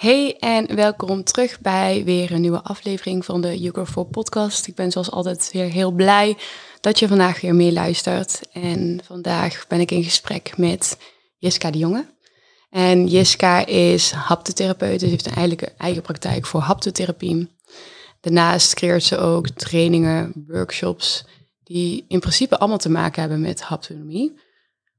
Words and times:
Hey 0.00 0.36
en 0.38 0.74
welkom 0.74 1.24
terug 1.24 1.60
bij 1.60 2.04
weer 2.04 2.32
een 2.32 2.40
nieuwe 2.40 2.62
aflevering 2.62 3.24
van 3.24 3.40
de 3.40 3.58
You 3.58 3.74
Go 3.74 3.84
For 3.84 4.04
podcast. 4.04 4.66
Ik 4.66 4.74
ben 4.74 4.90
zoals 4.90 5.10
altijd 5.10 5.50
weer 5.52 5.70
heel 5.70 5.90
blij 5.90 6.36
dat 6.80 6.98
je 6.98 7.08
vandaag 7.08 7.40
weer 7.40 7.54
meeluistert. 7.54 8.40
En 8.52 9.00
vandaag 9.04 9.64
ben 9.68 9.80
ik 9.80 9.90
in 9.90 10.02
gesprek 10.02 10.56
met 10.56 10.98
Jiska 11.38 11.70
de 11.70 11.78
Jonge. 11.78 12.06
En 12.70 13.06
Jiska 13.06 13.66
is 13.66 14.10
haptotherapeut, 14.10 15.00
dus 15.00 15.10
heeft 15.10 15.26
een 15.26 15.34
eigen, 15.34 15.78
eigen 15.78 16.02
praktijk 16.02 16.46
voor 16.46 16.60
haptotherapie. 16.60 17.56
Daarnaast 18.20 18.74
creëert 18.74 19.04
ze 19.04 19.18
ook 19.18 19.48
trainingen, 19.48 20.32
workshops, 20.46 21.24
die 21.64 22.04
in 22.08 22.20
principe 22.20 22.58
allemaal 22.58 22.78
te 22.78 22.90
maken 22.90 23.20
hebben 23.20 23.40
met 23.40 23.62
haptonomie. 23.62 24.40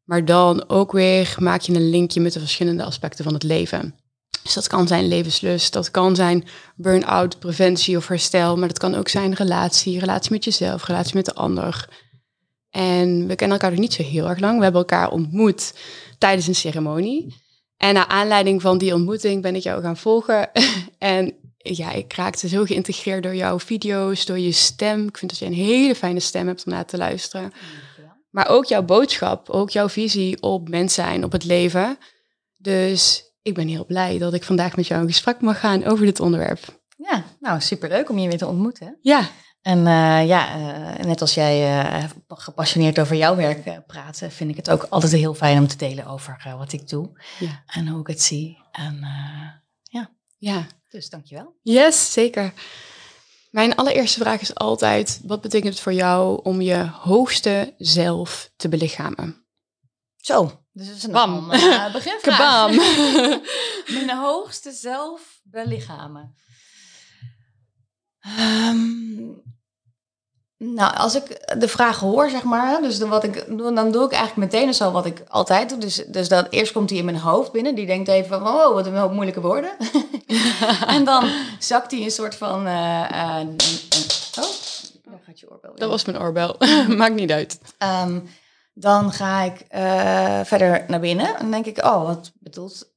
Maar 0.04 0.26
dan 0.26 0.70
ook 0.70 0.92
weer 0.92 1.36
maak 1.40 1.62
je 1.62 1.74
een 1.74 1.90
linkje 1.90 2.22
met 2.22 2.34
de 2.34 2.40
verschillende 2.40 2.84
aspecten 2.84 3.24
van 3.24 3.34
het 3.34 3.44
leven. 3.44 4.01
Dus 4.44 4.54
dat 4.54 4.68
kan 4.68 4.88
zijn 4.88 5.08
levenslust, 5.08 5.74
dat 5.74 5.92
kan 5.92 6.16
zijn 6.16 6.46
burn-out, 6.76 7.40
preventie 7.40 7.98
of 7.98 8.08
herstel, 8.08 8.58
maar 8.58 8.68
dat 8.68 8.80
kan 8.80 8.96
ook 8.96 9.08
zijn 9.08 9.34
relatie, 9.34 10.00
relatie 10.00 10.32
met 10.32 10.44
jezelf, 10.44 10.86
relatie 10.86 11.16
met 11.16 11.26
de 11.26 11.34
ander. 11.34 11.90
En 12.70 13.28
we 13.28 13.36
kennen 13.36 13.58
elkaar 13.58 13.72
nog 13.72 13.80
niet 13.80 13.94
zo 13.94 14.04
heel 14.04 14.30
erg 14.30 14.40
lang. 14.40 14.58
We 14.58 14.64
hebben 14.64 14.82
elkaar 14.82 15.12
ontmoet 15.12 15.74
tijdens 16.18 16.48
een 16.48 16.56
ceremonie. 16.56 17.36
En 17.78 17.94
naar 17.94 18.08
aanleiding 18.08 18.62
van 18.62 18.78
die 18.78 18.94
ontmoeting 18.94 19.42
ben 19.42 19.56
ik 19.56 19.64
jou 19.64 19.82
gaan 19.82 19.98
volgen. 19.98 20.52
en 20.98 21.34
ja, 21.58 21.92
ik 21.92 22.14
raakte 22.14 22.48
zo 22.48 22.64
geïntegreerd 22.64 23.24
door 23.24 23.36
jouw 23.36 23.60
video's, 23.60 24.26
door 24.26 24.40
je 24.40 24.52
stem. 24.52 25.08
Ik 25.08 25.18
vind 25.18 25.32
dat 25.32 25.40
je 25.40 25.46
een 25.46 25.54
hele 25.54 25.96
fijne 25.96 26.20
stem 26.20 26.48
hebt 26.48 26.66
om 26.66 26.72
naar 26.72 26.86
te 26.86 26.98
luisteren. 26.98 27.54
Maar 28.30 28.50
ook 28.50 28.66
jouw 28.66 28.84
boodschap, 28.84 29.50
ook 29.50 29.70
jouw 29.70 29.90
visie 29.90 30.42
op 30.42 30.70
mens 30.70 30.94
zijn, 30.94 31.24
op 31.24 31.32
het 31.32 31.44
leven. 31.44 31.98
Dus 32.58 33.31
ik 33.42 33.54
ben 33.54 33.68
heel 33.68 33.86
blij 33.86 34.18
dat 34.18 34.34
ik 34.34 34.44
vandaag 34.44 34.76
met 34.76 34.88
jou 34.88 35.02
in 35.02 35.08
gesprek 35.08 35.42
mag 35.42 35.60
gaan 35.60 35.84
over 35.86 36.06
dit 36.06 36.20
onderwerp. 36.20 36.80
Ja, 36.98 37.24
nou 37.40 37.62
superleuk 37.62 38.10
om 38.10 38.18
je 38.20 38.28
weer 38.30 38.38
te 38.38 38.48
ontmoeten. 38.48 38.98
Ja. 39.02 39.30
En 39.62 39.78
uh, 39.78 40.28
ja, 40.28 40.58
uh, 40.58 41.06
net 41.06 41.22
als 41.22 41.34
jij 41.34 41.86
uh, 41.86 42.10
gepassioneerd 42.28 43.00
over 43.00 43.16
jouw 43.16 43.36
werk 43.36 43.86
praat, 43.88 44.22
vind 44.30 44.50
ik 44.50 44.56
het 44.56 44.70
ook 44.70 44.84
altijd 44.90 45.12
heel 45.12 45.34
fijn 45.34 45.58
om 45.58 45.68
te 45.68 45.78
delen 45.78 46.06
over 46.06 46.54
wat 46.58 46.74
ik 46.74 46.88
doe 46.90 47.22
Ja. 47.40 47.64
en 47.66 47.88
hoe 47.88 48.00
ik 48.02 48.08
het 48.08 48.22
zie. 48.22 48.58
En 48.72 49.00
ja, 49.84 50.10
Ja. 50.38 50.68
dus 50.90 51.10
dankjewel. 51.10 51.56
Yes, 51.62 52.14
zeker. 52.14 52.54
Mijn 53.52 53.76
allereerste 53.76 54.20
vraag 54.20 54.42
is 54.42 54.56
altijd: 54.56 55.22
wat 55.24 55.42
betekent 55.42 55.74
het 55.74 55.82
voor 55.84 55.94
jou 55.94 56.40
om 56.44 56.62
je 56.62 56.88
hoogste 56.92 57.74
zelf 57.78 58.52
te 58.56 58.70
belichamen? 58.70 59.46
Zo, 60.18 60.61
dus 60.72 60.88
het 60.88 60.96
is 60.96 61.04
een 61.04 61.12
Bam. 61.12 61.52
uh, 61.52 61.94
beginvraag. 61.94 62.38
Kabam. 62.38 62.76
Mijn 64.06 64.18
hoogste 64.18 64.72
zelf 64.72 65.40
belichamen. 65.44 66.36
Ehm, 68.20 69.22
nou, 70.58 70.96
als 70.96 71.16
ik 71.16 71.56
de 71.60 71.68
vraag 71.68 72.00
hoor, 72.00 72.30
zeg 72.30 72.44
maar, 72.44 72.82
dus 72.82 72.98
de, 72.98 73.08
wat 73.08 73.24
ik 73.24 73.58
doe, 73.58 73.74
dan 73.74 73.92
doe 73.92 74.06
ik 74.06 74.12
eigenlijk 74.12 74.52
meteen 74.52 74.74
zo 74.74 74.92
wat 74.92 75.06
ik 75.06 75.24
altijd 75.28 75.70
doe. 75.70 75.78
Dus, 75.78 75.96
dus 76.08 76.28
dat 76.28 76.48
eerst 76.50 76.72
komt 76.72 76.90
hij 76.90 77.00
in 77.00 77.06
mijn 77.06 77.18
hoofd 77.18 77.52
binnen. 77.52 77.76
Die 77.76 77.86
denkt 77.86 78.10
even 78.10 78.40
van, 78.40 78.48
oh, 78.48 78.74
wat 78.74 78.86
een 78.86 78.96
hoop 78.96 79.12
moeilijke 79.12 79.42
woorden. 79.42 79.72
en 80.88 81.04
dan 81.04 81.30
zakt 81.60 81.92
hij 81.92 82.02
een 82.04 82.12
soort 82.12 82.36
van, 82.36 82.68
eh, 82.68 83.40
eh, 83.40 83.48
oh, 84.40 84.52
daar 85.04 85.22
gaat 85.26 85.40
je 85.40 85.52
oorbel. 85.52 85.76
Dat 85.76 85.90
was 85.90 86.06
mijn 86.06 86.20
oorbel. 86.20 86.56
Maakt 86.88 87.16
niet 87.16 87.32
uit. 87.32 87.60
Ehm, 87.78 88.20
dan 88.74 89.12
ga 89.12 89.42
ik 89.42 89.66
uh, 89.76 90.40
verder 90.44 90.86
naar 90.88 91.00
binnen 91.00 91.38
en 91.38 91.52
denk 91.52 91.66
ik, 91.66 91.84
oh, 91.84 92.06
wat 92.06 92.32
bedoelt, 92.40 92.92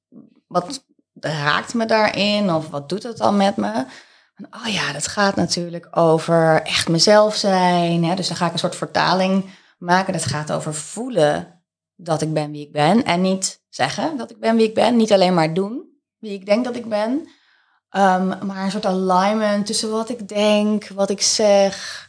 wat 0.47 0.85
raakt 1.21 1.75
me 1.75 1.87
daarin 1.87 2.53
of 2.53 2.69
wat 2.69 2.89
doet 2.89 3.03
het 3.03 3.17
dan 3.17 3.37
met 3.37 3.57
me? 3.57 3.87
En, 4.35 4.47
oh 4.51 4.67
ja, 4.67 4.93
dat 4.93 5.07
gaat 5.07 5.37
natuurlijk 5.37 5.89
over 5.91 6.63
echt 6.63 6.89
mezelf 6.89 7.35
zijn. 7.35 8.05
Hè? 8.05 8.15
Dus 8.15 8.29
dan 8.29 8.37
ga 8.37 8.47
ik 8.47 8.53
een 8.53 8.59
soort 8.59 8.77
vertaling 8.77 9.51
maken. 9.79 10.13
Dat 10.13 10.25
gaat 10.25 10.53
over 10.53 10.75
voelen 10.75 11.63
dat 11.97 12.23
ik 12.23 12.33
ben 12.33 12.51
wie 12.51 12.67
ik 12.67 12.73
ben 12.73 13.05
en 13.05 13.21
niet 13.21 13.63
zeggen 13.69 14.17
dat 14.17 14.31
ik 14.31 14.39
ben 14.41 14.57
wie 14.57 14.69
ik 14.69 14.75
ben. 14.75 14.97
Niet 14.97 15.13
alleen 15.13 15.35
maar 15.35 15.55
doen 15.55 15.93
wie 16.19 16.33
ik 16.33 16.47
denk 16.47 16.65
dat 16.65 16.77
ik 16.77 16.89
ben, 16.89 17.11
um, 17.91 18.47
maar 18.47 18.65
een 18.65 18.71
soort 18.71 18.87
alignment 18.87 19.67
tussen 19.67 19.91
wat 19.91 20.09
ik 20.09 20.29
denk, 20.29 20.89
wat 20.89 21.11
ik 21.11 21.23
zeg, 21.23 22.09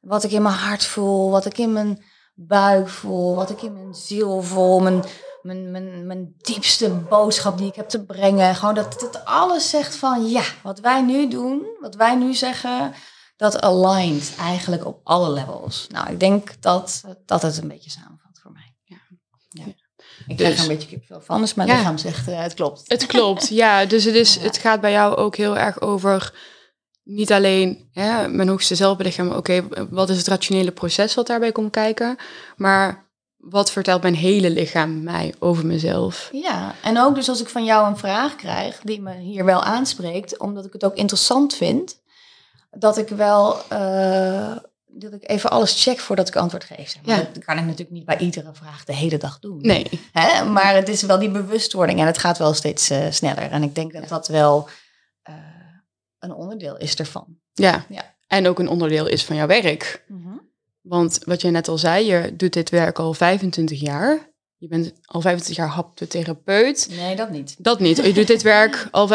wat 0.00 0.24
ik 0.24 0.30
in 0.30 0.42
mijn 0.42 0.54
hart 0.54 0.84
voel, 0.84 1.30
wat 1.30 1.44
ik 1.44 1.58
in 1.58 1.72
mijn 1.72 2.02
buik 2.38 2.88
voel, 2.88 3.34
wat 3.34 3.50
ik 3.50 3.62
in 3.62 3.72
mijn 3.72 3.94
ziel 3.94 4.42
voel, 4.42 4.80
mijn, 4.80 5.04
mijn, 5.42 5.70
mijn, 5.70 6.06
mijn 6.06 6.34
diepste 6.38 6.90
boodschap 6.90 7.58
die 7.58 7.66
ik 7.68 7.74
heb 7.74 7.88
te 7.88 8.04
brengen. 8.04 8.54
Gewoon 8.54 8.74
dat 8.74 9.00
het 9.00 9.24
alles 9.24 9.70
zegt 9.70 9.96
van 9.96 10.28
ja, 10.28 10.42
wat 10.62 10.80
wij 10.80 11.02
nu 11.02 11.28
doen, 11.28 11.66
wat 11.80 11.94
wij 11.94 12.14
nu 12.14 12.34
zeggen, 12.34 12.94
dat 13.36 13.60
aligned 13.60 14.34
eigenlijk 14.38 14.86
op 14.86 15.00
alle 15.04 15.30
levels. 15.30 15.86
Nou, 15.88 16.10
ik 16.10 16.20
denk 16.20 16.62
dat, 16.62 17.02
dat 17.26 17.42
het 17.42 17.58
een 17.58 17.68
beetje 17.68 17.90
samenvat 17.90 18.38
voor 18.42 18.52
mij. 18.52 18.74
Ja. 18.84 18.96
ja. 19.48 19.64
Ik 20.26 20.36
krijg 20.36 20.50
Dus- 20.54 20.64
er 20.64 20.70
een 20.70 20.76
beetje 20.76 20.96
kipvel 20.98 21.20
van, 21.20 21.40
dus 21.40 21.54
mijn 21.54 21.68
Ja. 21.68 21.76
lichaam 21.76 21.98
zegt 21.98 22.28
uh, 22.28 22.40
het 22.40 22.54
klopt. 22.54 22.82
Het 22.84 23.06
klopt, 23.06 23.48
ja. 23.48 23.84
Dus 23.84 24.04
het, 24.04 24.14
is, 24.14 24.34
Ja. 24.34 24.40
het 24.40 24.58
gaat 24.58 24.80
bij 24.80 24.92
jou 24.92 25.16
ook 25.16 25.36
heel 25.36 25.58
erg 25.58 25.80
over 25.80 26.32
niet 27.06 27.32
alleen 27.32 27.88
hè, 27.92 28.28
mijn 28.28 28.48
hoogste 28.48 28.74
zelfbelichaam. 28.74 29.30
Oké, 29.30 29.64
wat 29.90 30.08
is 30.08 30.16
het 30.16 30.26
rationele 30.26 30.70
proces 30.70 31.14
wat 31.14 31.26
daarbij 31.26 31.52
komt 31.52 31.70
kijken? 31.70 32.16
Maar 32.56 33.04
wat 33.36 33.70
vertelt 33.70 34.02
mijn 34.02 34.14
hele 34.14 34.50
lichaam 34.50 35.02
mij 35.02 35.34
over 35.38 35.66
mezelf? 35.66 36.28
Ja, 36.32 36.74
en 36.82 36.98
ook 36.98 37.14
dus 37.14 37.28
als 37.28 37.40
ik 37.40 37.48
van 37.48 37.64
jou 37.64 37.88
een 37.88 37.96
vraag 37.96 38.36
krijg 38.36 38.80
die 38.82 39.00
me 39.00 39.14
hier 39.14 39.44
wel 39.44 39.62
aanspreekt, 39.62 40.38
omdat 40.38 40.64
ik 40.64 40.72
het 40.72 40.84
ook 40.84 40.96
interessant 40.96 41.54
vind, 41.54 42.00
dat 42.70 42.98
ik 42.98 43.08
wel 43.08 43.58
eh, 43.68 44.56
dat 44.86 45.12
ik 45.12 45.30
even 45.30 45.50
alles 45.50 45.82
check 45.82 46.00
voordat 46.00 46.28
ik 46.28 46.36
antwoord 46.36 46.64
geef. 46.64 46.90
zeg 46.90 47.02
maar. 47.04 47.16
Ja. 47.16 47.28
Dat 47.32 47.44
kan 47.44 47.58
ik 47.58 47.64
natuurlijk 47.64 47.90
niet 47.90 48.04
bij 48.04 48.18
iedere 48.18 48.50
vraag 48.52 48.84
de 48.84 48.94
hele 48.94 49.18
dag 49.18 49.38
doen. 49.38 49.58
Nee. 49.60 49.86
Hè? 50.12 50.44
Maar 50.44 50.74
het 50.74 50.88
is 50.88 51.02
wel 51.02 51.18
die 51.18 51.30
bewustwording 51.30 52.00
en 52.00 52.06
het 52.06 52.18
gaat 52.18 52.38
wel 52.38 52.54
steeds 52.54 52.90
eh, 52.90 53.06
sneller. 53.10 53.50
En 53.50 53.62
ik 53.62 53.74
denk 53.74 53.92
dat 53.92 54.08
dat 54.08 54.28
wel 54.28 54.68
een 56.30 56.36
onderdeel 56.36 56.76
is 56.76 56.94
ervan. 56.94 57.26
Ja. 57.54 57.84
Ja. 57.88 58.14
En 58.26 58.48
ook 58.48 58.58
een 58.58 58.68
onderdeel 58.68 59.06
is 59.06 59.24
van 59.24 59.36
jouw 59.36 59.46
werk. 59.46 60.04
Want 60.80 61.18
wat 61.24 61.40
jij 61.40 61.50
net 61.50 61.68
al 61.68 61.78
zei, 61.78 62.06
je 62.06 62.36
doet 62.36 62.52
dit 62.52 62.70
werk 62.70 62.98
al 62.98 63.14
25 63.14 63.80
jaar. 63.80 64.30
Je 64.56 64.68
bent 64.68 64.92
al 65.04 65.20
25 65.20 65.56
jaar 65.64 65.74
haptotherapeut. 65.74 66.88
Nee, 66.90 67.16
dat 67.16 67.30
niet. 67.30 67.54
Dat 67.58 67.80
niet. 67.80 67.96
Je 67.96 68.12
doet 68.12 68.26
dit 68.26 68.42
werk 68.56 68.88
al. 68.90 69.06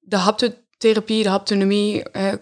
de 0.00 0.16
haptotherapie, 0.16 1.22
de 1.22 1.28
haptonomie. 1.28 2.02
eh, 2.02 2.32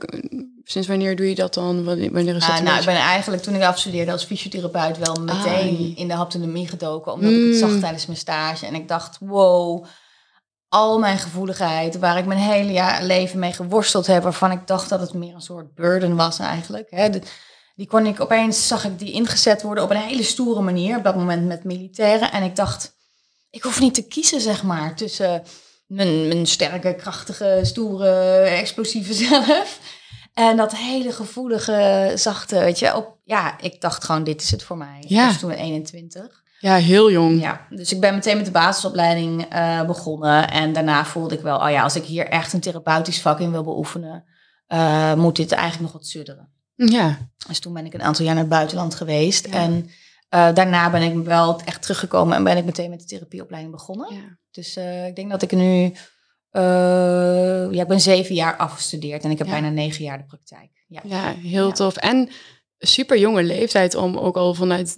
sinds 0.65 0.89
wanneer 0.89 1.17
doe 1.17 1.29
je 1.29 1.35
dat 1.35 1.55
dan? 1.55 1.85
Wanneer 1.85 2.37
is 2.37 2.47
dat? 2.47 2.51
Ah, 2.57 2.61
nou, 2.61 2.79
ik 2.79 2.85
ben 2.85 2.95
eigenlijk 2.97 3.43
toen 3.43 3.55
ik 3.55 3.63
afstudeerde 3.63 4.13
als 4.13 4.25
fysiotherapeut 4.25 4.99
wel 4.99 5.15
meteen 5.15 5.77
Ah. 5.77 5.99
in 5.99 6.09
de 6.09 6.15
haptonomie 6.15 6.69
gedoken. 6.69 7.13
Omdat 7.13 7.31
ik 7.31 7.37
het 7.37 7.47
Mm. 7.47 7.59
zag 7.71 7.81
tijdens 7.81 8.07
mijn 8.07 8.19
stage. 8.19 8.67
En 8.67 8.75
ik 8.75 8.89
dacht, 8.89 9.17
wow, 9.21 9.85
al 10.69 10.99
mijn 10.99 11.19
gevoeligheid, 11.19 11.99
waar 11.99 12.19
ik 12.19 12.27
mijn 12.27 12.41
hele 12.41 12.73
jaar 12.73 13.03
leven 13.05 13.39
mee 13.39 13.53
geworsteld 13.53 14.07
heb, 14.07 14.23
waarvan 14.23 14.51
ik 14.51 14.67
dacht 14.67 14.89
dat 14.89 15.01
het 15.01 15.15
meer 15.15 15.35
een 15.35 15.41
soort 15.41 15.75
burden 15.75 16.17
was 16.17 16.39
eigenlijk. 16.39 16.91
Hè. 16.91 17.11
De- 17.11 17.23
die 17.75 17.87
kon 17.87 18.07
ik 18.07 18.21
opeens, 18.21 18.67
zag 18.67 18.85
ik 18.85 18.99
die 18.99 19.13
ingezet 19.13 19.63
worden 19.63 19.85
op 19.85 19.91
een 19.91 19.97
hele 19.97 20.23
stoere 20.23 20.61
manier, 20.61 20.97
op 20.97 21.05
dat 21.05 21.17
moment 21.17 21.47
met 21.47 21.65
militairen. 21.65 22.33
En 22.33 22.43
ik 22.43 22.57
dacht, 22.57 22.97
ik 23.51 23.63
hoef 23.63 23.81
niet 23.81 23.95
te 23.95 24.07
kiezen, 24.07 24.41
zeg 24.41 24.63
maar, 24.63 24.95
tussen 24.97 25.43
mijn, 25.87 26.29
mijn 26.29 26.47
sterke, 26.47 26.95
krachtige, 26.95 27.61
stoere, 27.63 28.39
explosieve 28.39 29.15
zelf. 29.29 29.81
En 30.35 30.57
dat 30.57 30.77
hele 30.77 31.13
gevoelige, 31.13 32.13
zachte, 32.15 32.59
weet 32.59 32.79
je. 32.79 32.97
Op, 32.97 33.17
ja, 33.25 33.61
ik 33.61 33.81
dacht 33.81 34.05
gewoon, 34.05 34.25
dit 34.25 34.43
is 34.43 34.51
het 34.51 34.63
voor 34.63 34.77
mij. 34.77 35.05
Ja. 35.09 35.27
Was 35.27 35.39
toen 35.39 35.51
21. 35.51 36.43
Ja, 36.59 36.77
heel 36.77 37.11
jong. 37.11 37.41
Ja, 37.41 37.67
dus 37.71 37.93
ik 37.93 38.01
ben 38.01 38.15
meteen 38.15 38.37
met 38.37 38.45
de 38.45 38.51
basisopleiding 38.51 39.45
eh, 39.45 39.85
begonnen. 39.87 40.51
En 40.51 40.73
daarna 40.73 41.05
voelde 41.05 41.35
ik 41.35 41.41
wel, 41.41 41.59
oh 41.59 41.71
ja, 41.71 41.83
als 41.83 41.97
ik 41.97 42.05
hier 42.05 42.27
echt 42.27 42.53
een 42.53 42.61
therapeutisch 42.61 43.21
vak 43.21 43.41
in 43.41 43.51
wil 43.51 43.65
beoefenen, 43.65 44.25
eh, 44.67 45.15
moet 45.15 45.37
dit 45.37 45.53
eigenlijk 45.53 45.83
nog 45.83 45.93
wat 45.93 46.07
sudderen. 46.11 46.49
Ja. 46.75 47.19
Dus 47.49 47.59
toen 47.61 47.73
ben 47.73 47.87
ik 47.87 47.95
een 47.95 48.03
aantal 48.03 48.25
jaar 48.25 48.35
naar 48.35 48.43
het 48.45 48.53
buitenland 48.53 48.95
geweest. 48.95 49.47
En 49.47 49.73
uh, 50.35 50.55
daarna 50.55 50.91
ben 50.91 51.03
ik 51.03 51.25
wel 51.25 51.61
echt 51.61 51.83
teruggekomen 51.83 52.37
en 52.37 52.45
ben 52.45 52.57
ik 52.57 52.65
meteen 52.65 52.91
met 52.91 53.01
de 53.01 53.07
therapieopleiding 53.07 53.75
begonnen. 53.75 54.15
ja. 54.15 54.39
Dus 54.51 54.77
ik 55.07 55.17
denk 55.17 55.31
dat 55.31 55.43
ik 55.43 55.53
nu, 55.53 55.93
ja, 57.71 57.83
ik 57.83 57.89
ben 57.89 58.01
zeven 58.01 58.35
jaar 58.35 58.57
afgestudeerd 58.57 59.25
en 59.25 59.31
ik 59.31 59.39
heb 59.39 59.47
Ja. 59.47 59.53
bijna 59.53 59.69
negen 59.69 60.05
jaar 60.05 60.19
de 60.19 60.25
praktijk. 60.25 60.71
Ja, 60.89 61.01
Ja, 61.05 61.33
heel 61.35 61.73
tof. 61.73 61.97
En 61.97 62.29
super 62.79 63.19
jonge 63.19 63.43
leeftijd 63.43 63.95
om 63.95 64.17
ook 64.17 64.37
al 64.37 64.55
vanuit 64.55 64.97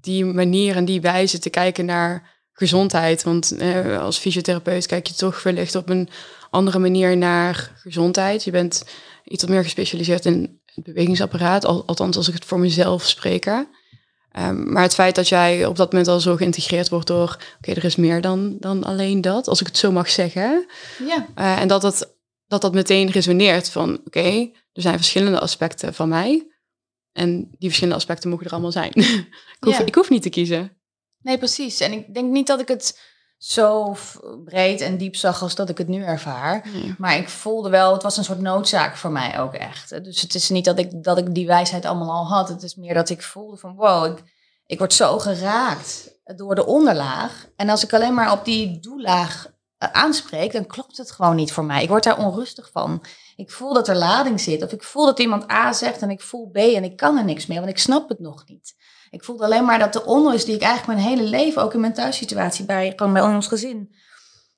die 0.00 0.24
manier 0.24 0.76
en 0.76 0.84
die 0.84 1.00
wijze 1.00 1.38
te 1.38 1.50
kijken 1.50 1.84
naar 1.84 2.36
gezondheid. 2.52 3.22
Want 3.22 3.56
eh, 3.56 4.00
als 4.00 4.18
fysiotherapeut 4.18 4.86
kijk 4.86 5.06
je 5.06 5.14
toch 5.14 5.42
wellicht 5.42 5.74
op 5.74 5.88
een 5.88 6.08
andere 6.50 6.78
manier 6.78 7.16
naar 7.16 7.72
gezondheid. 7.76 8.44
Je 8.44 8.50
bent 8.50 8.84
iets 9.24 9.42
wat 9.42 9.50
meer 9.50 9.62
gespecialiseerd 9.62 10.24
in 10.24 10.60
het 10.64 10.84
bewegingsapparaat, 10.84 11.64
al, 11.64 11.82
althans 11.86 12.16
als 12.16 12.28
ik 12.28 12.34
het 12.34 12.44
voor 12.44 12.58
mezelf 12.58 13.04
spreek. 13.06 13.46
Ehm, 14.32 14.72
maar 14.72 14.82
het 14.82 14.94
feit 14.94 15.14
dat 15.14 15.28
jij 15.28 15.66
op 15.66 15.76
dat 15.76 15.92
moment 15.92 16.10
al 16.10 16.20
zo 16.20 16.36
geïntegreerd 16.36 16.88
wordt 16.88 17.06
door, 17.06 17.38
oké, 17.58 17.72
er 17.72 17.84
is 17.84 17.96
meer 17.96 18.20
dan, 18.20 18.56
dan 18.60 18.84
alleen 18.84 19.20
dat, 19.20 19.48
als 19.48 19.60
ik 19.60 19.66
het 19.66 19.76
zo 19.76 19.92
mag 19.92 20.10
zeggen. 20.10 20.66
ja. 21.06 21.26
Eh, 21.34 21.60
en 21.60 21.68
dat 21.68 21.82
dat, 21.82 22.14
dat 22.46 22.60
dat 22.60 22.74
meteen 22.74 23.10
resoneert 23.10 23.70
van, 23.70 24.00
oké, 24.04 24.50
er 24.72 24.82
zijn 24.82 24.96
verschillende 24.96 25.40
aspecten 25.40 25.94
van 25.94 26.08
mij. 26.08 26.46
En 27.18 27.36
die 27.36 27.68
verschillende 27.68 27.98
aspecten 27.98 28.30
mogen 28.30 28.46
er 28.46 28.52
allemaal 28.52 28.72
zijn. 28.72 28.92
ik, 28.96 29.56
hoef, 29.60 29.78
Ja. 29.78 29.84
ik 29.84 29.94
hoef 29.94 30.10
niet 30.10 30.22
te 30.22 30.28
kiezen. 30.28 30.72
Nee, 31.22 31.38
precies. 31.38 31.80
En 31.80 31.92
ik 31.92 32.14
denk 32.14 32.30
niet 32.30 32.46
dat 32.46 32.60
ik 32.60 32.68
het 32.68 33.00
zo 33.38 33.96
breed 34.44 34.80
en 34.80 34.96
diep 34.98 35.16
zag 35.16 35.42
als 35.42 35.54
dat 35.54 35.68
ik 35.68 35.78
het 35.78 35.88
nu 35.88 36.02
ervaar. 36.02 36.68
Nee. 36.72 36.94
Maar 36.98 37.16
ik 37.16 37.28
voelde 37.28 37.70
wel, 37.70 37.92
het 37.92 38.02
was 38.02 38.16
een 38.16 38.24
soort 38.24 38.40
noodzaak 38.40 38.96
voor 38.96 39.10
mij 39.10 39.40
ook 39.40 39.54
echt. 39.54 40.04
Dus 40.04 40.20
het 40.20 40.34
is 40.34 40.48
niet 40.48 40.64
dat 40.64 40.78
ik, 40.78 41.02
dat 41.04 41.18
ik 41.18 41.34
die 41.34 41.46
wijsheid 41.46 41.84
allemaal 41.84 42.10
al 42.10 42.26
had. 42.28 42.48
Het 42.48 42.62
is 42.62 42.74
meer 42.74 42.94
dat 42.94 43.10
ik 43.10 43.22
voelde 43.22 43.56
van 43.56 43.74
wow, 43.74 44.04
ik, 44.04 44.24
ik 44.66 44.78
word 44.78 44.92
zo 44.92 45.18
geraakt 45.18 46.10
door 46.36 46.54
de 46.54 46.66
onderlaag. 46.66 47.46
En 47.56 47.68
als 47.68 47.84
ik 47.84 47.92
alleen 47.92 48.14
maar 48.14 48.32
op 48.32 48.44
die 48.44 48.80
doelaag 48.80 49.46
eh, 49.78 49.88
aanspreek, 49.92 50.52
dan 50.52 50.66
klopt 50.66 50.96
het 50.96 51.10
gewoon 51.10 51.36
niet 51.36 51.52
voor 51.52 51.64
mij. 51.64 51.82
Ik 51.82 51.88
word 51.88 52.04
daar 52.04 52.18
onrustig 52.18 52.70
van. 52.72 53.02
Ik 53.38 53.50
voel 53.50 53.74
dat 53.74 53.88
er 53.88 53.96
lading 53.96 54.40
zit. 54.40 54.62
Of 54.62 54.72
ik 54.72 54.82
voel 54.82 55.06
dat 55.06 55.18
iemand 55.18 55.50
A 55.50 55.72
zegt 55.72 56.02
en 56.02 56.10
ik 56.10 56.20
voel 56.20 56.50
B 56.50 56.56
en 56.56 56.84
ik 56.84 56.96
kan 56.96 57.16
er 57.16 57.24
niks 57.24 57.46
mee, 57.46 57.58
want 57.58 57.70
ik 57.70 57.78
snap 57.78 58.08
het 58.08 58.18
nog 58.18 58.44
niet. 58.46 58.74
Ik 59.10 59.24
voelde 59.24 59.44
alleen 59.44 59.64
maar 59.64 59.78
dat 59.78 59.92
de 59.92 60.04
onrust 60.04 60.46
die 60.46 60.54
ik 60.54 60.62
eigenlijk 60.62 61.00
mijn 61.00 61.08
hele 61.08 61.28
leven, 61.28 61.62
ook 61.62 61.74
in 61.74 61.80
mijn 61.80 61.94
thuissituatie, 61.94 62.64
bij, 62.64 62.92
gewoon 62.96 63.12
bij 63.12 63.22
ons 63.22 63.46
gezin, 63.46 63.94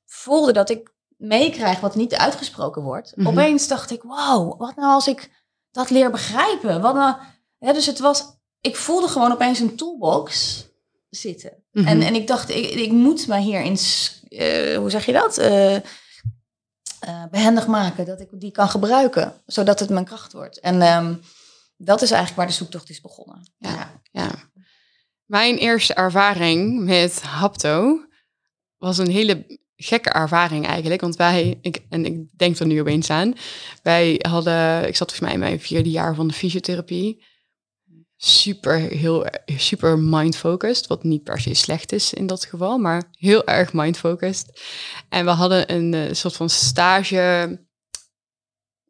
voelde 0.06 0.52
dat 0.52 0.70
ik 0.70 0.92
meekrijg 1.16 1.80
wat 1.80 1.94
niet 1.94 2.14
uitgesproken 2.14 2.82
wordt. 2.82 3.16
Mhm. 3.16 3.28
Opeens 3.28 3.68
dacht 3.68 3.90
ik, 3.90 4.02
wow, 4.02 4.60
wat 4.60 4.76
nou 4.76 4.92
als 4.92 5.08
ik 5.08 5.30
dat 5.70 5.90
leer 5.90 6.10
begrijpen? 6.10 6.80
Wat 6.80 6.94
nou, 6.94 7.16
dus 7.58 7.86
het 7.86 7.98
was, 7.98 8.24
ik 8.60 8.76
voelde 8.76 9.08
gewoon 9.08 9.32
opeens 9.32 9.58
een 9.58 9.76
toolbox 9.76 10.64
zitten. 11.10 11.64
Mhm. 11.72 11.86
En, 11.86 12.02
en 12.02 12.14
ik 12.14 12.26
dacht, 12.26 12.50
ik, 12.50 12.70
ik 12.70 12.92
moet 12.92 13.26
me 13.26 13.38
hierin, 13.38 13.78
eh, 14.28 14.76
hoe 14.76 14.90
zeg 14.90 15.06
je 15.06 15.12
dat? 15.12 15.38
Eh, 15.38 15.76
eh, 17.00 17.24
behendig 17.30 17.66
maken, 17.66 18.04
dat 18.04 18.20
ik 18.20 18.28
die 18.30 18.50
kan 18.50 18.68
gebruiken, 18.68 19.34
zodat 19.46 19.80
het 19.80 19.90
mijn 19.90 20.04
kracht 20.04 20.32
wordt. 20.32 20.60
En 20.60 20.82
ehm, 20.82 21.14
dat 21.76 22.02
is 22.02 22.10
eigenlijk 22.10 22.40
waar 22.40 22.46
de 22.46 22.52
zoektocht 22.52 22.90
is 22.90 23.00
begonnen. 23.00 23.52
Ja. 23.58 24.00
Ja. 24.10 24.30
Mijn 25.24 25.56
eerste 25.56 25.94
ervaring 25.94 26.84
met 26.84 27.22
Hapto 27.22 28.04
was 28.76 28.98
een 28.98 29.10
hele 29.10 29.60
gekke 29.76 30.10
ervaring 30.10 30.66
eigenlijk. 30.66 31.00
Want 31.00 31.16
wij, 31.16 31.58
ik, 31.60 31.82
en 31.88 32.04
ik 32.04 32.38
denk 32.38 32.58
er 32.58 32.66
nu 32.66 32.80
opeens 32.80 33.10
aan, 33.10 33.34
wij 33.82 34.18
hadden, 34.28 34.88
ik 34.88 34.96
zat 34.96 35.12
volgens 35.12 35.20
mij 35.20 35.32
in 35.32 35.38
mijn 35.38 35.60
vierde 35.60 35.90
jaar 35.90 36.14
van 36.14 36.28
de 36.28 36.34
fysiotherapie. 36.34 37.24
Super, 38.22 38.78
heel, 38.78 39.26
super 39.46 39.98
mind-focused, 39.98 40.86
wat 40.86 41.04
niet 41.04 41.22
per 41.22 41.40
se 41.40 41.54
slecht 41.54 41.92
is 41.92 42.12
in 42.12 42.26
dat 42.26 42.44
geval, 42.44 42.78
maar 42.78 43.10
heel 43.10 43.46
erg 43.46 43.72
mind-focused. 43.72 44.60
En 45.08 45.24
we 45.24 45.30
hadden 45.30 45.72
een 45.72 45.94
eh, 45.94 46.12
soort 46.12 46.36
van 46.36 46.50
stage 46.50 47.58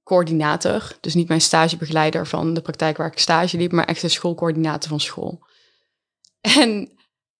coördinator. 0.03 0.97
Dus 1.01 1.15
niet 1.15 1.29
mijn 1.29 1.41
stagebegeleider 1.41 2.27
van 2.27 2.55
de 2.55 2.61
praktijk 2.61 2.97
waar 2.97 3.13
ik 3.13 3.19
stage 3.19 3.57
liep, 3.57 3.73
maar 3.73 3.85
echt 3.85 4.01
de 4.01 4.09
schoolcoördinator 4.09 4.89
van 4.89 5.01
school. 5.01 5.47
En 6.41 6.69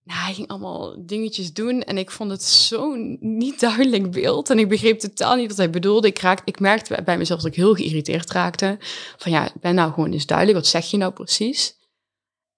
nou, 0.05 0.21
hij 0.21 0.35
ging 0.35 0.49
allemaal 0.49 1.07
dingetjes 1.07 1.53
doen 1.53 1.83
en 1.83 1.99
ik 1.99 2.11
vond 2.11 2.31
het 2.31 2.43
zo'n 2.43 3.17
niet 3.21 3.61
duidelijk 3.61 4.11
beeld. 4.11 4.51
En 4.51 4.59
ik 4.59 4.69
begreep 4.69 4.99
totaal 4.99 5.37
niet 5.37 5.49
wat 5.49 5.57
hij 5.57 5.71
bedoelde. 5.71 6.09
Ik, 6.09 6.19
raak, 6.19 6.41
ik 6.45 6.61
merkte 6.61 7.03
bij 7.05 7.19
mezelf 7.19 7.41
dat 7.41 7.51
ik 7.51 7.57
heel 7.57 7.75
geïrriteerd 7.75 8.31
raakte. 8.31 8.79
Van 9.17 9.33
ja, 9.33 9.53
ben 9.61 9.75
nou 9.75 9.93
gewoon 9.93 10.13
eens 10.13 10.27
duidelijk, 10.27 10.59
wat 10.59 10.67
zeg 10.67 10.91
je 10.91 10.97
nou 10.97 11.13
precies? 11.13 11.79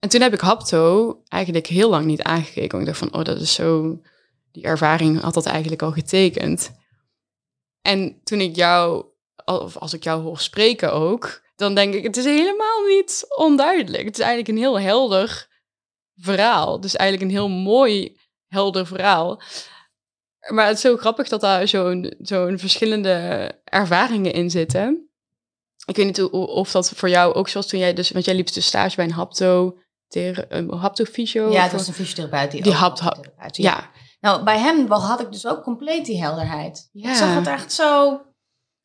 En 0.02 0.08
toen 0.08 0.20
heb 0.20 0.32
ik 0.32 0.40
Hapto 0.40 1.16
eigenlijk 1.28 1.66
heel 1.66 1.90
lang 1.90 2.04
niet 2.04 2.22
aangekeken. 2.22 2.80
Ik 2.80 2.86
dacht 2.86 2.98
van, 2.98 3.14
oh, 3.14 3.24
dat 3.24 3.40
is 3.40 3.54
zo... 3.54 4.00
Die 4.52 4.62
ervaring 4.62 5.20
had 5.20 5.34
dat 5.34 5.46
eigenlijk 5.46 5.82
al 5.82 5.92
getekend. 5.92 6.72
En 7.82 8.20
toen 8.24 8.40
ik 8.40 8.56
jou, 8.56 9.04
of 9.44 9.76
als 9.76 9.92
ik 9.92 10.04
jou 10.04 10.22
hoor 10.22 10.38
spreken 10.38 10.92
ook, 10.92 11.42
dan 11.56 11.74
denk 11.74 11.94
ik, 11.94 12.02
het 12.02 12.16
is 12.16 12.24
helemaal 12.24 12.86
niet 12.88 13.24
onduidelijk. 13.36 14.04
Het 14.04 14.18
is 14.18 14.24
eigenlijk 14.24 14.48
een 14.48 14.64
heel 14.64 14.80
helder 14.80 15.48
verhaal. 16.16 16.80
Dus 16.80 16.96
eigenlijk 16.96 17.30
een 17.30 17.36
heel 17.36 17.48
mooi, 17.48 18.18
helder 18.46 18.86
verhaal. 18.86 19.42
Maar 20.48 20.66
het 20.66 20.76
is 20.76 20.82
zo 20.82 20.96
grappig 20.96 21.28
dat 21.28 21.40
daar 21.40 21.68
zo'n 21.68 22.14
zo'n 22.18 22.58
verschillende 22.58 23.10
ervaringen 23.64 24.32
in 24.32 24.50
zitten. 24.50 25.10
Ik 25.86 25.96
weet 25.96 26.06
niet 26.06 26.22
of 26.30 26.70
dat 26.70 26.90
voor 26.90 27.08
jou 27.08 27.34
ook 27.34 27.48
zoals 27.48 27.66
toen 27.66 27.80
jij 27.80 27.94
dus, 27.94 28.10
want 28.10 28.24
jij 28.24 28.34
liep 28.34 28.52
dus 28.52 28.66
stage 28.66 28.96
bij 28.96 29.04
een 29.04 29.12
hapto, 29.12 29.76
haptofysio. 30.68 31.50
Ja, 31.52 31.62
het 31.62 31.72
was 31.72 31.88
een 31.88 31.94
fysiotherapeut 31.94 32.50
die, 32.50 32.62
Die 32.62 32.72
hapt- 32.72 33.00
haptotherapeut, 33.00 33.56
ja, 33.56 33.90
Nou, 34.20 34.44
bij 34.44 34.58
hem 34.58 34.90
had 34.90 35.20
ik 35.20 35.32
dus 35.32 35.46
ook 35.46 35.62
compleet 35.62 36.04
die 36.04 36.22
helderheid. 36.22 36.88
Ja. 36.92 37.10
Ik 37.10 37.16
zag 37.16 37.34
het 37.34 37.46
echt 37.46 37.72
zo 37.72 38.20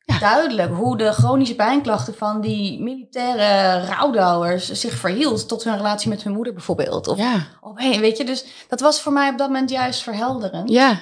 Ja. 0.04 0.18
duidelijk 0.18 0.72
hoe 0.74 0.96
de 0.96 1.12
chronische 1.12 1.54
pijnklachten 1.54 2.14
van 2.14 2.40
die 2.40 2.82
militaire 2.82 3.84
rouwdouwers 3.86 4.70
zich 4.70 4.92
verhield 4.94 5.48
tot 5.48 5.64
hun 5.64 5.76
relatie 5.76 6.08
met 6.08 6.22
hun 6.22 6.32
moeder 6.32 6.52
bijvoorbeeld. 6.52 7.08
Of, 7.08 7.18
ja, 7.18 7.46
of 7.60 7.78
hey, 7.78 8.00
weet 8.00 8.16
je, 8.16 8.24
dus 8.24 8.44
dat 8.68 8.80
was 8.80 9.00
voor 9.00 9.12
mij 9.12 9.30
op 9.30 9.38
dat 9.38 9.46
moment 9.48 9.70
juist 9.70 10.02
verhelderend. 10.02 10.70
ja, 10.70 11.00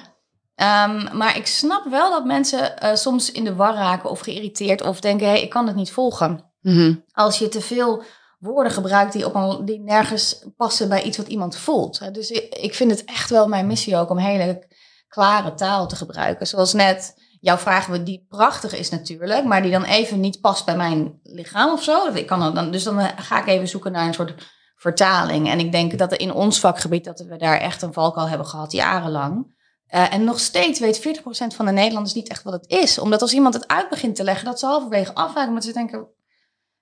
Ehm, 0.55 1.17
maar 1.17 1.37
ik 1.37 1.47
snap 1.47 1.83
wel 1.89 2.11
dat 2.11 2.25
mensen 2.25 2.79
eh, 2.79 2.95
soms 2.95 3.31
in 3.31 3.43
de 3.43 3.55
war 3.55 3.73
raken 3.73 4.09
of 4.09 4.19
geïrriteerd 4.19 4.81
of 4.81 4.99
denken, 4.99 5.25
hé, 5.27 5.31
hey, 5.33 5.41
ik 5.41 5.49
kan 5.49 5.67
het 5.67 5.75
niet 5.75 5.91
volgen. 5.91 6.43
Mhm. 6.61 6.95
Als 7.11 7.39
je 7.39 7.49
te 7.49 7.61
veel 7.61 8.03
woorden 8.37 8.71
gebruikt 8.71 9.13
die, 9.13 9.25
op 9.25 9.35
een, 9.35 9.65
die 9.65 9.79
nergens 9.79 10.45
passen 10.57 10.89
bij 10.89 11.03
iets 11.03 11.17
wat 11.17 11.27
iemand 11.27 11.55
voelt. 11.55 12.13
Dus 12.13 12.31
ik, 12.31 12.73
vind 12.75 12.91
het 12.91 13.03
echt 13.05 13.29
wel 13.29 13.47
mijn 13.47 13.67
missie 13.67 13.97
ook 13.97 14.09
om 14.09 14.17
hele 14.17 14.67
klare 15.07 15.53
taal 15.53 15.87
te 15.87 15.95
gebruiken. 15.95 16.47
Zoals 16.47 16.73
net 16.73 17.15
jouw 17.39 17.57
vraag, 17.57 18.03
die 18.03 18.25
prachtig 18.29 18.75
is 18.75 18.89
natuurlijk, 18.89 19.45
maar 19.45 19.61
die 19.61 19.71
dan 19.71 19.83
even 19.83 20.19
niet 20.19 20.41
past 20.41 20.65
bij 20.65 20.75
mijn 20.75 21.19
lichaam 21.23 21.71
of 21.71 21.83
zo. 21.83 22.13
Ik 22.13 22.27
kan 22.27 22.53
dan, 22.53 22.71
dus 22.71 22.83
dan 22.83 22.99
ga 23.15 23.39
ik 23.39 23.47
even 23.47 23.67
zoeken 23.67 23.91
naar 23.91 24.07
een 24.07 24.13
soort 24.13 24.33
vertaling. 24.75 25.49
En 25.49 25.59
ik 25.59 25.71
denk 25.71 25.97
dat 25.97 26.13
in 26.13 26.33
ons 26.33 26.59
vakgebied 26.59 27.03
dat 27.03 27.19
we 27.19 27.37
daar 27.37 27.57
echt 27.57 27.81
een 27.81 27.93
valkuil 27.93 28.29
hebben 28.29 28.47
gehad, 28.47 28.71
jarenlang. 28.71 29.55
Eh, 29.87 30.13
en 30.13 30.23
nog 30.23 30.39
steeds 30.39 30.79
weet 30.79 30.99
40% 30.99 31.55
van 31.55 31.65
de 31.65 31.71
Nederlanders 31.71 32.15
niet 32.15 32.29
echt 32.29 32.43
wat 32.43 32.53
het 32.53 32.67
is. 32.67 32.99
Omdat 32.99 33.21
als 33.21 33.33
iemand 33.33 33.53
het 33.53 33.67
uit 33.67 33.89
begint 33.89 34.15
te 34.15 34.23
leggen, 34.23 34.45
dat 34.45 34.59
ze 34.59 34.65
halverwege 34.65 35.13
afhaken. 35.13 35.47
Omdat 35.47 35.63
ze 35.63 35.73
denken, 35.73 36.07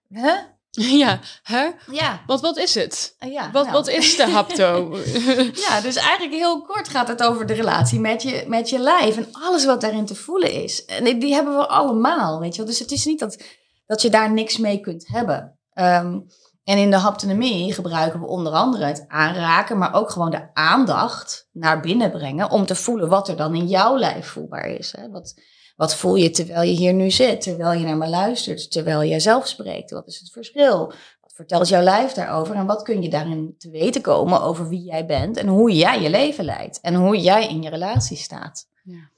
hè? 0.08 0.34
ja, 1.04 1.20
hè? 1.44 1.70
Ja. 1.92 2.22
Want 2.28 2.42
wat 2.42 2.58
is 2.58 2.76
het? 2.76 3.16
Eh, 3.20 3.32
ja 3.32 3.52
Wat, 3.52 3.64
nou. 3.64 3.76
wat 3.76 3.88
is 3.88 4.16
de 4.16 4.30
hapto? 4.30 4.98
Ja, 5.68 5.82
dus 5.82 5.96
eigenlijk 5.96 6.34
heel 6.34 6.62
kort 6.62 6.90
gaat 6.90 7.08
het 7.08 7.24
over 7.24 7.46
de 7.46 7.54
relatie 7.54 8.00
met 8.00 8.22
je, 8.22 8.44
met 8.48 8.70
je 8.70 8.80
lijf. 8.80 9.18
En 9.18 9.28
alles 9.32 9.66
wat 9.66 9.82
daarin 9.82 10.06
te 10.06 10.16
voelen 10.16 10.52
is. 10.52 10.86
En 10.86 11.04
die- 11.04 11.18
die 11.18 11.34
hebben 11.34 11.58
we 11.58 11.68
allemaal, 11.68 12.40
weet 12.40 12.52
je 12.52 12.58
wel. 12.58 12.70
Dus 12.70 12.80
het 12.80 12.92
is 12.92 13.06
niet 13.06 13.20
dat, 13.20 13.38
dat 13.86 14.02
je 14.02 14.10
daar 14.10 14.32
niks 14.32 14.58
mee 14.58 14.80
kunt 14.80 15.08
hebben. 15.08 15.60
Ehm, 15.74 16.20
en 16.64 16.78
in 16.78 16.90
de 16.92 16.98
haptonomie 16.98 17.74
gebruiken 17.74 18.20
we 18.20 18.26
onder 18.28 18.54
andere 18.54 18.86
het 18.86 19.06
aanraken, 19.08 19.78
maar 19.78 19.94
ook 19.94 20.10
gewoon 20.12 20.30
de 20.32 20.50
aandacht 20.54 21.50
naar 21.52 21.80
binnen 21.80 22.12
brengen 22.12 22.50
om 22.50 22.66
te 22.66 22.76
voelen 22.76 23.10
wat 23.10 23.28
er 23.28 23.36
dan 23.36 23.56
in 23.56 23.68
jouw 23.68 23.98
lijf 23.98 24.28
voelbaar 24.28 24.66
is. 24.68 24.94
Hè? 24.98 25.10
Wat, 25.10 25.34
wat 25.76 25.96
voel 25.96 26.16
je 26.16 26.30
terwijl 26.30 26.62
je 26.62 26.76
hier 26.76 26.94
nu 26.94 27.12
zit, 27.12 27.42
terwijl 27.42 27.80
je 27.80 27.86
naar 27.86 27.98
me 27.98 28.08
luistert, 28.08 28.72
terwijl 28.72 29.02
je 29.02 29.20
zelf 29.20 29.48
spreekt? 29.48 29.92
Wat 29.92 30.08
is 30.08 30.20
het 30.20 30.32
verschil? 30.32 30.94
Wat 31.22 31.34
vertelt 31.34 31.68
jouw 31.68 31.82
lijf 31.82 32.12
daarover 32.12 32.56
en 32.56 32.66
wat 32.66 32.82
kun 32.82 33.02
je 33.02 33.10
daarin 33.10 33.56
te 33.58 33.70
weten 33.70 34.02
komen 34.02 34.42
over 34.42 34.70
wie 34.70 34.84
jij 34.84 35.06
bent 35.06 35.38
en 35.38 35.48
hoe 35.48 35.76
jij 35.76 36.02
je 36.02 36.10
leven 36.10 36.46
leidt 36.46 36.82
en 36.82 36.96
hoe 36.96 37.22
jij 37.22 37.48
in 37.48 37.62
je 37.62 37.70
relatie 37.70 38.18
staat? 38.18 38.68
Ja. 38.84 39.10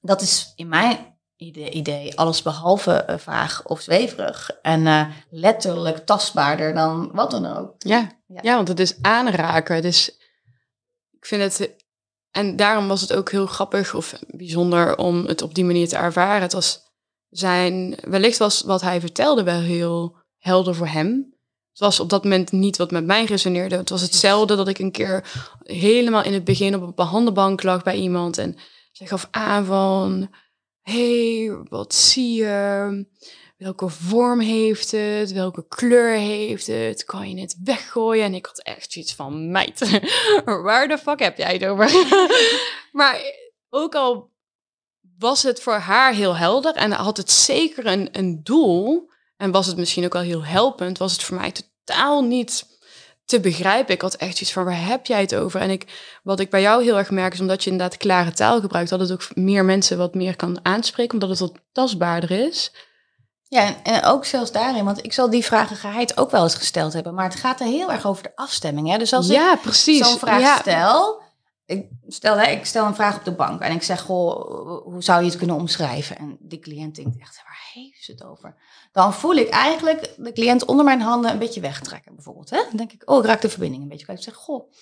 Dat 0.00 0.20
is 0.20 0.52
in 0.56 0.68
mijn 0.68 1.18
ide- 1.36 1.70
idee 1.70 2.18
alles 2.18 2.42
behalve 2.42 2.92
eh, 2.92 3.18
vaag 3.18 3.66
of 3.66 3.80
zweverig 3.80 4.50
en 4.62 4.86
eh, 4.86 5.06
letterlijk 5.30 6.06
tastbaarder 6.06 6.74
dan 6.74 7.10
wat 7.12 7.30
dan 7.30 7.46
ook. 7.46 7.74
Ja. 7.78 8.20
Ja. 8.26 8.38
ja, 8.42 8.54
want 8.54 8.68
het 8.68 8.80
is 8.80 9.02
aanraken. 9.02 9.82
Dus 9.82 10.08
ik 11.10 11.26
vind 11.26 11.42
het... 11.42 11.80
En 12.32 12.56
daarom 12.56 12.88
was 12.88 13.00
het 13.00 13.12
ook 13.12 13.30
heel 13.30 13.46
grappig 13.46 13.94
of 13.94 14.18
bijzonder 14.26 14.96
om 14.96 15.24
het 15.26 15.42
op 15.42 15.54
die 15.54 15.64
manier 15.64 15.88
te 15.88 15.96
ervaren. 15.96 16.42
Het 16.42 16.52
was 16.52 16.80
zijn... 17.30 17.98
Wellicht 18.00 18.38
was 18.38 18.62
wat 18.62 18.80
hij 18.80 19.00
vertelde 19.00 19.42
wel 19.42 19.60
heel 19.60 20.16
helder 20.38 20.74
voor 20.74 20.86
hem. 20.86 21.34
Het 21.70 21.80
was 21.80 22.00
op 22.00 22.10
dat 22.10 22.22
moment 22.22 22.52
niet 22.52 22.76
wat 22.76 22.90
met 22.90 23.04
mij 23.04 23.24
resoneerde. 23.24 23.76
Het 23.76 23.90
was 23.90 24.00
hetzelfde 24.00 24.56
dat 24.56 24.68
ik 24.68 24.78
een 24.78 24.90
keer 24.90 25.30
helemaal 25.62 26.24
in 26.24 26.32
het 26.32 26.44
begin 26.44 26.74
op 26.74 26.82
een 26.82 26.94
behandelbank 26.94 27.62
lag 27.62 27.82
bij 27.82 27.96
iemand 27.96 28.38
en 28.38 28.56
ze 28.92 29.06
gaf 29.06 29.28
aan 29.30 29.64
van, 29.64 30.30
hey, 30.80 31.56
wat 31.68 31.94
zie 31.94 32.34
je? 32.34 33.06
Welke 33.62 33.88
vorm 33.88 34.40
heeft 34.40 34.90
het? 34.90 35.32
Welke 35.32 35.64
kleur 35.68 36.16
heeft 36.16 36.66
het? 36.66 37.04
Kan 37.04 37.30
je 37.30 37.40
het 37.40 37.56
weggooien? 37.64 38.24
En 38.24 38.34
ik 38.34 38.46
had 38.46 38.62
echt 38.62 38.92
zoiets 38.92 39.14
van, 39.14 39.50
meid, 39.50 40.00
waar 40.44 40.88
de 40.88 40.98
fuck 40.98 41.18
heb 41.18 41.36
jij 41.36 41.52
het 41.52 41.64
over? 41.64 41.90
maar 42.92 43.20
ook 43.70 43.94
al 43.94 44.30
was 45.18 45.42
het 45.42 45.60
voor 45.60 45.74
haar 45.74 46.12
heel 46.12 46.36
helder 46.36 46.74
en 46.74 46.92
had 46.92 47.16
het 47.16 47.30
zeker 47.30 47.86
een, 47.86 48.08
een 48.12 48.40
doel, 48.42 49.10
en 49.36 49.50
was 49.50 49.66
het 49.66 49.76
misschien 49.76 50.04
ook 50.04 50.12
wel 50.12 50.22
heel 50.22 50.44
helpend, 50.44 50.98
was 50.98 51.12
het 51.12 51.22
voor 51.22 51.36
mij 51.36 51.52
totaal 51.52 52.22
niet 52.22 52.64
te 53.24 53.40
begrijpen. 53.40 53.94
Ik 53.94 54.02
had 54.02 54.14
echt 54.14 54.40
iets 54.40 54.52
van, 54.52 54.64
waar 54.64 54.86
heb 54.86 55.06
jij 55.06 55.20
het 55.20 55.34
over? 55.34 55.60
En 55.60 55.70
ik, 55.70 56.18
wat 56.22 56.40
ik 56.40 56.50
bij 56.50 56.60
jou 56.60 56.82
heel 56.82 56.98
erg 56.98 57.10
merk, 57.10 57.32
is 57.32 57.40
omdat 57.40 57.64
je 57.64 57.70
inderdaad 57.70 57.96
klare 57.96 58.32
taal 58.32 58.60
gebruikt, 58.60 58.90
dat 58.90 59.00
het 59.00 59.12
ook 59.12 59.36
meer 59.36 59.64
mensen 59.64 59.98
wat 59.98 60.14
meer 60.14 60.36
kan 60.36 60.58
aanspreken, 60.62 61.12
omdat 61.12 61.28
het 61.28 61.38
wat 61.38 61.60
tastbaarder 61.72 62.30
is. 62.30 62.72
Ja, 63.52 63.82
en 63.82 64.04
ook 64.04 64.24
zelfs 64.24 64.52
daarin, 64.52 64.84
want 64.84 65.04
ik 65.04 65.12
zal 65.12 65.30
die 65.30 65.44
vragen 65.44 65.76
geheid 65.76 66.16
ook 66.16 66.30
wel 66.30 66.42
eens 66.42 66.54
gesteld 66.54 66.92
hebben, 66.92 67.14
maar 67.14 67.24
het 67.24 67.34
gaat 67.34 67.60
er 67.60 67.66
heel 67.66 67.92
erg 67.92 68.06
over 68.06 68.22
de 68.22 68.36
afstemming. 68.36 68.88
Hè? 68.88 68.98
Dus 68.98 69.12
als 69.12 69.26
ja, 69.26 69.52
ik 69.52 69.72
zo'n 69.72 70.18
vraag 70.18 70.40
ja. 70.40 70.58
stel, 70.58 71.22
ik 71.66 71.88
stel, 72.06 72.36
hè, 72.36 72.50
ik 72.50 72.64
stel 72.64 72.86
een 72.86 72.94
vraag 72.94 73.16
op 73.16 73.24
de 73.24 73.34
bank 73.34 73.60
en 73.60 73.72
ik 73.72 73.82
zeg, 73.82 74.00
goh, 74.00 74.82
hoe 74.84 75.02
zou 75.02 75.22
je 75.22 75.28
het 75.28 75.38
kunnen 75.38 75.56
omschrijven? 75.56 76.16
En 76.16 76.36
die 76.40 76.58
cliënt 76.58 76.94
denkt 76.94 77.20
echt, 77.20 77.42
waar 77.44 77.70
heeft 77.72 78.04
ze 78.04 78.12
het 78.12 78.24
over? 78.24 78.54
Dan 78.92 79.14
voel 79.14 79.34
ik 79.34 79.48
eigenlijk 79.48 80.14
de 80.16 80.32
cliënt 80.32 80.64
onder 80.64 80.84
mijn 80.84 81.00
handen 81.00 81.30
een 81.30 81.38
beetje 81.38 81.60
wegtrekken, 81.60 82.14
bijvoorbeeld. 82.14 82.50
Hè? 82.50 82.56
Dan 82.56 82.76
denk 82.76 82.92
ik, 82.92 83.10
oh, 83.10 83.18
ik 83.18 83.24
raak 83.24 83.40
de 83.40 83.48
verbinding 83.48 83.82
een 83.82 83.88
beetje. 83.88 84.12
Ik 84.12 84.22
zeg, 84.22 84.34
goh, 84.34 84.72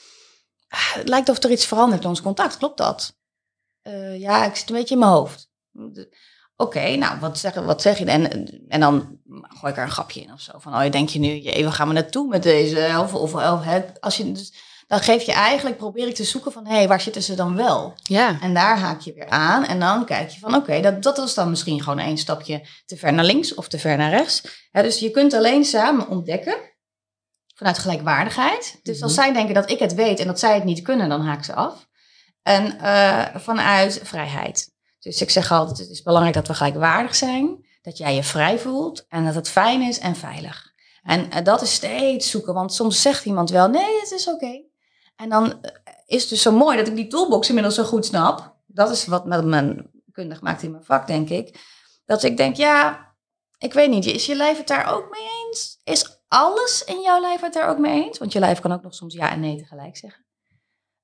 ah, 0.69 0.95
het 0.95 1.09
lijkt 1.09 1.29
of 1.29 1.43
er 1.43 1.51
iets 1.51 1.67
verandert 1.67 2.03
in 2.03 2.09
ons 2.09 2.23
contact, 2.23 2.57
klopt 2.57 2.79
dat? 2.79 3.17
Uh, 3.83 4.21
ja, 4.21 4.45
ik 4.45 4.57
zit 4.57 4.71
een 4.71 4.77
beetje 4.77 4.95
in 4.95 5.01
mijn 5.01 5.13
hoofd. 5.13 5.51
Oké, 6.61 6.97
nou, 6.97 7.21
wat 7.21 7.39
zeg, 7.39 7.55
wat 7.55 7.83
zeg 7.83 7.99
je? 7.99 8.05
En, 8.05 8.49
en 8.69 8.81
dan 8.81 9.19
gooi 9.61 9.73
ik 9.73 9.79
er 9.79 9.85
een 9.85 9.91
grapje 9.91 10.21
in 10.21 10.33
of 10.33 10.41
zo. 10.41 10.53
Van, 10.57 10.77
oh, 10.77 10.85
je 10.85 10.91
denk 10.91 11.09
je 11.09 11.19
nu, 11.19 11.43
je, 11.43 11.63
waar 11.63 11.73
gaan 11.73 11.89
we 11.89 11.95
naartoe 11.95 12.29
met 12.29 12.43
deze? 12.43 12.97
Of, 12.99 13.15
of, 13.15 13.35
als 14.01 14.17
je, 14.17 14.33
dus, 14.33 14.53
dan 14.87 15.01
geef 15.01 15.23
je 15.23 15.33
eigenlijk, 15.33 15.77
probeer 15.77 16.09
ik 16.09 16.15
te 16.15 16.25
zoeken 16.25 16.53
van, 16.53 16.67
hé, 16.67 16.75
hey, 16.75 16.89
waar 16.89 17.01
zitten 17.01 17.23
ze 17.23 17.35
dan 17.35 17.57
wel? 17.57 17.95
Ja. 18.03 18.41
En 18.41 18.55
daar 18.55 18.79
haak 18.79 19.01
je 19.01 19.13
weer 19.13 19.29
aan. 19.29 19.65
En 19.65 19.81
dan 19.81 20.05
kijk 20.05 20.31
je 20.31 20.39
van, 20.39 20.55
oké, 20.55 20.81
dat, 20.81 21.03
dat 21.03 21.19
is 21.19 21.35
dan 21.35 21.51
misschien 21.51 21.83
gewoon 21.83 21.99
één 21.99 22.19
stapje 22.19 22.67
te 22.87 22.97
ver 22.97 23.13
naar 23.13 23.25
links 23.25 23.55
of 23.55 23.69
te 23.69 23.79
ver 23.79 23.97
naar 23.97 24.11
rechts. 24.11 24.43
Hè, 24.71 24.83
dus 24.83 24.99
je 24.99 25.11
kunt 25.11 25.35
alleen 25.35 25.65
samen 25.65 26.09
ontdekken 26.09 26.57
vanuit 27.55 27.79
gelijkwaardigheid. 27.79 28.81
Dus 28.83 29.03
als 29.03 29.15
zij 29.15 29.33
denken 29.33 29.55
dat 29.55 29.71
ik 29.71 29.79
het 29.79 29.95
weet 29.95 30.21
en 30.21 30.27
dat 30.27 30.39
zij 30.39 30.55
het 30.55 30.65
niet 30.65 30.83
kunnen, 30.83 31.09
dan 31.09 31.21
haak 31.21 31.45
ze 31.45 31.55
af. 31.55 31.89
En 32.43 32.77
uh, 32.83 33.27
vanuit 33.35 34.01
vrijheid. 34.03 34.79
Dus 35.01 35.21
ik 35.21 35.31
zeg 35.31 35.53
altijd, 35.53 35.79
het 35.79 35.91
is 35.91 36.03
belangrijk 36.03 36.35
dat 36.35 36.47
we 36.47 36.55
gelijkwaardig 36.55 37.15
zijn, 37.15 37.67
dat 37.83 37.99
jij 37.99 38.15
je 38.15 38.23
vrij 38.23 38.59
voelt 38.59 39.07
en 39.09 39.25
dat 39.25 39.35
het 39.35 39.49
fijn 39.49 39.83
is 39.83 39.99
en 39.99 40.17
veilig. 40.17 40.73
En 41.03 41.27
uh, 41.27 41.45
dat 41.45 41.63
is 41.63 41.73
steeds 41.73 42.31
zoeken, 42.31 42.55
want 42.55 42.75
soms 42.75 43.03
zegt 43.03 43.25
iemand 43.25 43.51
wel, 43.51 43.69
nee, 43.69 44.01
het 44.01 44.11
is 44.11 44.29
oké. 44.29 44.63
En 45.17 45.29
dan 45.29 45.61
is 46.07 46.21
het 46.21 46.31
dus 46.31 46.43
zo 46.43 46.53
mooi 46.53 46.77
dat 46.77 46.89
ik 46.89 46.97
die 46.97 47.07
toolbox 47.07 47.49
inmiddels 47.49 47.75
zo 47.75 47.85
goed 47.85 48.07
snap. 48.07 48.55
Dat 48.67 48.91
is 48.91 49.07
wat 49.07 49.27
met 49.27 49.45
mijn 49.45 49.91
kundig 50.13 50.41
maakt 50.41 50.63
in 50.63 50.71
mijn 50.71 50.85
vak, 50.85 51.07
denk 51.07 51.29
ik. 51.29 51.61
Dat 52.05 52.23
ik 52.23 52.37
denk, 52.37 52.57
ja, 52.57 53.09
ik 53.59 53.73
weet 53.73 53.91
niet, 53.91 54.07
is 54.07 54.27
je 54.27 54.35
lijf 54.35 54.57
het 54.57 54.67
daar 54.67 54.95
ook 54.95 55.11
mee 55.11 55.29
eens? 55.47 55.81
Is 55.85 56.21
alles 56.29 56.85
in 56.85 57.01
jouw 57.01 57.21
lijf 57.21 57.41
het 57.41 57.53
daar 57.53 57.69
ook 57.69 57.79
mee 57.79 58.05
eens? 58.05 58.19
Want 58.19 58.33
je 58.33 58.39
lijf 58.39 58.61
kan 58.61 58.73
ook 58.73 58.83
nog 58.83 58.95
soms 58.95 59.15
ja 59.15 59.31
en 59.31 59.41
nee 59.41 59.57
tegelijk 59.57 59.97
zeggen. 59.97 60.25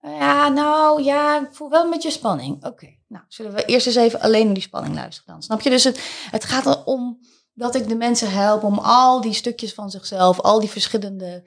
Ja, 0.01 0.49
nou 0.49 1.03
ja, 1.03 1.41
ik 1.41 1.55
voel 1.55 1.71
wel 1.71 1.85
een 1.85 1.91
beetje 1.91 2.11
spanning. 2.11 2.65
Oké, 2.65 2.97
nou 3.09 3.25
zullen 3.29 3.53
we 3.53 3.65
eerst 3.65 3.87
eens 3.87 3.97
even 3.97 4.21
alleen 4.21 4.45
naar 4.45 4.55
die 4.55 4.63
spanning 4.63 4.95
luisteren 4.95 5.33
dan. 5.33 5.43
Snap 5.43 5.61
je? 5.61 5.71
Dus 5.71 5.85
het, 5.85 6.01
het 6.31 6.45
gaat 6.45 6.67
erom 6.67 7.19
dat 7.55 7.75
ik 7.75 7.89
de 7.89 7.97
mensen 7.97 8.33
help 8.33 8.63
om 8.63 8.79
al 8.79 9.21
die 9.21 9.33
stukjes 9.33 9.75
van 9.75 9.91
zichzelf, 9.91 10.41
al 10.41 10.61
die 10.61 10.69
verschillende 10.69 11.43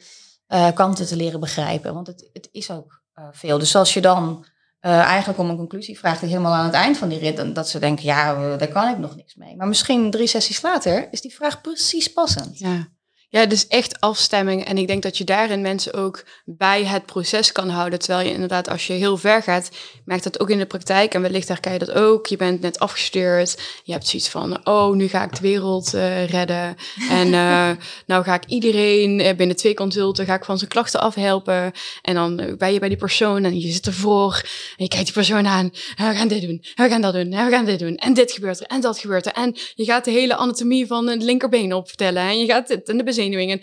uh, 0.48 0.72
kanten 0.74 1.06
te 1.06 1.15
leren 1.15 1.39
begrijpen. 1.39 1.94
Want 1.94 2.08
het, 2.08 2.29
het 2.34 2.50
is 2.51 2.72
ook 2.72 3.01
uh, 3.15 3.25
veel. 3.32 3.60
Dus 3.60 3.75
als 3.75 3.94
je 3.94 4.01
dan 4.01 4.46
eigenlijk 4.82 5.39
om 5.39 5.50
een 5.50 5.58
conclusie 5.58 6.00
vraagt, 6.00 6.22
helemaal 6.22 6.53
aan 6.53 6.65
het 6.65 6.74
eind 6.74 6.98
van 6.98 7.10
die 7.10 7.20
rit, 7.20 7.38
dan, 7.38 7.53
dat 7.53 7.70
ze 7.70 7.79
denken, 7.79 8.06
ja, 8.06 8.58
daar 8.58 8.68
kan 8.68 8.88
ik 8.88 8.98
nog 8.98 9.15
niks 9.15 9.36
mee. 9.36 9.56
Maar 9.56 9.68
misschien 9.68 10.12
drie 10.12 10.27
sessies 10.27 10.62
later 10.62 11.08
is 11.12 11.22
die 11.22 11.36
vraag 11.36 11.62
precies 11.62 12.13
passend. 12.13 12.60
Ja. 12.60 12.88
Ja, 13.31 13.45
dus 13.45 13.67
echt 13.67 14.00
afstemming. 14.00 14.65
En 14.65 14.77
ik 14.77 14.88
denk 14.88 15.03
dat 15.03 15.17
je 15.17 15.24
daarin 15.24 15.62
mensen 15.62 15.93
ook 15.93 16.24
bij 16.45 16.86
het 16.86 17.05
proces 17.05 17.51
kan 17.51 17.69
houden. 17.69 18.00
Terwijl 18.00 18.27
je 18.27 18.33
inderdaad, 18.33 18.69
als 18.69 18.88
je 18.88 18.93
heel 18.93 19.17
ver 19.17 19.43
gaat, 19.43 19.69
merkt 20.05 20.24
dat 20.24 20.39
ook 20.39 20.50
in 20.50 20.57
de 20.57 20.65
praktijk. 20.65 21.13
En 21.13 21.21
wellicht 21.21 21.48
herken 21.48 21.74
je 21.74 21.79
dat 21.79 21.91
ook. 21.91 22.27
Je 22.27 22.38
bent 22.38 22.62
net 22.62 22.79
afgestuurd. 22.79 23.62
Je 23.83 23.91
hebt 23.91 24.07
zoiets 24.07 24.29
van, 24.29 24.67
oh, 24.67 24.95
nu 24.95 25.07
ga 25.07 25.24
ik 25.24 25.36
de 25.36 25.41
wereld 25.41 25.93
uh, 25.93 26.27
redden. 26.27 26.75
En 27.09 27.27
uh, 27.27 27.69
nou 28.05 28.24
ga 28.24 28.33
ik 28.33 28.45
iedereen 28.45 29.36
binnen 29.38 29.55
twee 29.55 29.74
consulten, 29.74 30.25
ga 30.25 30.33
ik 30.36 30.45
van 30.45 30.57
zijn 30.57 30.69
klachten 30.69 31.00
afhelpen. 31.00 31.71
En 32.01 32.13
dan 32.15 32.55
ben 32.57 32.74
je 32.74 32.79
bij 32.79 32.89
die 32.89 32.98
persoon 32.98 33.43
en 33.43 33.59
je 33.59 33.71
zit 33.71 33.86
ervoor. 33.86 34.41
En 34.77 34.83
je 34.83 34.88
kijkt 34.88 35.05
die 35.05 35.13
persoon 35.13 35.48
aan. 35.48 35.71
En 35.95 36.09
we 36.09 36.15
gaan 36.15 36.27
dit 36.27 36.41
doen. 36.41 36.63
En 36.75 36.83
we 36.83 36.89
gaan 36.89 37.01
dat 37.01 37.13
doen. 37.13 37.31
En 37.31 37.45
we 37.45 37.51
gaan 37.51 37.65
dit 37.65 37.79
doen. 37.79 37.95
En 37.95 38.13
dit 38.13 38.31
gebeurt 38.31 38.59
er. 38.59 38.65
En 38.65 38.81
dat 38.81 39.00
gebeurt 39.00 39.25
er. 39.25 39.33
En 39.33 39.55
je 39.75 39.83
gaat 39.86 40.05
de 40.05 40.12
hele 40.12 40.36
anatomie 40.36 40.88
van 40.88 41.07
het 41.07 41.24
linkerbeen 41.24 41.74
opvertellen. 41.74 42.24
En 42.24 42.39
je 42.39 42.45
gaat 42.45 42.67
dit 42.67 42.89
en 42.89 42.98
de 42.98 43.03
bezenuwingen. 43.20 43.62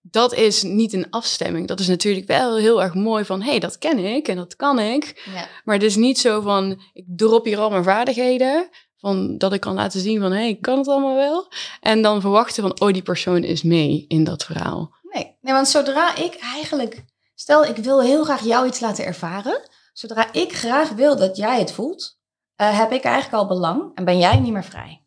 Dat 0.00 0.34
is 0.34 0.62
niet 0.62 0.92
een 0.92 1.10
afstemming. 1.10 1.68
Dat 1.68 1.80
is 1.80 1.88
natuurlijk 1.88 2.26
wel 2.26 2.56
heel 2.56 2.82
erg 2.82 2.94
mooi 2.94 3.24
van, 3.24 3.42
hé, 3.42 3.50
hey, 3.50 3.58
dat 3.58 3.78
ken 3.78 3.98
ik 3.98 4.28
en 4.28 4.36
dat 4.36 4.56
kan 4.56 4.78
ik. 4.78 5.22
Ja. 5.34 5.48
Maar 5.64 5.74
het 5.74 5.84
is 5.84 5.96
niet 5.96 6.18
zo 6.18 6.40
van, 6.40 6.82
ik 6.92 7.04
drop 7.06 7.44
hier 7.44 7.58
al 7.58 7.70
mijn 7.70 7.84
vaardigheden. 7.84 8.68
Van 8.96 9.38
dat 9.38 9.52
ik 9.52 9.60
kan 9.60 9.74
laten 9.74 10.00
zien 10.00 10.20
van, 10.20 10.30
hé, 10.30 10.38
hey, 10.38 10.48
ik 10.48 10.62
kan 10.62 10.78
het 10.78 10.88
allemaal 10.88 11.14
wel. 11.14 11.48
En 11.80 12.02
dan 12.02 12.20
verwachten 12.20 12.62
van, 12.62 12.80
oh, 12.80 12.92
die 12.92 13.02
persoon 13.02 13.44
is 13.44 13.62
mee 13.62 14.04
in 14.08 14.24
dat 14.24 14.44
verhaal. 14.44 14.94
Nee, 15.02 15.36
nee 15.40 15.54
want 15.54 15.68
zodra 15.68 16.16
ik 16.16 16.34
eigenlijk, 16.34 17.04
stel 17.34 17.64
ik 17.64 17.76
wil 17.76 18.02
heel 18.02 18.24
graag 18.24 18.44
jou 18.44 18.66
iets 18.66 18.80
laten 18.80 19.04
ervaren. 19.04 19.68
Zodra 19.92 20.32
ik 20.32 20.52
graag 20.52 20.88
wil 20.88 21.16
dat 21.16 21.36
jij 21.36 21.58
het 21.58 21.72
voelt, 21.72 22.18
uh, 22.56 22.78
heb 22.78 22.92
ik 22.92 23.02
eigenlijk 23.02 23.42
al 23.42 23.48
belang 23.48 23.90
en 23.94 24.04
ben 24.04 24.18
jij 24.18 24.38
niet 24.38 24.52
meer 24.52 24.64
vrij. 24.64 25.05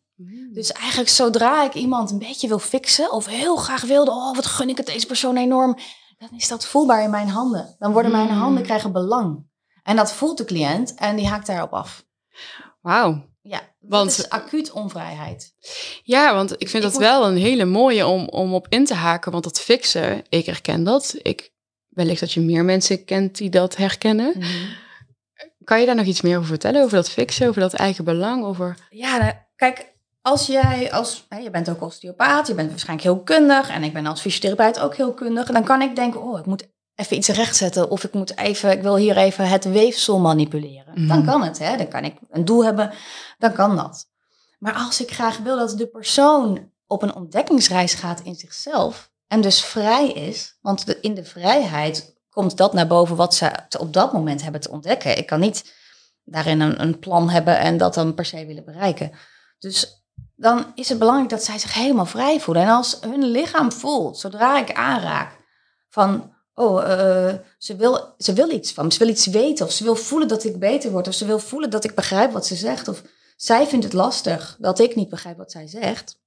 Dus 0.52 0.72
eigenlijk 0.72 1.10
zodra 1.10 1.64
ik 1.64 1.74
iemand 1.74 2.10
een 2.10 2.18
beetje 2.18 2.48
wil 2.48 2.58
fixen 2.58 3.12
of 3.12 3.26
heel 3.26 3.56
graag 3.56 3.82
wilde, 3.82 4.10
oh 4.10 4.34
wat 4.34 4.46
gun 4.46 4.68
ik 4.68 4.76
het 4.76 4.86
deze 4.86 5.06
persoon 5.06 5.36
enorm, 5.36 5.78
dan 6.18 6.28
is 6.36 6.48
dat 6.48 6.66
voelbaar 6.66 7.02
in 7.02 7.10
mijn 7.10 7.28
handen. 7.28 7.76
Dan 7.78 7.92
worden 7.92 8.10
mijn 8.10 8.28
handen 8.28 8.62
krijgen 8.62 8.92
belang. 8.92 9.48
En 9.82 9.96
dat 9.96 10.12
voelt 10.12 10.38
de 10.38 10.44
cliënt 10.44 10.94
en 10.94 11.16
die 11.16 11.26
haakt 11.26 11.46
daarop 11.46 11.72
af. 11.72 12.04
Wauw. 12.80 13.28
Ja, 13.42 13.60
want 13.80 14.10
is 14.10 14.28
acuut 14.28 14.72
onvrijheid. 14.72 15.54
Ja, 16.02 16.34
want 16.34 16.52
ik 16.52 16.68
vind 16.68 16.74
ik 16.74 16.82
dat 16.82 16.92
moet... 16.92 17.00
wel 17.00 17.26
een 17.26 17.36
hele 17.36 17.64
mooie 17.64 18.06
om, 18.06 18.28
om 18.28 18.54
op 18.54 18.66
in 18.68 18.84
te 18.84 18.94
haken, 18.94 19.32
want 19.32 19.44
dat 19.44 19.60
fixen, 19.60 20.22
ik 20.28 20.46
herken 20.46 20.84
dat. 20.84 21.14
Ik 21.22 21.52
wellicht 21.88 22.20
dat 22.20 22.32
je 22.32 22.40
meer 22.40 22.64
mensen 22.64 23.04
kent 23.04 23.36
die 23.36 23.50
dat 23.50 23.76
herkennen. 23.76 24.32
Mhm. 24.36 24.48
Kan 25.64 25.80
je 25.80 25.86
daar 25.86 25.94
nog 25.94 26.06
iets 26.06 26.20
meer 26.20 26.36
over 26.36 26.48
vertellen 26.48 26.82
over 26.82 26.96
dat 26.96 27.10
fixen, 27.10 27.48
over 27.48 27.60
dat 27.60 27.74
eigen 27.74 28.04
belang, 28.04 28.44
over? 28.44 28.76
Ja, 28.90 29.18
nou, 29.18 29.32
kijk, 29.56 29.92
als 30.22 30.46
jij 30.46 30.92
als, 30.92 31.26
hè, 31.28 31.38
je 31.38 31.50
bent 31.50 31.68
ook 31.70 31.82
osteopaat, 31.82 32.46
je 32.46 32.54
bent 32.54 32.70
waarschijnlijk 32.70 33.08
heel 33.08 33.22
kundig 33.22 33.68
en 33.68 33.82
ik 33.82 33.92
ben 33.92 34.06
als 34.06 34.20
fysiotherapeut 34.20 34.80
ook 34.80 34.96
heel 34.96 35.14
kundig, 35.14 35.46
dan 35.46 35.64
kan 35.64 35.82
ik 35.82 35.96
denken, 35.96 36.22
oh, 36.22 36.38
ik 36.38 36.46
moet 36.46 36.68
even 36.94 37.16
iets 37.16 37.28
rechtzetten 37.28 37.90
of 37.90 38.04
ik 38.04 38.12
moet 38.12 38.36
even, 38.36 38.70
ik 38.70 38.82
wil 38.82 38.96
hier 38.96 39.16
even 39.16 39.48
het 39.48 39.64
weefsel 39.64 40.18
manipuleren. 40.18 40.94
Mhm. 40.94 41.06
Dan 41.06 41.24
kan 41.24 41.42
het, 41.42 41.58
hè? 41.58 41.76
Dan 41.76 41.88
kan 41.88 42.04
ik 42.04 42.16
een 42.30 42.44
doel 42.44 42.64
hebben, 42.64 42.92
dan 43.38 43.52
kan 43.52 43.76
dat. 43.76 44.08
Maar 44.58 44.74
als 44.74 45.00
ik 45.00 45.10
graag 45.10 45.38
wil 45.38 45.56
dat 45.56 45.78
de 45.78 45.86
persoon 45.86 46.70
op 46.86 47.02
een 47.02 47.14
ontdekkingsreis 47.14 47.94
gaat 47.94 48.20
in 48.20 48.34
zichzelf 48.34 49.10
en 49.26 49.40
dus 49.40 49.64
vrij 49.64 50.10
is, 50.12 50.58
want 50.60 50.96
in 51.00 51.14
de 51.14 51.24
vrijheid 51.24 52.18
komt 52.30 52.56
dat 52.56 52.72
naar 52.72 52.86
boven 52.86 53.16
wat 53.16 53.34
ze 53.34 53.50
op 53.78 53.92
dat 53.92 54.12
moment 54.12 54.42
hebben 54.42 54.60
te 54.60 54.70
ontdekken. 54.70 55.18
Ik 55.18 55.26
kan 55.26 55.40
niet 55.40 55.74
daarin 56.24 56.60
een, 56.60 56.80
een 56.80 56.98
plan 56.98 57.30
hebben 57.30 57.58
en 57.58 57.76
dat 57.76 57.94
dan 57.94 58.14
per 58.14 58.24
se 58.24 58.46
willen 58.46 58.64
bereiken. 58.64 59.12
Dus 59.58 59.99
dan 60.40 60.72
is 60.74 60.88
het 60.88 60.98
belangrijk 60.98 61.30
dat 61.30 61.44
zij 61.44 61.58
zich 61.58 61.74
helemaal 61.74 62.06
vrij 62.06 62.40
voelen. 62.40 62.62
En 62.62 62.68
als 62.68 62.98
hun 63.00 63.24
lichaam 63.24 63.72
voelt, 63.72 64.18
zodra 64.18 64.58
ik 64.58 64.72
aanraak, 64.72 65.38
van, 65.88 66.34
oh, 66.54 66.82
uh, 66.82 67.34
ze, 67.58 67.76
wil, 67.76 68.14
ze 68.18 68.32
wil 68.32 68.50
iets 68.50 68.72
van 68.72 68.84
me, 68.84 68.92
ze 68.92 68.98
wil 68.98 69.08
iets 69.08 69.26
weten, 69.26 69.66
of 69.66 69.72
ze 69.72 69.84
wil 69.84 69.96
voelen 69.96 70.28
dat 70.28 70.44
ik 70.44 70.58
beter 70.58 70.90
word, 70.90 71.08
of 71.08 71.14
ze 71.14 71.26
wil 71.26 71.38
voelen 71.38 71.70
dat 71.70 71.84
ik 71.84 71.94
begrijp 71.94 72.32
wat 72.32 72.46
ze 72.46 72.54
zegt, 72.54 72.88
of 72.88 73.02
zij 73.36 73.66
vindt 73.66 73.84
het 73.84 73.94
lastig 73.94 74.56
dat 74.60 74.78
ik 74.78 74.96
niet 74.96 75.08
begrijp 75.08 75.36
wat 75.36 75.50
zij 75.50 75.66
zegt, 75.66 76.20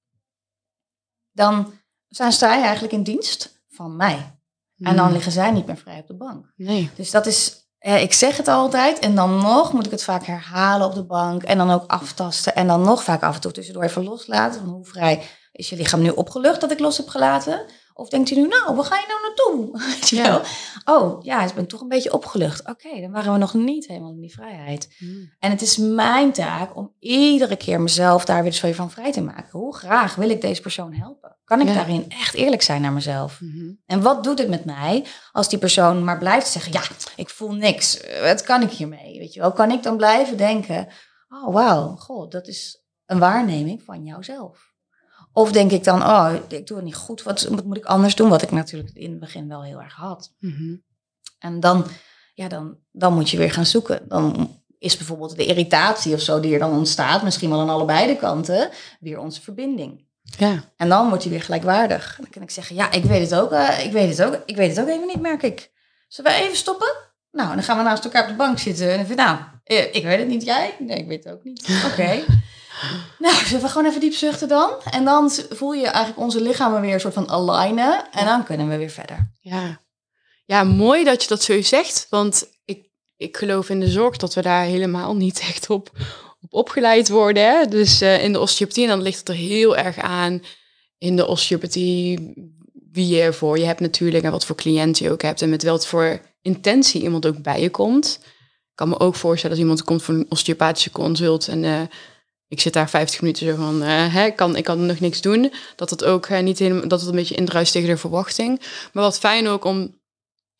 dan 1.31 1.73
zijn 2.07 2.31
zij 2.31 2.61
eigenlijk 2.61 2.93
in 2.93 3.03
dienst 3.03 3.63
van 3.67 3.95
mij. 3.95 4.37
En 4.77 4.95
dan 4.95 5.11
liggen 5.11 5.31
zij 5.31 5.51
niet 5.51 5.65
meer 5.65 5.77
vrij 5.77 5.99
op 5.99 6.07
de 6.07 6.15
bank. 6.15 6.53
Nee. 6.55 6.89
Dus 6.95 7.11
dat 7.11 7.25
is 7.25 7.62
ja, 7.85 7.95
ik 7.95 8.13
zeg 8.13 8.37
het 8.37 8.47
altijd 8.47 8.99
en 8.99 9.15
dan 9.15 9.37
nog 9.37 9.73
moet 9.73 9.85
ik 9.85 9.91
het 9.91 10.03
vaak 10.03 10.25
herhalen 10.25 10.87
op 10.87 10.93
de 10.93 11.03
bank 11.03 11.43
en 11.43 11.57
dan 11.57 11.71
ook 11.71 11.83
aftasten 11.87 12.55
en 12.55 12.67
dan 12.67 12.81
nog 12.81 13.03
vaak 13.03 13.21
af 13.21 13.35
en 13.35 13.41
toe 13.41 13.51
tussendoor 13.51 13.83
even 13.83 14.03
loslaten 14.03 14.61
van 14.61 14.69
hoe 14.69 14.85
vrij 14.85 15.21
Is 15.51 15.69
je 15.69 15.75
lichaam 15.75 16.01
nu 16.01 16.09
opgelucht 16.09 16.61
dat 16.61 16.71
ik 16.71 16.79
los 16.79 16.97
heb 16.97 17.07
gelaten? 17.07 17.65
Of 17.93 18.09
denkt 18.09 18.29
u 18.31 18.35
nu, 18.35 18.47
nou, 18.47 18.75
waar 18.75 18.85
ga 18.85 18.95
je 18.95 19.05
nou 19.07 19.21
naartoe? 19.21 19.81
Ja. 20.19 20.41
Oh, 20.85 21.23
ja, 21.23 21.43
ik 21.45 21.53
ben 21.53 21.67
toch 21.67 21.81
een 21.81 21.87
beetje 21.87 22.13
opgelucht. 22.13 22.67
Oké, 22.69 23.01
dan 23.01 23.11
waren 23.11 23.31
we 23.33 23.37
nog 23.39 23.53
niet 23.53 23.87
helemaal 23.87 24.11
in 24.11 24.19
die 24.19 24.33
vrijheid. 24.33 24.95
En 25.39 25.51
het 25.51 25.61
is 25.61 25.77
mijn 25.77 26.31
taak 26.31 26.75
om 26.75 26.93
iedere 26.99 27.55
keer 27.55 27.81
mezelf 27.81 28.25
daar 28.25 28.43
weer 28.43 28.51
zo 28.51 28.71
van 28.71 28.91
vrij 28.91 29.11
te 29.11 29.21
maken. 29.21 29.59
Hoe 29.59 29.75
graag 29.75 30.15
wil 30.15 30.29
ik 30.29 30.41
deze 30.41 30.61
persoon 30.61 30.93
helpen? 30.93 31.37
Kan 31.43 31.61
ik 31.61 31.67
Ja. 31.67 31.73
daarin 31.73 32.05
echt 32.09 32.33
eerlijk 32.33 32.61
zijn 32.61 32.81
naar 32.81 32.91
mezelf? 32.93 33.41
Mhm. 33.41 33.71
En 33.85 34.01
wat 34.01 34.23
doet 34.23 34.39
het 34.39 34.49
met 34.49 34.65
mij 34.65 35.05
als 35.31 35.49
die 35.49 35.59
persoon 35.59 36.03
maar 36.03 36.17
blijft 36.17 36.47
zeggen: 36.47 36.71
Ja, 36.71 36.81
ik 37.15 37.29
voel 37.29 37.51
niks. 37.51 37.99
Eh, 38.01 38.21
Wat 38.21 38.41
kan 38.43 38.61
ik 38.61 38.69
hiermee? 38.71 39.19
Weet 39.19 39.33
je 39.33 39.39
wel, 39.39 39.51
kan 39.51 39.71
ik 39.71 39.83
dan 39.83 39.97
blijven 39.97 40.37
denken: 40.37 40.87
Oh, 41.29 41.53
wauw, 41.53 41.95
god, 41.95 42.31
dat 42.31 42.47
is 42.47 42.83
een 43.05 43.19
waarneming 43.19 43.83
van 43.83 44.03
jouzelf. 44.03 44.71
Of 45.33 45.51
denk 45.51 45.71
ik 45.71 45.83
dan: 45.83 46.03
Oh, 46.03 46.33
ik 46.47 46.67
doe 46.67 46.77
het 46.77 46.85
niet 46.85 46.95
goed. 46.95 47.23
Wat, 47.23 47.41
wat 47.41 47.65
moet 47.65 47.77
ik 47.77 47.85
anders 47.85 48.15
doen? 48.15 48.29
Wat 48.29 48.41
ik 48.41 48.51
natuurlijk 48.51 48.93
in 48.93 49.09
het 49.09 49.19
begin 49.19 49.47
wel 49.47 49.63
heel 49.63 49.81
erg 49.81 49.93
had. 49.93 50.33
Mhm. 50.39 50.75
En 51.39 51.59
dan, 51.59 51.85
ja, 52.33 52.47
dan, 52.47 52.77
dan 52.91 53.13
moet 53.13 53.29
je 53.29 53.37
weer 53.37 53.51
gaan 53.51 53.65
zoeken. 53.65 54.07
Dan 54.07 54.57
is 54.79 54.97
bijvoorbeeld 54.97 55.35
de 55.35 55.45
irritatie 55.45 56.13
of 56.13 56.19
zo 56.19 56.39
die 56.39 56.53
er 56.53 56.59
dan 56.59 56.77
ontstaat, 56.77 57.23
misschien 57.23 57.49
wel 57.49 57.59
aan 57.59 57.69
allebei 57.69 58.07
de 58.07 58.17
kanten, 58.17 58.69
weer 58.99 59.19
onze 59.19 59.41
verbinding. 59.41 60.05
Ja. 60.21 60.63
En 60.77 60.89
dan 60.89 61.07
wordt 61.07 61.23
hij 61.23 61.31
weer 61.31 61.41
gelijkwaardig. 61.41 62.15
Dan 62.19 62.29
kan 62.29 62.41
ik 62.41 62.51
zeggen, 62.51 62.75
ja, 62.75 62.91
ik 62.91 63.03
weet 63.03 63.29
het 63.29 63.39
ook, 63.39 63.51
eh, 63.51 63.85
ik 63.85 63.91
weet 63.91 64.17
het 64.17 64.27
ook, 64.27 64.41
ik 64.45 64.55
weet 64.55 64.69
het 64.69 64.79
ook 64.79 64.87
even 64.87 65.07
niet, 65.07 65.21
merk 65.21 65.43
ik. 65.43 65.71
Zullen 66.07 66.31
we 66.31 66.37
even 66.37 66.57
stoppen? 66.57 66.95
Nou, 67.31 67.53
dan 67.55 67.63
gaan 67.63 67.77
we 67.77 67.83
naast 67.83 68.03
elkaar 68.03 68.23
op 68.23 68.29
de 68.29 68.35
bank 68.35 68.59
zitten. 68.59 68.91
En 68.91 68.97
dan 68.97 69.05
vind 69.05 69.19
ik, 69.19 69.25
nou, 69.25 69.37
eh, 69.63 69.95
ik 69.95 70.03
weet 70.03 70.19
het 70.19 70.27
niet, 70.27 70.43
jij? 70.43 70.75
Nee, 70.79 70.97
ik 70.97 71.07
weet 71.07 71.23
het 71.23 71.33
ook 71.33 71.43
niet. 71.43 71.67
Oké. 71.91 72.23
Nou, 73.19 73.45
zullen 73.45 73.61
we 73.61 73.69
gewoon 73.69 73.87
even 73.87 73.99
diep 73.99 74.13
zuchten 74.13 74.47
dan? 74.47 74.69
En 74.91 75.05
dan 75.05 75.31
voel 75.49 75.73
je 75.73 75.85
eigenlijk 75.85 76.19
onze 76.19 76.41
lichamen 76.41 76.81
weer 76.81 76.93
een 76.93 76.99
soort 76.99 77.13
van 77.13 77.29
alignen. 77.29 78.05
En 78.11 78.25
dan 78.25 78.43
kunnen 78.43 78.69
we 78.69 78.77
weer 78.77 78.89
verder. 78.89 79.31
Ja. 79.41 79.79
ja, 80.45 80.63
mooi 80.63 81.03
dat 81.03 81.21
je 81.21 81.27
dat 81.27 81.43
zo 81.43 81.61
zegt. 81.61 82.07
Want 82.09 82.47
ik, 82.65 82.89
ik 83.17 83.37
geloof 83.37 83.69
in 83.69 83.79
de 83.79 83.89
zorg 83.89 84.17
dat 84.17 84.33
we 84.33 84.41
daar 84.41 84.63
helemaal 84.63 85.15
niet 85.15 85.39
echt 85.51 85.69
op, 85.69 85.91
op 86.41 86.53
opgeleid 86.53 87.09
worden. 87.09 87.43
Hè? 87.43 87.65
Dus 87.65 88.01
eh, 88.01 88.23
in 88.23 88.33
de 88.33 88.39
osteopathie, 88.39 88.83
en 88.83 88.89
dan 88.89 89.01
ligt 89.01 89.19
het 89.19 89.29
er 89.29 89.35
heel 89.35 89.77
erg 89.77 89.97
aan 89.97 90.43
in 90.97 91.15
de 91.15 91.25
osteopathie 91.25 92.33
wie 92.91 93.07
je 93.07 93.33
voor 93.33 93.57
je 93.57 93.65
hebt 93.65 93.79
natuurlijk 93.79 94.23
en 94.23 94.31
wat 94.31 94.45
voor 94.45 94.55
cliënt 94.55 94.97
je 94.97 95.11
ook 95.11 95.21
hebt 95.21 95.41
en 95.41 95.49
met 95.49 95.63
wat 95.63 95.87
voor 95.87 96.21
intentie 96.41 97.01
iemand 97.01 97.25
ook 97.25 97.41
bij 97.41 97.61
je 97.61 97.69
komt. 97.69 98.19
Ik 98.23 98.79
kan 98.79 98.89
me 98.89 98.99
ook 98.99 99.15
voorstellen 99.15 99.55
als 99.55 99.65
iemand 99.65 99.83
komt 99.83 100.03
voor 100.03 100.13
een 100.13 100.25
osteopathische 100.29 100.91
consult 100.91 101.47
en 101.47 101.63
eh, 101.63 101.81
ik 102.53 102.61
zit 102.61 102.73
daar 102.73 102.89
50 102.89 103.21
minuten 103.21 103.47
zo 103.47 103.55
van, 103.55 103.81
eh, 103.83 104.13
hè, 104.13 104.29
kan, 104.31 104.55
ik 104.55 104.63
kan 104.63 104.85
nog 104.85 104.99
niks 104.99 105.21
doen. 105.21 105.53
Dat 105.75 105.89
het 105.89 106.03
ook 106.03 106.25
eh, 106.25 106.39
niet 106.43 106.59
helemaal, 106.59 106.87
dat 106.87 106.99
het 106.99 107.09
een 107.09 107.15
beetje 107.15 107.35
indruist 107.35 107.71
tegen 107.71 107.89
de 107.89 107.97
verwachting. 107.97 108.61
Maar 108.93 109.03
wat 109.03 109.19
fijn 109.19 109.47
ook 109.47 109.63
om 109.63 110.01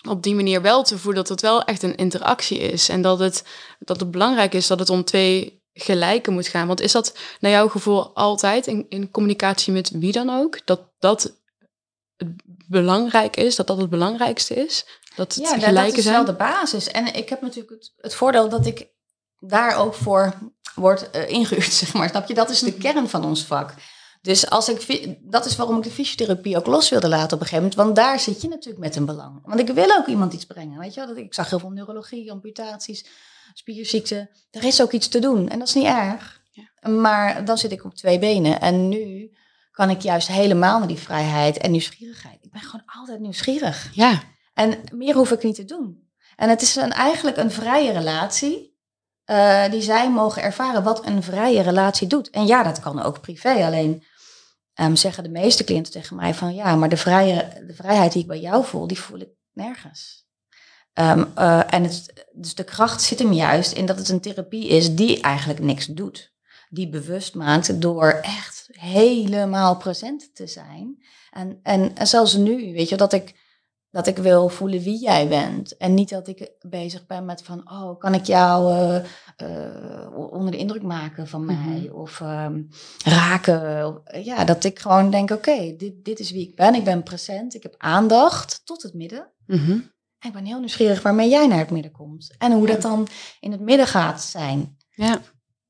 op 0.10 0.24
die 0.24 0.36
manier 0.36 0.62
wel 0.62 0.84
te 0.84 0.98
voelen 0.98 1.22
dat 1.22 1.30
het 1.30 1.42
wel 1.42 1.64
echt 1.64 1.84
een 1.84 1.96
interactie 1.96 2.58
is. 2.58 2.90
En 2.90 3.02
dat 3.02 3.20
het, 3.20 3.44
dat 3.80 4.00
het 4.00 4.12
belangrijk 4.12 4.54
is 4.54 4.68
dat 4.68 4.80
het 4.80 4.90
om 4.90 5.04
twee 5.04 5.62
gelijken 5.74 6.34
moet 6.34 6.48
gaan. 6.48 6.68
Want 6.68 6.82
is 6.82 6.92
dat 6.92 7.18
naar 7.40 7.52
jouw 7.52 7.68
gevoel 7.70 8.16
altijd 8.16 8.68
in, 8.68 8.86
in 8.90 9.12
communicatie 9.12 9.74
met 9.74 9.90
wie 9.90 10.12
dan 10.12 10.30
ook? 10.30 10.66
Dat 10.66 10.82
dat 11.00 11.36
het 12.18 12.32
belangrijk 12.68 13.38
is, 13.38 13.56
dat 13.56 13.68
dat 13.68 13.78
het 13.78 13.90
belangrijkste 13.90 14.54
is? 14.56 14.86
Dat 15.16 15.34
het 15.36 15.44
Ja, 15.44 15.52
dat- 15.56 15.64
gelijke 15.64 15.90
dat 15.90 15.98
is 15.98 16.04
zijn? 16.04 16.16
wel 16.16 16.26
de 16.26 16.34
basis. 16.34 16.88
En 16.92 17.14
ik 17.14 17.30
heb 17.30 17.42
natuurlijk 17.42 17.74
het, 17.74 17.94
het 17.98 18.16
voordeel 18.16 18.50
dat 18.50 18.66
ik 18.66 18.88
daar 19.40 19.78
ook 19.78 19.94
voor 19.94 20.34
word 20.76 21.10
eh, 21.10 21.30
ingehuurd, 21.30 21.74
zeg 21.84 21.94
maar. 21.94 22.10
Snap 22.10 22.28
je? 22.28 22.34
Dat 22.34 22.50
is 22.50 22.60
de 22.60 22.74
kern 22.74 23.10
van 23.10 23.26
ons 23.26 23.44
vak. 23.46 23.74
Dus 24.22 24.50
als 24.50 24.70
ik, 24.70 25.16
dat 25.22 25.46
is 25.46 25.56
waarom 25.56 25.78
ik 25.78 25.84
de 25.84 25.92
fysiotherapie 25.92 26.58
ook 26.58 26.66
los 26.66 26.90
wilde 26.90 27.08
laten 27.08 27.34
op 27.34 27.42
een 27.42 27.48
gegeven 27.48 27.58
moment. 27.58 27.76
Want 27.76 27.96
daar 27.96 28.20
zit 28.20 28.42
je 28.42 28.48
natuurlijk 28.48 28.84
met 28.84 28.96
een 28.96 29.06
belang. 29.06 29.40
Want 29.44 29.60
ik 29.60 29.70
wil 29.70 29.98
ook 29.98 30.08
iemand 30.08 30.34
iets 30.34 30.46
brengen. 30.46 30.80
Weet 30.80 30.94
je 30.94 31.06
wel? 31.06 31.16
Ik 31.16 31.34
zag 31.34 31.50
heel 31.50 31.60
veel 31.60 31.70
neurologie, 31.70 32.32
amputaties, 32.32 33.06
spierziekten. 33.54 34.30
Er 34.52 34.64
is 34.64 34.82
ook 34.82 34.92
iets 34.92 35.08
te 35.08 35.20
doen. 35.20 35.50
En 35.50 35.60
dat 35.60 35.68
is 35.68 35.74
niet 35.74 35.86
erg. 35.86 36.42
Maar 36.82 37.46
dan 37.46 37.58
zit 37.58 37.72
ik 37.72 37.86
op 37.86 37.96
twee 37.96 38.20
benen. 38.20 38.62
En 38.62 38.90
nu 38.90 39.32
kan 39.72 39.90
ik 39.90 40.02
juist 40.02 40.28
helemaal 40.28 40.80
naar 40.80 40.88
die 40.88 40.98
vrijheid 40.98 41.58
en 41.58 41.72
nieuwsgierigheid. 41.72 42.38
Ik 42.42 42.52
ben 42.52 42.62
gewoon 42.62 42.86
altijd 42.86 43.20
nieuwsgierig. 43.20 43.90
Ja, 43.94 44.22
En 44.54 44.80
meer 44.94 45.16
hoef 45.16 45.32
ik 45.32 45.44
niet 45.44 45.56
te 45.56 45.66
doen. 45.66 46.10
En 46.36 46.50
het 46.50 46.62
is 46.62 46.76
een, 46.76 46.92
eigenlijk 46.92 47.38
een 47.38 47.52
vrije 47.52 47.92
relatie 47.92 48.73
eh, 49.26 49.70
die 49.72 49.82
zij 49.82 50.12
mogen 50.12 50.42
ervaren 50.42 50.84
wat 50.84 51.06
een 51.06 51.24
vrije 51.24 51.62
relatie 51.62 52.08
doet. 52.08 52.30
En 52.30 52.46
ja, 52.46 52.64
dat 52.64 52.80
kan 52.80 53.04
ook 53.04 53.22
privé. 53.22 53.66
Alleen 53.66 54.04
ehm, 54.74 54.96
zeggen 54.96 55.24
de 55.24 55.30
meeste 55.30 55.64
cliënten 55.64 55.92
tegen 55.92 56.16
mij 56.16 56.34
van 56.34 56.56
ja, 56.56 56.76
maar 56.76 56.90
de, 56.90 56.98
vrije, 56.98 57.64
de 57.68 57.74
vrijheid 57.74 58.12
die 58.12 58.22
ik 58.22 58.28
bij 58.28 58.40
jou 58.40 58.66
voel, 58.66 58.88
die 58.88 59.00
voel 59.00 59.20
ik 59.20 59.30
nergens. 59.52 60.26
Ehm, 60.94 61.26
eh, 61.36 61.74
en 61.74 61.84
het, 61.84 62.28
dus 62.34 62.56
de 62.56 62.64
kracht 62.64 63.02
zit 63.02 63.20
hem 63.20 63.34
juist 63.34 63.72
in 63.72 63.86
dat 63.86 63.98
het 63.98 64.10
een 64.10 64.22
therapie 64.22 64.68
is 64.68 64.96
die 64.96 65.22
eigenlijk 65.22 65.60
niks 65.60 65.86
doet. 65.86 66.32
Die 66.70 66.90
bewust 66.90 67.36
maakt 67.36 67.82
door 67.82 68.20
echt 68.22 68.68
helemaal 68.72 69.78
present 69.78 70.36
te 70.36 70.48
zijn. 70.48 71.04
En, 71.32 71.60
en, 71.64 71.96
en 71.96 72.08
zelfs 72.08 72.34
nu, 72.34 72.74
weet 72.74 72.90
je, 72.90 72.96
dat 72.96 73.14
ik 73.14 73.43
dat 73.94 74.08
ik 74.08 74.18
wil 74.18 74.50
voelen 74.50 74.80
wie 74.82 75.00
jij 75.00 75.28
bent. 75.28 75.78
En 75.78 75.94
niet 75.94 76.10
dat 76.10 76.28
ik 76.28 76.52
bezig 76.62 77.06
ben 77.06 77.26
met 77.26 77.44
van, 77.44 77.72
oh, 77.72 78.00
kan 78.00 78.14
ik 78.14 78.26
jou 78.26 78.72
eh, 78.74 78.96
eh, 79.36 80.18
onder 80.32 80.52
de 80.52 80.58
indruk 80.58 80.82
maken 80.84 81.28
van 81.28 81.46
mij? 81.46 81.56
Mhm. 81.56 81.92
Of 81.94 82.22
ehm, 82.22 82.62
raken? 83.06 83.88
Of- 83.88 84.24
Ja, 84.24 84.46
dat 84.46 84.64
ik 84.64 84.80
gewoon 84.80 85.10
denk, 85.12 85.32
oké, 85.32 85.76
dit, 85.78 86.06
dit 86.06 86.20
is 86.20 86.32
wie 86.32 86.48
ik 86.50 86.56
ben. 86.56 86.76
Ik 86.76 86.84
ben 86.84 87.04
present, 87.04 87.54
ik 87.54 87.64
heb 87.64 87.76
aandacht 87.78 88.62
tot 88.66 88.82
het 88.84 88.94
midden. 88.94 89.32
Mhm. 89.46 89.72
En 90.20 90.30
ik 90.30 90.34
ben 90.34 90.46
heel 90.46 90.60
nieuwsgierig 90.60 91.02
waarmee 91.02 91.30
jij 91.30 91.48
naar 91.48 91.58
het 91.60 91.72
midden 91.72 91.92
komt. 91.92 92.36
En 92.38 92.52
hoe 92.52 92.68
dat 92.68 92.82
dan 92.82 93.08
in 93.40 93.52
het 93.52 93.62
midden 93.62 93.88
gaat 93.88 94.22
zijn. 94.22 94.78
ja. 94.92 95.20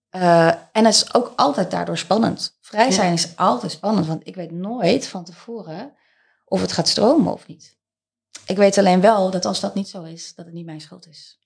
Eh, 0.09 0.47
en 0.47 0.85
het 0.85 0.93
is 0.93 1.13
ook 1.13 1.33
altijd 1.35 1.71
daardoor 1.71 1.97
spannend. 1.97 2.57
Vrij 2.61 2.85
Ja. 2.85 2.91
zijn 2.91 3.13
is 3.13 3.35
altijd 3.35 3.71
spannend, 3.71 4.07
want 4.07 4.27
ik 4.27 4.35
weet 4.35 4.51
nooit 4.51 5.07
van 5.07 5.23
tevoren 5.23 5.93
of 6.45 6.61
het 6.61 6.71
gaat 6.71 6.87
stromen 6.87 7.33
of 7.33 7.47
niet. 7.47 7.77
Ik 8.45 8.57
weet 8.57 8.77
alleen 8.77 9.01
wel 9.01 9.31
dat 9.31 9.45
als 9.45 9.59
dat 9.59 9.75
niet 9.75 9.89
zo 9.89 10.03
is, 10.03 10.35
dat 10.35 10.45
het 10.45 10.53
niet 10.53 10.65
mijn 10.65 10.81
schuld 10.81 11.07
is. 11.07 11.39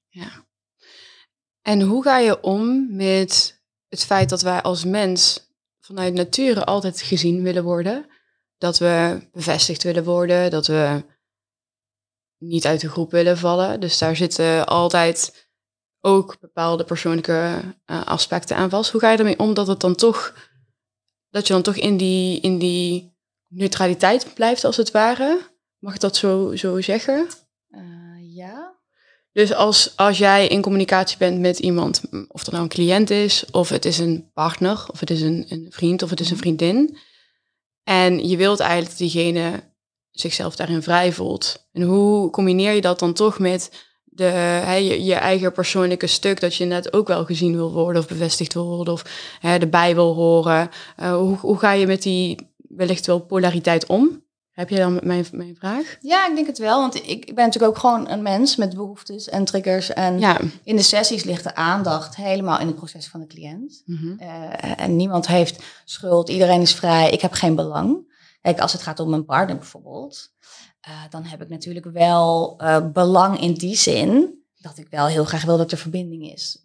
En 1.62 1.82
hoe 1.82 2.04
ga 2.04 2.18
je 2.18 2.42
om 2.42 2.96
met 2.96 3.62
het 3.88 4.04
feit 4.06 4.30
dat 4.30 4.42
wij 4.42 4.62
als 4.62 4.86
mens 4.86 5.50
vanuit 5.80 6.14
nature 6.14 6.66
altijd 6.66 7.02
gezien 7.02 7.44
willen 7.44 7.64
worden? 7.64 8.06
Dat 8.58 8.78
we 8.78 9.28
bevestigd 9.32 9.84
willen 9.84 10.04
worden, 10.04 10.52
dat 10.52 10.68
we 10.68 11.04
niet 12.38 12.66
uit 12.66 12.82
de 12.82 12.90
groep 12.90 13.12
willen 13.12 13.38
vallen. 13.38 13.80
Dus 13.80 13.98
daar 13.98 14.16
zitten 14.16 14.66
altijd 14.68 15.50
ook 16.00 16.40
bepaalde 16.40 16.84
persoonlijke 16.84 17.62
eh, 17.86 18.06
aspecten 18.06 18.56
aan 18.56 18.70
vast. 18.70 18.92
Hoe 18.92 19.02
ga 19.02 19.12
je 19.12 19.18
ermee 19.18 19.40
om 19.40 19.54
dat 19.54 19.68
het 19.68 19.80
dan 19.80 19.96
toch, 19.96 20.50
dat 21.30 21.48
je 21.48 21.54
dan 21.54 21.62
toch 21.62 21.76
in 21.76 21.98
die, 21.98 22.42
in 22.42 22.58
die 22.58 23.18
neutraliteit 23.48 24.34
blijft 24.34 24.64
als 24.64 24.78
het 24.78 24.92
ware? 24.92 25.57
Mag 25.80 25.94
ik 25.94 26.00
dat 26.00 26.16
zo, 26.16 26.56
zo 26.56 26.82
zeggen? 26.82 27.28
Eh, 27.70 27.82
ja. 28.36 28.76
Dus 29.32 29.54
als, 29.54 29.94
als 29.96 30.18
jij 30.18 30.48
in 30.48 30.62
communicatie 30.62 31.18
bent 31.18 31.40
met 31.40 31.60
iemand, 31.60 32.02
of 32.28 32.44
dat 32.44 32.52
nou 32.52 32.64
een 32.64 32.70
cliënt 32.70 33.10
is, 33.10 33.46
of 33.52 33.70
het 33.70 33.86
is 33.86 33.98
een 34.00 34.32
partner, 34.34 34.86
of 34.92 35.00
het 35.00 35.10
is 35.10 35.22
een, 35.22 35.46
een 35.50 35.68
vriend, 35.70 36.04
of 36.04 36.10
het 36.10 36.20
is 36.20 36.32
een 36.32 36.38
vriendin. 36.38 36.98
En 37.84 38.28
je 38.28 38.38
wilt 38.38 38.60
eigenlijk 38.60 38.90
dat 38.90 39.00
diegene 39.00 39.64
zichzelf 40.12 40.56
daarin 40.56 40.84
vrij 40.84 41.12
voelt. 41.12 41.68
En 41.72 41.82
hoe 41.82 42.30
combineer 42.30 42.74
je 42.74 42.82
dat 42.82 43.00
dan 43.00 43.14
toch 43.14 43.40
met 43.40 43.86
de, 44.04 44.24
hè, 44.24 44.76
je, 44.76 45.04
je 45.04 45.14
eigen 45.14 45.52
persoonlijke 45.52 46.08
stuk, 46.08 46.40
dat 46.40 46.56
je 46.56 46.66
net 46.66 46.94
ook 46.94 47.08
wel 47.08 47.26
gezien 47.26 47.56
wil 47.56 47.72
worden 47.72 48.02
of 48.02 48.08
bevestigd 48.08 48.54
wil 48.54 48.68
worden, 48.68 48.94
of 48.94 49.38
hè, 49.40 49.58
erbij 49.58 49.96
wil 49.96 50.14
horen. 50.14 50.70
Eh, 50.96 51.16
hoe, 51.16 51.38
hoe 51.38 51.58
ga 51.58 51.72
je 51.72 51.88
met 51.88 52.02
die 52.02 52.54
wellicht 52.58 53.06
wel 53.06 53.20
polariteit 53.20 53.86
om? 53.86 54.26
Heb 54.58 54.70
jij 54.70 54.80
dan 54.80 54.94
met 54.94 55.04
mijn, 55.04 55.26
mijn 55.32 55.56
vraag? 55.56 55.98
ja, 56.02 56.28
ik 56.30 56.36
denk 56.36 56.48
het 56.48 56.58
wel. 56.58 56.80
Want 56.80 56.96
ik, 56.96 57.04
ik 57.26 57.36
ben 57.36 57.46
natuurlijk 57.46 57.74
ook 57.74 57.78
gewoon 57.78 58.10
een 58.10 58.22
mens 58.22 58.56
met 58.56 58.76
behoeftes 58.76 59.30
en 59.30 59.46
triggers. 59.46 59.94
En 59.94 60.20
Ja. 60.20 60.40
in 60.64 60.76
de 60.76 60.82
sessies 60.82 61.24
ligt 61.24 61.44
de 61.44 61.56
aandacht 61.56 62.16
helemaal 62.16 62.60
in 62.60 62.68
het 62.68 62.76
proces 62.76 63.08
van 63.08 63.20
de 63.20 63.28
cliënt. 63.28 63.82
Mhm. 63.86 64.20
Eh, 64.20 64.80
en 64.82 64.96
niemand 64.96 65.28
heeft 65.28 65.64
schuld, 65.86 66.30
iedereen 66.30 66.62
is 66.62 66.74
vrij, 66.74 67.12
ik 67.12 67.22
heb 67.22 67.32
geen 67.32 67.56
belang. 67.56 68.16
Kijk, 68.42 68.60
als 68.60 68.74
het 68.74 68.82
gaat 68.82 69.00
om 69.00 69.14
een 69.14 69.26
partner 69.26 69.58
bijvoorbeeld, 69.58 70.32
eh, 70.82 70.92
dan 71.10 71.24
heb 71.24 71.42
ik 71.42 71.50
natuurlijk 71.50 71.86
wel 71.92 72.54
eh, 72.58 72.92
belang 72.94 73.42
in 73.42 73.54
die 73.54 73.76
zin 73.76 74.36
dat 74.58 74.78
ik 74.78 74.88
wel 74.90 75.06
heel 75.06 75.26
graag 75.26 75.44
wil 75.44 75.58
dat 75.58 75.72
er 75.72 75.78
verbinding 75.78 76.32
is. 76.34 76.62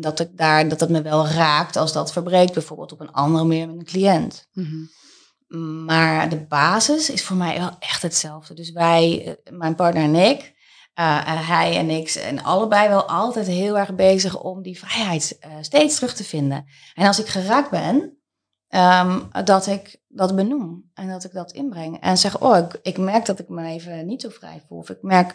Dat, 0.00 0.20
ik 0.20 0.36
daar, 0.36 0.68
dat 0.68 0.80
het 0.80 0.90
me 0.90 1.02
wel 1.02 1.26
raakt 1.26 1.76
als 1.76 1.92
dat 1.92 2.12
verbreekt, 2.12 2.52
bijvoorbeeld 2.52 2.92
op 2.92 3.00
een 3.00 3.12
andere 3.12 3.44
manier 3.44 3.66
met 3.66 3.76
een 3.76 3.84
cliënt. 3.84 4.48
Mhm. 4.52 4.76
Maar 5.60 6.28
de 6.28 6.40
basis 6.40 7.10
is 7.10 7.24
voor 7.24 7.36
mij 7.36 7.58
wel 7.58 7.76
echt 7.78 8.02
hetzelfde. 8.02 8.54
Dus 8.54 8.70
wij, 8.70 9.36
eh, 9.44 9.52
mijn 9.52 9.74
partner 9.74 10.02
en 10.02 10.14
ik, 10.14 10.54
eh, 10.94 11.18
eh, 11.18 11.48
hij 11.48 11.76
en 11.76 11.90
ik, 11.90 12.10
en 12.10 12.42
allebei 12.42 12.88
wel 12.88 13.08
altijd 13.08 13.46
heel 13.46 13.78
erg 13.78 13.94
bezig 13.94 14.40
om 14.40 14.62
die 14.62 14.78
vrijheid 14.78 15.38
steeds 15.60 15.94
terug 15.94 16.14
te 16.14 16.24
vinden. 16.24 16.66
En 16.94 17.06
als 17.06 17.18
ik 17.18 17.26
geraakt 17.26 17.70
ben, 17.70 18.18
ehm, 18.68 19.44
dat, 19.44 19.66
ik, 19.66 20.02
dat 20.08 20.36
benoem 20.36 20.90
en 20.94 21.08
dat 21.08 21.24
ik 21.24 21.32
dat 21.32 21.52
inbreng. 21.52 22.00
En 22.00 22.18
zeg, 22.18 22.40
oh, 22.40 22.56
ik, 22.56 22.78
ik 22.82 22.98
merk 22.98 23.26
dat 23.26 23.38
ik 23.38 23.48
me 23.48 23.66
even 23.66 24.06
niet 24.06 24.20
zo 24.20 24.28
vrij 24.28 24.62
voel. 24.68 24.78
Of 24.78 24.90
ik 24.90 25.02
merk 25.02 25.34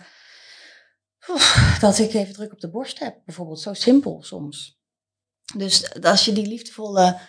dat 1.80 2.00
ik 2.00 2.14
even 2.14 2.34
druk 2.34 2.52
op 2.52 2.60
de 2.60 2.70
borst 2.70 3.00
heb, 3.00 3.22
bijvoorbeeld. 3.26 3.62
Zo 3.62 3.74
simpel 3.74 4.24
soms. 4.24 4.80
Dus 5.56 6.02
als 6.02 6.26
je 6.26 6.34
die 6.34 6.48
liefdevolle 6.48 7.20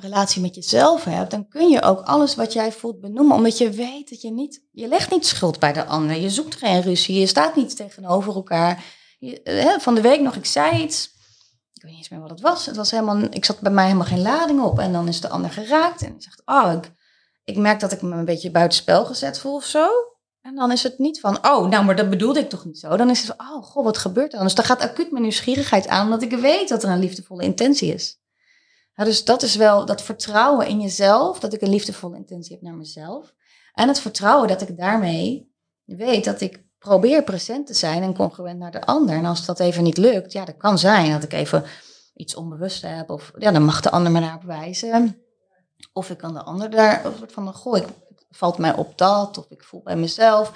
relatie 0.00 0.42
met 0.42 0.54
jezelf 0.54 1.04
hebt, 1.04 1.30
dan 1.30 1.48
kun 1.48 1.68
je 1.68 1.82
ook 1.82 2.00
alles 2.00 2.34
wat 2.34 2.52
jij 2.52 2.72
voelt 2.72 3.00
benoemen. 3.00 3.36
Omdat 3.36 3.58
je 3.58 3.70
weet 3.70 4.10
dat 4.10 4.20
je 4.20 4.32
niet, 4.32 4.66
je 4.70 4.88
legt 4.88 5.10
niet 5.10 5.26
schuld 5.26 5.58
bij 5.58 5.72
de 5.72 5.84
ander. 5.84 6.16
Je 6.16 6.30
zoekt 6.30 6.54
geen 6.54 6.82
ruzie, 6.82 7.20
je 7.20 7.26
staat 7.26 7.56
niet 7.56 7.76
tegenover 7.76 8.34
elkaar. 8.34 8.84
Je, 9.18 9.40
hè, 9.44 9.80
van 9.80 9.94
de 9.94 10.00
week 10.00 10.20
nog, 10.20 10.34
ik 10.34 10.46
zei 10.46 10.82
iets. 10.82 11.04
Ik 11.72 11.82
weet 11.82 11.90
niet 11.90 12.00
eens 12.00 12.08
meer 12.08 12.20
wat 12.20 12.30
het 12.30 12.40
was. 12.40 12.66
Het 12.66 12.76
was 12.76 12.90
helemaal, 12.90 13.22
ik 13.30 13.44
zat 13.44 13.60
bij 13.60 13.72
mij 13.72 13.84
helemaal 13.84 14.06
geen 14.06 14.22
lading 14.22 14.62
op. 14.62 14.78
En 14.78 14.92
dan 14.92 15.08
is 15.08 15.20
de 15.20 15.28
ander 15.28 15.50
geraakt. 15.50 16.02
En 16.02 16.14
zegt, 16.18 16.42
oh, 16.44 16.72
ik, 16.72 16.92
ik 17.44 17.56
merk 17.56 17.80
dat 17.80 17.92
ik 17.92 18.02
me 18.02 18.16
een 18.16 18.24
beetje 18.24 18.50
buitenspel 18.50 19.04
gezet 19.04 19.38
voel 19.38 19.54
of 19.54 19.64
zo. 19.64 19.88
En 20.40 20.54
dan 20.54 20.72
is 20.72 20.82
het 20.82 20.98
niet 20.98 21.20
van, 21.20 21.36
oh, 21.48 21.68
nou, 21.68 21.84
maar 21.84 21.96
dat 21.96 22.10
bedoelde 22.10 22.40
ik 22.40 22.48
toch 22.48 22.64
niet 22.64 22.78
zo. 22.78 22.96
Dan 22.96 23.10
is 23.10 23.22
het 23.22 23.34
van, 23.36 23.46
oh, 23.48 23.62
god, 23.64 23.84
wat 23.84 23.98
gebeurt 23.98 24.32
er 24.32 24.36
dan? 24.38 24.46
Dus 24.46 24.54
dan 24.54 24.64
gaat 24.64 24.80
acuut 24.80 25.10
mijn 25.10 25.22
nieuwsgierigheid 25.22 25.88
aan, 25.88 26.04
omdat 26.04 26.22
ik 26.22 26.32
weet 26.32 26.68
dat 26.68 26.82
er 26.82 26.90
een 26.90 26.98
liefdevolle 26.98 27.42
intentie 27.42 27.94
is. 27.94 28.18
Ja, 29.00 29.06
dus 29.06 29.24
dat 29.24 29.42
is 29.42 29.56
wel 29.56 29.86
dat 29.86 30.02
vertrouwen 30.02 30.66
in 30.66 30.80
jezelf, 30.80 31.40
dat 31.40 31.52
ik 31.52 31.60
een 31.60 31.70
liefdevolle 31.70 32.16
intentie 32.16 32.52
heb 32.52 32.62
naar 32.62 32.74
mezelf. 32.74 33.34
En 33.72 33.88
het 33.88 34.00
vertrouwen 34.00 34.48
dat 34.48 34.60
ik 34.60 34.76
daarmee 34.76 35.52
weet 35.84 36.24
dat 36.24 36.40
ik 36.40 36.64
probeer 36.78 37.22
present 37.22 37.66
te 37.66 37.74
zijn 37.74 38.02
en 38.02 38.14
congruent 38.14 38.58
naar 38.58 38.70
de 38.70 38.84
ander. 38.84 39.16
En 39.16 39.24
als 39.24 39.44
dat 39.46 39.60
even 39.60 39.82
niet 39.82 39.96
lukt, 39.96 40.32
ja, 40.32 40.44
dat 40.44 40.56
kan 40.56 40.78
zijn 40.78 41.12
dat 41.12 41.22
ik 41.22 41.32
even 41.32 41.64
iets 42.14 42.34
onbewust 42.34 42.82
heb. 42.82 43.10
Of 43.10 43.32
ja, 43.38 43.50
dan 43.50 43.64
mag 43.64 43.80
de 43.80 43.90
ander 43.90 44.12
me 44.12 44.20
naar 44.20 44.40
wijzen. 44.46 45.22
Of 45.92 46.10
ik 46.10 46.18
kan 46.18 46.34
de 46.34 46.42
ander 46.42 46.70
daar 46.70 47.04
een 47.04 47.12
soort 47.18 47.32
van, 47.32 47.54
goh, 47.54 47.76
ik, 47.76 47.86
valt 48.30 48.58
mij 48.58 48.74
op 48.74 48.98
dat. 48.98 49.38
Of 49.38 49.46
ik 49.48 49.64
voel 49.64 49.82
bij 49.82 49.96
mezelf. 49.96 50.52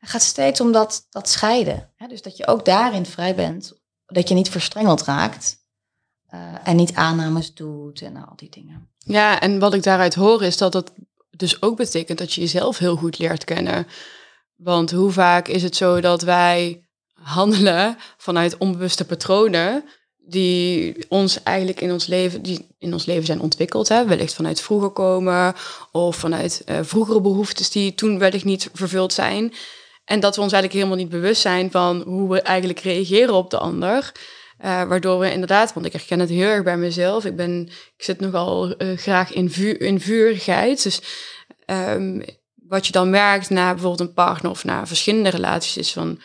Het 0.00 0.10
gaat 0.10 0.22
steeds 0.22 0.60
om 0.60 0.72
dat, 0.72 1.06
dat 1.10 1.28
scheiden. 1.28 1.92
Dus 2.08 2.22
dat 2.22 2.36
je 2.36 2.46
ook 2.46 2.64
daarin 2.64 3.06
vrij 3.06 3.34
bent. 3.34 3.72
Dat 4.06 4.28
je 4.28 4.34
niet 4.34 4.50
verstrengeld 4.50 5.02
raakt. 5.02 5.66
Uh, 6.34 6.40
en 6.64 6.76
niet 6.76 6.94
aannames 6.94 7.54
doet 7.54 8.02
en 8.02 8.16
al 8.16 8.36
die 8.36 8.50
dingen. 8.50 8.88
Ja, 8.98 9.40
en 9.40 9.58
wat 9.58 9.74
ik 9.74 9.82
daaruit 9.82 10.14
hoor 10.14 10.42
is 10.42 10.56
dat 10.56 10.72
dat 10.72 10.92
dus 11.30 11.62
ook 11.62 11.76
betekent 11.76 12.18
dat 12.18 12.32
je 12.32 12.40
jezelf 12.40 12.78
heel 12.78 12.96
goed 12.96 13.18
leert 13.18 13.44
kennen. 13.44 13.86
Want 14.56 14.90
hoe 14.90 15.10
vaak 15.10 15.48
is 15.48 15.62
het 15.62 15.76
zo 15.76 16.00
dat 16.00 16.22
wij 16.22 16.84
handelen 17.12 17.96
vanuit 18.16 18.56
onbewuste 18.56 19.04
patronen 19.04 19.84
die 20.28 20.96
ons 21.08 21.42
eigenlijk 21.42 21.80
in 21.80 21.92
ons 21.92 22.06
leven, 22.06 22.42
die 22.42 22.66
in 22.78 22.92
ons 22.92 23.06
leven 23.06 23.24
zijn 23.24 23.40
ontwikkeld, 23.40 23.88
hè? 23.88 24.06
wellicht 24.06 24.34
vanuit 24.34 24.60
vroeger 24.60 24.90
komen 24.90 25.54
of 25.92 26.16
vanuit 26.16 26.62
uh, 26.66 26.78
vroegere 26.82 27.20
behoeftes 27.20 27.70
die 27.70 27.94
toen 27.94 28.18
wellicht 28.18 28.44
niet 28.44 28.70
vervuld 28.72 29.12
zijn. 29.12 29.52
En 30.04 30.20
dat 30.20 30.36
we 30.36 30.42
ons 30.42 30.52
eigenlijk 30.52 30.82
helemaal 30.82 31.04
niet 31.04 31.20
bewust 31.20 31.40
zijn 31.40 31.70
van 31.70 32.02
hoe 32.02 32.30
we 32.30 32.40
eigenlijk 32.42 32.78
reageren 32.78 33.34
op 33.34 33.50
de 33.50 33.58
ander. 33.58 34.12
Uh, 34.64 34.84
waardoor 34.84 35.18
we 35.18 35.32
inderdaad, 35.32 35.72
want 35.72 35.86
ik 35.86 35.92
herken 35.92 36.20
het 36.20 36.28
heel 36.28 36.48
erg 36.48 36.62
bij 36.62 36.76
mezelf. 36.76 37.24
Ik, 37.24 37.36
ben, 37.36 37.68
ik 37.96 38.04
zit 38.04 38.20
nogal 38.20 38.82
uh, 38.82 38.96
graag 38.96 39.32
in, 39.32 39.50
vuur, 39.50 39.80
in 39.80 40.00
vurigheid. 40.00 40.82
Dus 40.82 41.00
um, 41.66 42.22
wat 42.54 42.86
je 42.86 42.92
dan 42.92 43.10
merkt 43.10 43.50
na 43.50 43.72
bijvoorbeeld 43.72 44.08
een 44.08 44.14
partner 44.14 44.50
of 44.50 44.64
na 44.64 44.86
verschillende 44.86 45.28
relaties 45.28 45.76
is 45.76 45.92
van... 45.92 46.20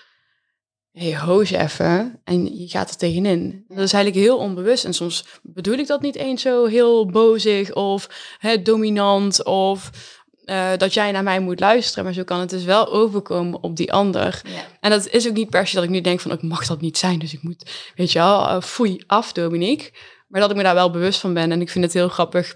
Hey, 0.92 1.18
hoos 1.18 1.52
even. 1.52 2.22
En 2.24 2.60
je 2.60 2.68
gaat 2.68 2.90
er 2.90 2.98
tegenin. 2.98 3.66
Dat 3.68 3.84
is 3.84 3.94
eigenlijk 3.94 4.26
heel 4.26 4.38
onbewust. 4.38 4.86
En 4.86 4.94
soms 4.94 5.26
bedoel 5.42 5.78
ik 5.78 5.88
dat 5.88 6.02
niet 6.02 6.16
eens 6.16 6.42
zo 6.42 6.66
heel 6.66 7.06
bozig 7.06 7.74
of 7.74 8.10
hè, 8.38 8.62
dominant 8.62 9.44
of 9.44 9.90
uh, 10.46 10.72
dat 10.78 10.94
jij 10.94 11.12
naar 11.12 11.24
mij 11.24 11.40
moet 11.40 11.60
luisteren. 11.60 12.04
Maar 12.04 12.14
zo 12.14 12.24
kan 12.24 12.40
het 12.40 12.50
dus 12.50 12.64
wel 12.64 12.92
overkomen 12.92 13.64
op 13.64 13.76
die 13.76 13.94
ander. 13.94 14.42
Ja. 14.46 14.66
En 14.80 14.90
dat 14.90 15.10
is 15.10 15.28
ook 15.28 15.34
niet 15.34 15.50
per 15.50 15.68
se 15.68 15.76
dat 15.76 15.84
ik 15.84 15.90
nu 15.90 16.02
denk 16.02 16.20
van, 16.20 16.32
ik 16.32 16.42
mag 16.42 16.68
dat 16.68 16.82
niet 16.82 16.98
zijn. 16.98 17.20
Dus 17.20 17.34
ik 17.34 17.44
moet, 17.44 17.72
weet 17.96 18.12
je 18.12 18.20
wel, 18.20 18.42
uh, 18.42 18.62
foei 18.62 19.04
af, 19.08 19.32
Dominique. 19.32 19.92
Maar 20.28 20.42
dat 20.42 20.50
ik 20.50 20.56
me 20.56 20.64
daar 20.64 20.74
wel 20.74 20.92
bewust 20.92 21.20
van 21.20 21.34
ben. 21.34 21.52
En 21.52 21.62
ik 21.62 21.70
vind 21.70 21.84
het 21.84 21.94
heel 21.94 22.10
grappig. 22.10 22.56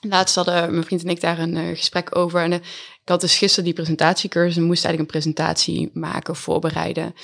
Laatst 0.00 0.34
hadden 0.34 0.70
mijn 0.70 0.84
vriend 0.84 1.02
en 1.02 1.08
ik 1.08 1.20
daar 1.20 1.38
een 1.38 1.56
uh, 1.56 1.76
gesprek 1.76 2.16
over. 2.16 2.42
En 2.42 2.52
ik 2.52 2.62
had 3.04 3.20
dus 3.20 3.38
gisteren 3.38 3.64
die 3.64 3.74
presentatiecursus 3.74 4.56
en 4.56 4.62
moest 4.62 4.84
eigenlijk 4.84 5.14
een 5.14 5.20
presentatie 5.20 5.90
maken, 5.92 6.36
voorbereiden. 6.36 7.14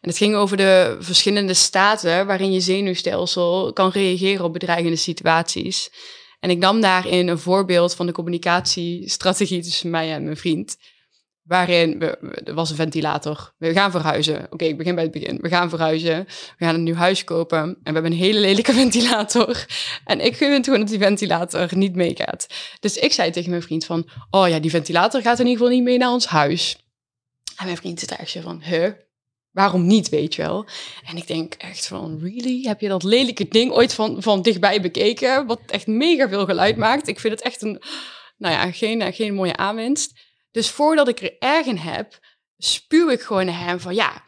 En 0.00 0.08
het 0.08 0.16
ging 0.16 0.34
over 0.34 0.56
de 0.56 0.96
verschillende 1.00 1.54
staten 1.54 2.26
waarin 2.26 2.52
je 2.52 2.60
zenuwstelsel 2.60 3.72
kan 3.72 3.90
reageren 3.90 4.44
op 4.44 4.52
bedreigende 4.52 4.96
situaties. 4.96 5.90
En 6.46 6.52
ik 6.52 6.58
nam 6.58 6.80
daarin 6.80 7.28
een 7.28 7.38
voorbeeld 7.38 7.94
van 7.94 8.06
de 8.06 8.12
communicatiestrategie 8.12 9.62
tussen 9.62 9.90
mij 9.90 10.12
en 10.12 10.24
mijn 10.24 10.36
vriend. 10.36 10.76
Waarin, 11.42 11.98
we, 11.98 12.18
er 12.44 12.54
was 12.54 12.70
een 12.70 12.76
ventilator. 12.76 13.54
We 13.58 13.72
gaan 13.72 13.90
verhuizen. 13.90 14.46
Oké, 14.50 14.64
ik 14.64 14.76
begin 14.76 14.94
bij 14.94 15.04
het 15.04 15.12
begin. 15.12 15.38
We 15.40 15.48
gaan 15.48 15.68
verhuizen. 15.68 16.24
We 16.58 16.64
gaan 16.64 16.74
een 16.74 16.82
nieuw 16.82 16.94
huis 16.94 17.24
kopen. 17.24 17.58
En 17.58 17.76
we 17.82 17.92
hebben 17.92 18.12
een 18.12 18.18
hele 18.18 18.38
lelijke 18.38 18.72
ventilator. 18.82 19.66
En 20.04 20.20
ik 20.20 20.36
vind 20.36 20.64
gewoon 20.64 20.80
dat 20.80 20.88
die 20.88 20.98
ventilator 20.98 21.76
niet 21.76 21.94
meegaat. 21.94 22.46
Dus 22.80 22.96
ik 22.96 23.12
zei 23.12 23.30
tegen 23.30 23.50
mijn 23.50 23.62
vriend 23.62 23.84
van... 23.84 24.08
Oh 24.30 24.48
ja, 24.48 24.58
die 24.58 24.70
ventilator 24.70 25.22
gaat 25.22 25.38
in 25.38 25.46
ieder 25.46 25.62
geval 25.62 25.76
niet 25.76 25.84
mee 25.84 25.98
naar 25.98 26.12
ons 26.12 26.26
huis. 26.26 26.76
En 27.56 27.64
mijn 27.64 27.76
vriend 27.76 28.00
zit 28.00 28.08
daar 28.08 28.28
zo 28.28 28.40
van... 28.40 28.62
Huh? 28.62 28.90
Waarom 29.56 29.86
niet, 29.86 30.08
weet 30.08 30.34
je 30.34 30.42
wel? 30.42 30.66
En 31.04 31.16
ik 31.16 31.26
denk 31.26 31.54
echt 31.54 31.86
van, 31.86 32.18
really? 32.20 32.66
Heb 32.66 32.80
je 32.80 32.88
dat 32.88 33.02
lelijke 33.02 33.48
ding 33.48 33.72
ooit 33.72 33.94
van, 33.94 34.22
van 34.22 34.42
dichtbij 34.42 34.80
bekeken? 34.80 35.46
Wat 35.46 35.60
echt 35.66 35.86
mega 35.86 36.28
veel 36.28 36.44
geluid 36.44 36.76
maakt. 36.76 37.08
Ik 37.08 37.20
vind 37.20 37.32
het 37.32 37.42
echt 37.42 37.62
een, 37.62 37.82
nou 38.36 38.54
ja, 38.54 38.72
geen, 38.72 39.12
geen 39.12 39.34
mooie 39.34 39.56
aanwinst. 39.56 40.12
Dus 40.50 40.70
voordat 40.70 41.08
ik 41.08 41.20
er 41.20 41.36
erg 41.38 41.66
in 41.66 41.76
heb, 41.76 42.18
spuw 42.58 43.08
ik 43.08 43.20
gewoon 43.20 43.46
naar 43.46 43.64
hem 43.64 43.80
van, 43.80 43.94
ja, 43.94 44.22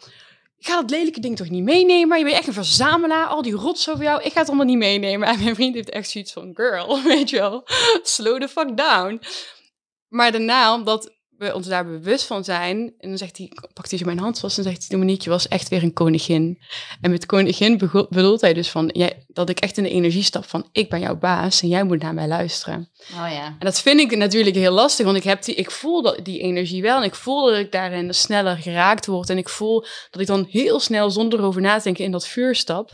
ik 0.56 0.66
ga 0.66 0.80
dat 0.80 0.90
lelijke 0.90 1.20
ding 1.20 1.36
toch 1.36 1.48
niet 1.50 1.64
meenemen? 1.64 2.18
Je 2.18 2.24
bent 2.24 2.36
echt 2.36 2.46
een 2.46 2.52
verzamelaar, 2.52 3.26
al 3.26 3.42
die 3.42 3.54
rots 3.54 3.90
over 3.90 4.04
jou. 4.04 4.22
Ik 4.22 4.32
ga 4.32 4.38
het 4.38 4.48
allemaal 4.48 4.66
niet 4.66 4.78
meenemen. 4.78 5.28
En 5.28 5.42
mijn 5.42 5.54
vriend 5.54 5.74
heeft 5.74 5.90
echt 5.90 6.10
zoiets 6.10 6.32
van, 6.32 6.50
girl, 6.54 7.02
weet 7.02 7.30
je 7.30 7.38
wel, 7.38 7.62
slow 8.02 8.40
the 8.40 8.48
fuck 8.48 8.76
down. 8.76 9.20
Maar 10.08 10.32
daarna, 10.32 10.74
omdat 10.74 11.17
we 11.38 11.54
ons 11.54 11.66
daar 11.66 11.86
bewust 11.86 12.24
van 12.24 12.44
zijn. 12.44 12.92
En 12.98 13.08
dan 13.08 13.18
zegt 13.18 13.36
hij, 13.36 13.52
pakt 13.72 13.90
hij 13.90 13.98
zo 13.98 14.04
mijn 14.04 14.18
hand 14.18 14.38
vast 14.38 14.58
en 14.58 14.64
zegt 14.64 14.78
hij, 14.78 14.86
Dominique, 14.88 15.24
je 15.24 15.30
was 15.30 15.48
echt 15.48 15.68
weer 15.68 15.82
een 15.82 15.92
koningin. 15.92 16.58
En 17.00 17.10
met 17.10 17.26
koningin 17.26 17.78
bedoelt 18.08 18.40
hij 18.40 18.54
dus 18.54 18.70
van, 18.70 18.90
jij, 18.92 19.24
dat 19.28 19.48
ik 19.48 19.60
echt 19.60 19.76
in 19.76 19.82
de 19.82 19.90
energie 19.90 20.22
stap 20.22 20.44
van, 20.44 20.68
ik 20.72 20.90
ben 20.90 21.00
jouw 21.00 21.16
baas 21.16 21.62
en 21.62 21.68
jij 21.68 21.84
moet 21.84 22.02
naar 22.02 22.14
mij 22.14 22.28
luisteren. 22.28 22.90
Oh 23.12 23.30
ja. 23.30 23.44
En 23.44 23.56
dat 23.58 23.80
vind 23.80 24.00
ik 24.00 24.16
natuurlijk 24.16 24.56
heel 24.56 24.72
lastig, 24.72 25.04
want 25.04 25.16
ik, 25.16 25.22
heb 25.22 25.42
die, 25.42 25.54
ik 25.54 25.70
voel 25.70 26.02
dat, 26.02 26.24
die 26.24 26.40
energie 26.40 26.82
wel 26.82 26.96
en 26.96 27.04
ik 27.04 27.14
voel 27.14 27.46
dat 27.46 27.58
ik 27.58 27.72
daarin 27.72 28.14
sneller 28.14 28.56
geraakt 28.56 29.06
word. 29.06 29.30
En 29.30 29.38
ik 29.38 29.48
voel 29.48 29.84
dat 30.10 30.20
ik 30.20 30.26
dan 30.26 30.46
heel 30.50 30.80
snel 30.80 31.10
zonder 31.10 31.42
over 31.42 31.60
na 31.60 31.76
te 31.76 31.82
denken 31.82 32.04
in 32.04 32.12
dat 32.12 32.26
vuur 32.26 32.54
stap. 32.54 32.90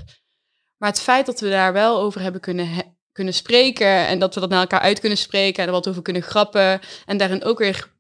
Maar 0.77 0.91
het 0.91 1.01
feit 1.01 1.27
dat 1.27 1.41
we 1.41 1.49
daar 1.49 1.73
wel 1.73 2.01
over 2.01 2.21
hebben 2.21 2.41
kunnen, 2.41 2.69
kunnen 3.13 3.35
spreken 3.35 4.07
en 4.07 4.19
dat 4.19 4.35
we 4.35 4.41
dat 4.41 4.51
naar 4.51 4.61
elkaar 4.61 4.81
uit 4.81 5.01
kunnen 5.01 5.19
spreken 5.19 5.63
en 5.63 5.69
er 5.69 5.75
wat 5.75 5.89
over 5.89 6.03
kunnen 6.03 6.23
grappen 6.23 6.81
en 7.07 7.17
daarin 7.17 7.45
ook 7.45 7.59
weer 7.59 7.93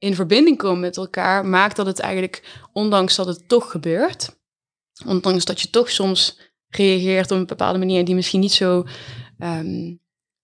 in 0.00 0.14
verbinding 0.14 0.58
komen 0.58 0.80
met 0.80 0.96
elkaar, 0.96 1.46
maakt 1.46 1.76
dat 1.76 1.86
het 1.86 1.98
eigenlijk, 1.98 2.60
ondanks 2.72 3.16
dat 3.16 3.26
het 3.26 3.48
toch 3.48 3.70
gebeurt, 3.70 4.36
ondanks 5.06 5.44
dat 5.44 5.60
je 5.60 5.70
toch 5.70 5.90
soms 5.90 6.38
reageert 6.68 7.30
op 7.30 7.38
een 7.38 7.46
bepaalde 7.46 7.78
manier 7.78 8.04
die 8.04 8.14
misschien 8.14 8.40
niet 8.40 8.52
zo, 8.52 8.86
um, 9.38 10.00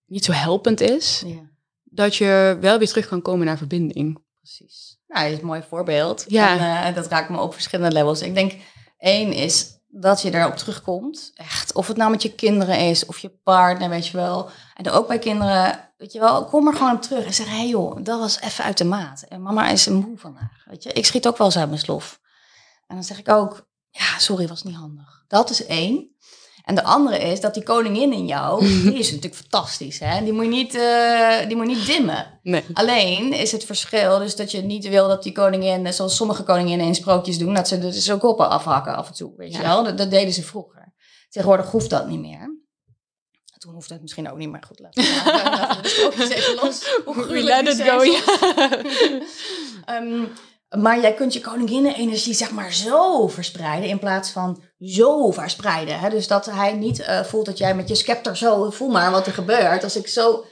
niet 0.07 0.25
zo 0.25 0.33
helpend 0.33 0.81
is, 0.81 1.23
ja. 1.27 1.51
dat 1.85 2.17
je 2.17 2.57
wel 2.61 2.79
weer 2.79 2.89
terug 2.89 3.09
kan 3.09 3.23
komen 3.23 3.47
naar 3.47 3.59
verbinding. 3.59 4.25
Precies. 4.35 4.99
Nou, 5.07 5.25
dat 5.25 5.33
is 5.33 5.39
een 5.39 5.47
mooi 5.47 5.63
voorbeeld. 5.69 6.25
Ja. 6.29 6.59
En 6.59 6.91
uh, 6.91 6.95
dat 6.95 7.07
raakt 7.07 7.29
me 7.29 7.41
op 7.41 7.53
verschillende 7.53 7.95
levels. 7.95 8.23
Ik 8.23 8.35
denk, 8.35 8.53
één 8.99 9.33
is 9.33 9.77
dat 9.89 10.23
je 10.23 10.35
erop 10.35 10.57
terugkomt. 10.57 11.33
Echt, 11.35 11.73
of 11.73 11.87
het 11.87 11.97
nou 11.97 12.11
met 12.11 12.23
je 12.23 12.35
kinderen 12.35 12.79
is 12.79 13.07
of 13.07 13.19
je 13.19 13.29
partner, 13.29 13.89
weet 13.89 14.07
je 14.07 14.17
wel. 14.17 14.51
En 14.75 14.91
ook 14.91 15.09
bij 15.09 15.19
kinderen, 15.19 15.86
weet 15.97 16.13
je 16.13 16.19
wel, 16.19 16.45
kom 16.45 16.67
er 16.67 16.75
gewoon 16.75 16.95
op 16.95 17.03
terug 17.03 17.25
en 17.25 17.35
zeg: 17.35 17.47
hé 17.47 17.57
hey 17.57 17.69
joh, 17.69 18.05
dat 18.05 18.19
was 18.19 18.41
even 18.41 18.65
uit 18.65 18.79
de 18.79 18.85
maat. 18.85 19.25
En 19.29 19.43
mama 19.43 19.69
is 19.69 19.89
moe 19.89 20.19
vandaag. 20.19 20.65
Weet 20.65 20.83
je, 20.83 20.93
ik 20.93 21.07
schiet 21.07 21.27
ook 21.27 21.39
wel 21.39 21.47
eens 21.47 21.59
uit 21.59 21.69
mijn 21.69 21.81
slof. 21.81 22.21
En 22.87 22.95
dan 22.95 23.05
zeg 23.05 23.19
ik 23.19 23.29
ook: 23.29 23.69
ja, 23.91 24.19
sorry, 24.19 24.47
was 24.47 24.63
niet 24.63 24.75
handig. 24.75 25.25
Dat 25.29 25.51
is 25.51 25.67
één. 25.67 26.15
En 26.67 26.75
de 26.75 26.85
andere 26.85 27.19
is 27.19 27.41
dat 27.41 27.55
die 27.55 27.63
koningin 27.63 28.13
in 28.13 28.27
jou, 28.27 28.61
die 28.91 28.99
is 28.99 29.09
natuurlijk 29.11 29.35
fantastisch. 29.35 29.99
Hè? 29.99 30.25
Die, 30.25 30.33
moet 30.33 30.45
je 30.45 30.51
niet, 30.51 30.75
uh, 30.75 31.47
die 31.47 31.57
moet 31.57 31.69
je 31.69 31.75
niet 31.75 31.87
dimmen. 31.87 32.41
Nee. 32.43 32.65
Alleen 32.73 33.33
is 33.33 33.53
het 33.53 33.65
verschil 33.65 34.19
dus 34.19 34.37
dat 34.37 34.51
je 34.51 34.63
niet 34.63 34.89
wil 34.89 35.09
dat 35.09 35.23
die 35.23 35.33
koningin, 35.33 35.93
zoals 35.93 36.17
sommige 36.17 36.43
koninginnen 36.43 36.87
in 36.87 36.95
sprookjes 36.95 37.39
doen, 37.39 37.55
dat 37.55 37.69
ze 37.69 37.79
dus 37.79 38.05
zo 38.05 38.19
koppen 38.19 38.49
afhakken 38.49 38.97
af 38.97 39.09
en 39.09 39.15
toe. 39.15 39.33
Weet 39.37 39.55
je 39.55 39.63
wel? 39.63 39.85
Dat, 39.85 39.99
dat, 39.99 40.11
deden 40.11 40.33
ze 40.33 40.43
vroeger. 40.43 40.95
Tegenwoordig 41.29 41.71
hoeft 41.71 41.91
dat 41.91 42.09
niet 42.09 42.21
meer. 42.21 42.56
Toen 43.67 43.75
hoeft 43.75 43.91
het 43.91 44.03
misschien 44.03 44.31
ook 44.31 44.39
niet 44.39 44.51
meer 44.51 44.63
goed. 44.67 44.79
Laten 44.79 45.03
we 45.03 45.83
de 45.83 45.89
sprookjes 45.89 46.29
even 46.29 46.55
los. 46.55 46.85
Hoe 47.05 47.27
We 47.27 47.43
let 47.43 47.69
it 47.69 47.83
go, 47.83 48.03
ja. 48.03 48.23
um, 49.97 50.33
maar 50.83 51.01
jij 51.01 51.15
kunt 51.15 51.33
je 51.33 51.41
koninginnenenergie 51.41 52.35
zeg 52.35 52.51
maar 52.51 52.73
zo 52.73 53.29
verspreiden 53.29 53.89
in 53.89 53.99
plaats 53.99 54.31
van 54.31 54.63
zo 54.79 55.31
verspreiden. 55.31 55.99
Hè? 55.99 56.11
Dus 56.11 56.27
dat 56.27 56.47
hij 56.47 56.73
niet 56.73 56.99
uh, 56.99 57.23
voelt 57.23 57.47
dat 57.47 57.59
jij 57.59 57.75
met 57.75 57.89
je 57.89 57.95
scepter 57.95 58.37
zo, 58.37 58.71
voel 58.71 58.91
maar 58.91 59.11
wat 59.11 59.27
er 59.27 59.33
gebeurt. 59.33 59.85
Als 59.85 59.97
ik 59.97 60.09
zo... 60.09 60.45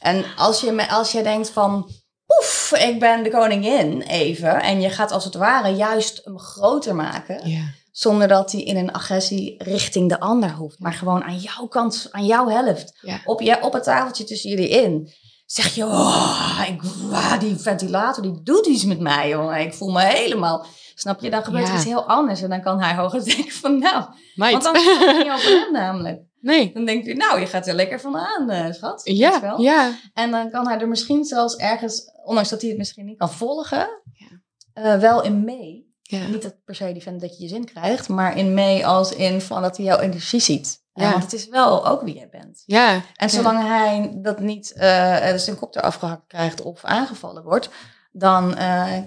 En 0.00 0.24
als 0.36 0.60
je, 0.60 0.88
als 0.88 1.12
je 1.12 1.22
denkt 1.22 1.50
van, 1.50 1.90
oef, 2.38 2.72
ik 2.72 3.00
ben 3.00 3.22
de 3.22 3.30
koningin 3.30 4.02
even. 4.02 4.62
En 4.62 4.80
je 4.80 4.90
gaat 4.90 5.12
als 5.12 5.24
het 5.24 5.34
ware 5.34 5.68
juist 5.68 6.20
hem 6.24 6.38
groter 6.38 6.94
maken. 6.94 7.48
Ja. 7.48 7.64
Zonder 7.96 8.28
dat 8.28 8.52
hij 8.52 8.60
in 8.62 8.76
een 8.76 8.92
agressie 8.92 9.54
richting 9.58 10.08
de 10.08 10.20
ander 10.20 10.50
hoeft. 10.52 10.78
Maar 10.78 10.92
gewoon 10.92 11.22
aan 11.24 11.36
jouw 11.36 11.66
kant, 11.66 12.08
aan 12.10 12.26
jouw 12.26 12.48
helft. 12.48 12.98
Ja. 13.00 13.20
Op, 13.24 13.40
je, 13.40 13.62
op 13.62 13.72
het 13.72 13.82
tafeltje 13.82 14.24
tussen 14.24 14.50
jullie 14.50 14.68
in. 14.68 15.12
Zeg 15.46 15.74
je, 15.74 15.84
oh, 15.84 16.62
ik, 16.68 16.80
ah, 17.12 17.40
die 17.40 17.56
ventilator 17.56 18.22
die 18.22 18.42
doet 18.42 18.66
iets 18.66 18.84
met 18.84 19.00
mij, 19.00 19.28
jongen. 19.28 19.60
Ik 19.60 19.74
voel 19.74 19.90
me 19.90 20.02
helemaal... 20.04 20.66
Snap 20.94 21.20
je? 21.20 21.30
Dan 21.30 21.44
gebeurt 21.44 21.64
Ja. 21.66 21.70
er 21.70 21.76
iets 21.76 21.84
heel 21.84 22.04
anders. 22.08 22.42
En 22.42 22.48
dan 22.48 22.62
kan 22.62 22.80
hij 22.80 22.94
hoger 22.94 23.24
denken 23.34 23.52
van, 23.52 23.78
nou... 23.78 24.04
Meid. 24.34 24.52
Want 24.52 24.64
dan 24.64 24.76
gaat 24.76 25.06
het 25.06 25.16
niet 25.16 25.32
over 25.32 25.50
hem 25.60 25.72
namelijk. 25.72 26.20
nee. 26.40 26.70
Dan 26.72 26.84
denkt 26.84 27.06
hij, 27.06 27.14
nou, 27.14 27.40
je 27.40 27.46
gaat 27.46 27.66
er 27.66 27.74
lekker 27.74 28.00
van 28.00 28.16
aan, 28.16 28.50
eh, 28.50 28.72
schat. 28.72 29.00
Ja, 29.04 29.40
wel? 29.40 29.60
ja. 29.60 29.92
En 30.14 30.30
dan 30.30 30.50
kan 30.50 30.66
hij 30.68 30.78
er 30.78 30.88
misschien 30.88 31.24
zelfs 31.24 31.56
ergens, 31.56 32.10
ondanks 32.24 32.48
dat 32.50 32.60
hij 32.60 32.68
het 32.70 32.78
misschien 32.78 33.04
niet 33.06 33.18
kan 33.18 33.30
volgen, 33.30 33.88
Ja. 34.12 34.26
eh, 34.72 35.00
wel 35.00 35.22
in 35.22 35.44
mee. 35.44 35.85
Ja. 36.10 36.26
Niet 36.26 36.42
dat 36.42 36.64
per 36.64 36.74
se 36.74 36.92
die 36.92 37.02
vindt 37.02 37.20
dat 37.20 37.36
je 37.36 37.42
je 37.42 37.48
zin 37.48 37.64
krijgt, 37.64 38.08
maar 38.08 38.36
in 38.36 38.54
mee 38.54 38.86
als 38.86 39.12
in 39.14 39.40
van 39.40 39.62
dat 39.62 39.76
hij 39.76 39.86
jouw 39.86 39.98
energie 39.98 40.40
ziet. 40.40 40.84
Ja. 40.94 41.10
want 41.10 41.22
het 41.22 41.32
is 41.32 41.48
wel 41.48 41.86
ook 41.86 42.02
wie 42.02 42.14
jij 42.14 42.28
bent. 42.28 42.62
Ja. 42.66 43.02
En 43.14 43.30
zolang 43.30 43.66
hij 43.66 44.12
dat 44.14 44.40
niet 44.40 44.72
eh 44.72 45.30
eh, 45.30 45.38
zijn 45.38 45.56
kop 45.56 45.76
eraf 45.76 45.94
gehakt 45.94 46.26
krijgt 46.26 46.62
of 46.62 46.84
aangevallen 46.84 47.42
wordt, 47.42 47.68
dan, 48.12 48.54
eh, 48.56 48.98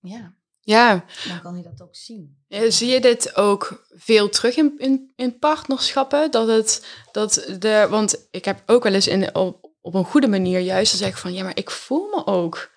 ja, 0.00 0.34
Ja. 0.60 1.04
dan 1.28 1.40
kan 1.42 1.54
hij 1.54 1.62
dat 1.62 1.82
ook 1.82 1.94
zien. 1.96 2.44
Zie 2.68 2.88
je 2.88 3.00
dit 3.00 3.36
ook 3.36 3.86
veel 3.94 4.28
terug 4.28 4.56
in, 4.56 4.74
in, 4.78 5.12
in 5.16 5.38
partnerschappen? 5.38 6.30
Dat 6.30 6.48
het, 6.48 6.86
dat 7.12 7.46
de, 7.58 7.86
want 7.90 8.26
ik 8.30 8.44
heb 8.44 8.62
ook 8.66 8.82
wel 8.82 8.94
eens 8.94 9.08
in, 9.08 9.34
op, 9.34 9.70
op 9.80 9.94
een 9.94 10.04
goede 10.04 10.28
manier 10.28 10.60
juist 10.60 10.90
gezegd 10.90 11.20
van, 11.20 11.32
ja, 11.32 11.42
maar 11.42 11.56
ik 11.56 11.70
voel 11.70 12.08
me 12.08 12.26
ook 12.26 12.70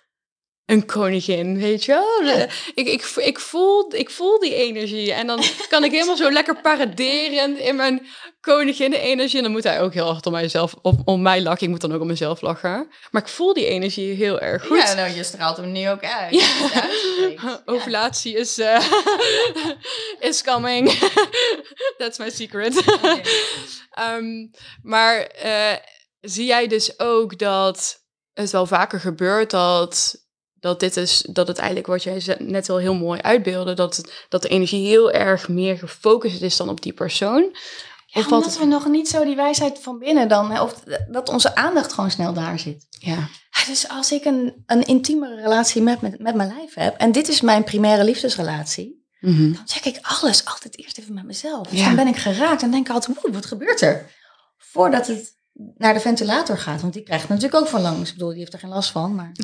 een 0.70 0.86
koningin, 0.86 1.58
weet 1.58 1.86
je 1.86 1.92
wel? 1.92 2.38
Ik, 2.74 2.88
ik, 2.88 3.12
ik, 3.16 3.40
voel, 3.40 3.94
ik 3.96 4.10
voel 4.10 4.40
die 4.40 4.56
energie 4.56 5.14
en 5.14 5.28
dan 5.28 5.44
kan 5.70 5.84
ik 5.84 5.92
helemaal 5.92 6.16
zo 6.16 6.32
lekker 6.32 6.62
paraderen 6.62 7.60
in 7.60 7.76
mijn 7.76 8.08
koninginnen-energie. 8.42 9.38
En 9.38 9.44
dan 9.44 9.52
moet 9.52 9.64
hij 9.64 9.82
ook 9.82 9.94
heel 9.94 10.12
hard 10.12 10.26
om, 10.26 10.32
mijzelf, 10.32 10.76
om, 10.82 11.02
om 11.06 11.22
mij 11.22 11.42
lachen. 11.42 11.64
Ik 11.64 11.70
moet 11.70 11.82
dan 11.82 11.94
ook 11.94 12.02
om 12.02 12.08
mezelf 12.08 12.42
lachen. 12.42 12.88
Maar 13.12 13.22
ik 13.22 13.28
voel 13.28 13.54
die 13.54 13.66
energie 13.66 14.14
heel 14.14 14.40
erg 14.40 14.66
goed. 14.66 14.78
Ja, 14.78 14.94
nou, 14.94 15.10
je 15.10 15.24
straalt 15.24 15.58
hem 15.58 15.72
nu 15.72 15.90
ook 15.90 16.04
uit. 16.04 16.34
Ja. 16.34 17.62
Ovulatie 17.66 18.38
is, 18.38 18.58
eh, 18.58 18.86
is 20.30 20.44
coming. 20.44 20.92
That's 21.98 22.18
my 22.18 22.30
secret. 22.30 22.84
Ehm, 23.92 24.48
maar 24.84 25.20
eh, 25.22 25.76
zie 26.22 26.46
jij 26.46 26.68
dus 26.68 27.00
ook 27.00 27.38
dat 27.38 28.04
het 28.34 28.52
wel 28.52 28.66
vaker 28.66 29.00
gebeurt 29.00 29.52
dat, 29.52 30.28
dat 30.60 30.80
dit 30.80 30.98
is, 30.98 31.26
dat 31.30 31.48
het 31.48 31.58
eigenlijk 31.58 31.88
wat 31.88 32.04
jij 32.04 32.36
net 32.40 32.68
wel 32.68 32.78
heel 32.78 32.94
mooi 32.96 33.22
uitbeelde, 33.22 33.74
dat, 33.74 34.04
dat 34.30 34.42
de 34.42 34.48
energie 34.48 34.88
heel 34.88 35.12
erg 35.12 35.50
meer 35.50 35.78
gefocust 35.78 36.42
is 36.42 36.58
dan 36.58 36.70
op 36.70 36.82
die 36.82 36.94
persoon? 36.94 37.42
Ja, 38.06 38.22
Of 38.22 38.28
valt 38.28 38.44
omdat 38.44 38.50
het- 38.60 38.60
we 38.60 38.66
nog 38.66 38.88
niet 38.88 39.08
zo 39.08 39.24
die 39.24 39.36
wijsheid 39.36 39.80
van 39.82 40.00
binnen 40.00 40.28
dan, 40.28 40.60
of 40.60 40.84
dat 41.12 41.30
onze 41.30 41.56
aandacht 41.56 41.94
gewoon 41.94 42.12
snel 42.12 42.34
daar 42.34 42.60
zit. 42.60 42.86
Ja. 42.90 43.28
Ja, 43.52 43.66
dus 43.68 43.88
als 43.90 44.12
ik 44.12 44.26
een, 44.26 44.64
een 44.66 44.86
intiemere 44.86 45.36
relatie 45.42 45.82
met, 45.82 46.02
met, 46.02 46.20
met 46.20 46.36
mijn 46.36 46.54
lijf 46.58 46.74
heb, 46.74 46.96
en 46.98 47.12
dit 47.12 47.28
is 47.28 47.42
mijn 47.42 47.64
primaire 47.64 48.04
liefdesrelatie, 48.04 48.98
Mhm. 49.20 49.54
dan 49.54 49.62
check 49.68 49.86
ik 49.86 50.00
alles 50.02 50.46
altijd 50.46 50.78
eerst 50.78 50.98
even 50.98 51.14
met 51.14 51.26
mezelf. 51.26 51.68
Dus 51.68 51.80
Ja. 51.80 51.86
dan 51.86 51.96
ben 51.96 52.08
ik 52.08 52.16
geraakt 52.16 52.62
en 52.62 52.72
denk 52.72 52.88
ik 52.88 52.94
altijd, 52.94 53.18
"Woe, 53.22 53.32
wat 53.34 53.46
gebeurt 53.46 53.82
er? 53.82 54.10
Voordat 54.58 55.08
het 55.08 55.38
naar 55.78 55.94
de 55.94 56.00
ventilator 56.00 56.58
gaat, 56.58 56.82
want 56.82 56.94
die 56.94 57.04
krijgt 57.04 57.28
natuurlijk 57.30 57.56
ook 57.56 57.68
van 57.68 57.82
langs. 57.82 58.10
Ik 58.10 58.16
bedoel, 58.16 58.30
die 58.30 58.40
heeft 58.40 58.54
er 58.54 58.60
geen 58.60 58.70
last 58.70 58.92
van, 58.92 59.16
maar 59.16 59.32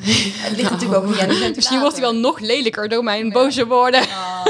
het 0.45 0.55
ligt 0.57 0.71
natuurlijk 0.71 1.03
ook 1.03 1.07
via 1.13 1.13
de 1.13 1.19
ventilator. 1.19 1.55
Misschien 1.55 1.79
wordt 1.79 1.93
hij 1.93 2.03
wel 2.03 2.15
nog 2.15 2.39
lelijker 2.39 2.89
door 2.89 3.03
mijn 3.03 3.25
Ja. 3.25 3.31
boze 3.31 3.67
woorden. 3.67 4.01
Oh. 4.01 4.45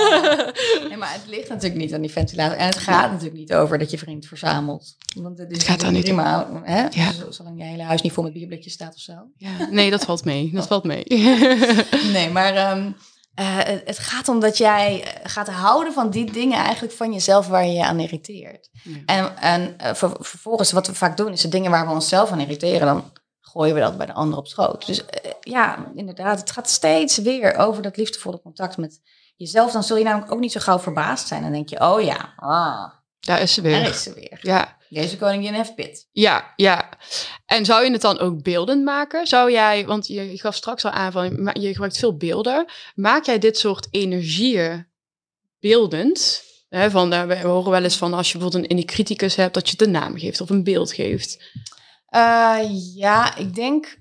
Nee, 0.87 0.97
maar 0.97 1.13
het 1.13 1.21
ligt 1.27 1.49
natuurlijk 1.49 1.81
niet 1.81 1.93
aan 1.93 2.01
die 2.01 2.11
ventilator. 2.11 2.57
En 2.57 2.65
het 2.65 2.77
gaat 2.77 3.11
natuurlijk 3.11 3.37
niet 3.37 3.53
over 3.53 3.77
dat 3.77 3.91
je 3.91 3.97
vriend 3.97 4.25
verzamelt. 4.25 4.95
Want 5.15 5.37
het 5.37 5.51
is 5.51 5.57
Het 5.57 5.67
gaat 5.67 5.79
daar 5.79 5.91
niet 5.91 6.03
prima, 6.03 6.49
hè? 6.63 6.81
Ja. 6.89 7.11
Zolang 7.29 7.57
je 7.57 7.63
hele 7.63 7.83
huis 7.83 8.01
niet 8.01 8.11
vol 8.11 8.23
met 8.23 8.33
bierblikjes 8.33 8.73
staat 8.73 8.93
of 8.93 8.99
zo. 9.01 9.13
Ja. 9.37 9.49
Nee, 9.71 9.89
dat 9.89 10.05
valt 10.05 10.25
mee. 10.25 10.49
Dat 10.53 10.67
valt 10.67 10.83
mee. 10.83 11.03
Nee, 12.13 12.29
maar 12.29 12.55
ehm, 12.55 12.91
eh, 13.35 13.57
het- 13.85 13.99
gaat 13.99 14.27
om 14.27 14.39
dat 14.39 14.57
jij 14.57 15.03
eh, 15.03 15.29
gaat 15.31 15.49
houden 15.49 15.93
van 15.93 16.09
die 16.09 16.31
dingen 16.31 16.57
eigenlijk 16.59 16.93
van 16.93 17.13
jezelf 17.13 17.47
waar 17.47 17.65
je 17.65 17.71
je 17.73 17.85
aan 17.85 17.99
irriteert. 17.99 18.69
Ja. 18.83 18.97
En, 19.05 19.37
en 19.37 19.77
eh, 19.77 19.93
ver- 19.93 20.17
vervolgens, 20.19 20.71
wat 20.71 20.87
we 20.87 20.95
vaak 20.95 21.17
doen, 21.17 21.31
is 21.31 21.41
de 21.41 21.47
dingen 21.47 21.71
waar 21.71 21.87
we 21.87 21.93
onszelf 21.93 22.31
aan 22.31 22.39
irriteren, 22.39 22.87
dan 22.87 23.11
gooien 23.41 23.73
we 23.75 23.79
dat 23.79 23.97
bij 23.97 24.05
de 24.05 24.13
ander 24.13 24.37
op 24.37 24.47
schoot. 24.47 24.85
Dus 24.85 25.03
ja, 25.39 25.91
inderdaad, 25.95 26.39
het 26.39 26.51
gaat 26.51 26.69
steeds 26.69 27.17
weer 27.17 27.55
over 27.55 27.81
dat 27.83 27.97
liefdevolle 27.97 28.41
contact 28.41 28.77
met 28.77 29.01
jezelf. 29.35 29.71
Dan 29.71 29.83
zul 29.83 29.97
je 29.97 30.03
namelijk 30.03 30.31
ook 30.31 30.39
niet 30.39 30.51
zo 30.51 30.59
gauw 30.59 30.79
verbaasd 30.79 31.27
zijn. 31.27 31.41
Dan 31.41 31.51
denk 31.51 31.69
je, 31.69 31.79
oh 31.81 32.01
ja, 32.01 32.33
ah, 32.35 32.89
Daar 33.19 33.41
is 33.41 33.53
ze 33.53 33.61
daar 33.61 33.71
weer. 33.71 33.89
is 33.89 34.03
ze 34.03 34.13
weer. 34.13 34.39
Ja, 34.41 34.77
Deze 34.89 35.17
koningin 35.17 35.53
heeft 35.53 35.75
pit. 35.75 36.07
ja, 36.11 36.53
ja. 36.55 36.89
En 37.45 37.65
zou 37.65 37.85
je 37.85 37.91
het 37.91 38.01
dan 38.01 38.19
ook 38.19 38.43
beeldend 38.43 38.83
maken? 38.83 39.27
Zou 39.27 39.51
jij, 39.51 39.85
want 39.85 40.07
je, 40.07 40.37
gaf 40.37 40.55
straks 40.55 40.85
al 40.85 40.91
aan 40.91 41.11
van 41.11 41.49
je 41.53 41.71
gebruikt 41.71 41.97
veel 41.97 42.17
beelden. 42.17 42.65
Maak 42.95 43.25
jij 43.25 43.39
dit 43.39 43.57
soort 43.57 43.87
energieën 43.91 44.87
beeldend? 45.59 46.43
Van, 46.69 47.13
eh, 47.13 47.23
we 47.23 47.37
horen 47.39 47.71
wel 47.71 47.83
eens 47.83 47.97
van 47.97 48.13
als 48.13 48.31
je 48.31 48.37
bijvoorbeeld 48.37 48.71
een 48.71 48.77
in 48.77 48.85
criticus 48.85 49.35
hebt, 49.35 49.53
dat 49.53 49.65
je 49.65 49.71
het 49.71 49.81
een 49.81 49.91
naam 49.91 50.17
geeft 50.17 50.41
of 50.41 50.49
een 50.49 50.63
beeld 50.63 50.93
geeft. 50.93 51.43
Eh, 52.05 52.59
ja, 52.95 53.35
ik 53.35 53.55
denk, 53.55 53.97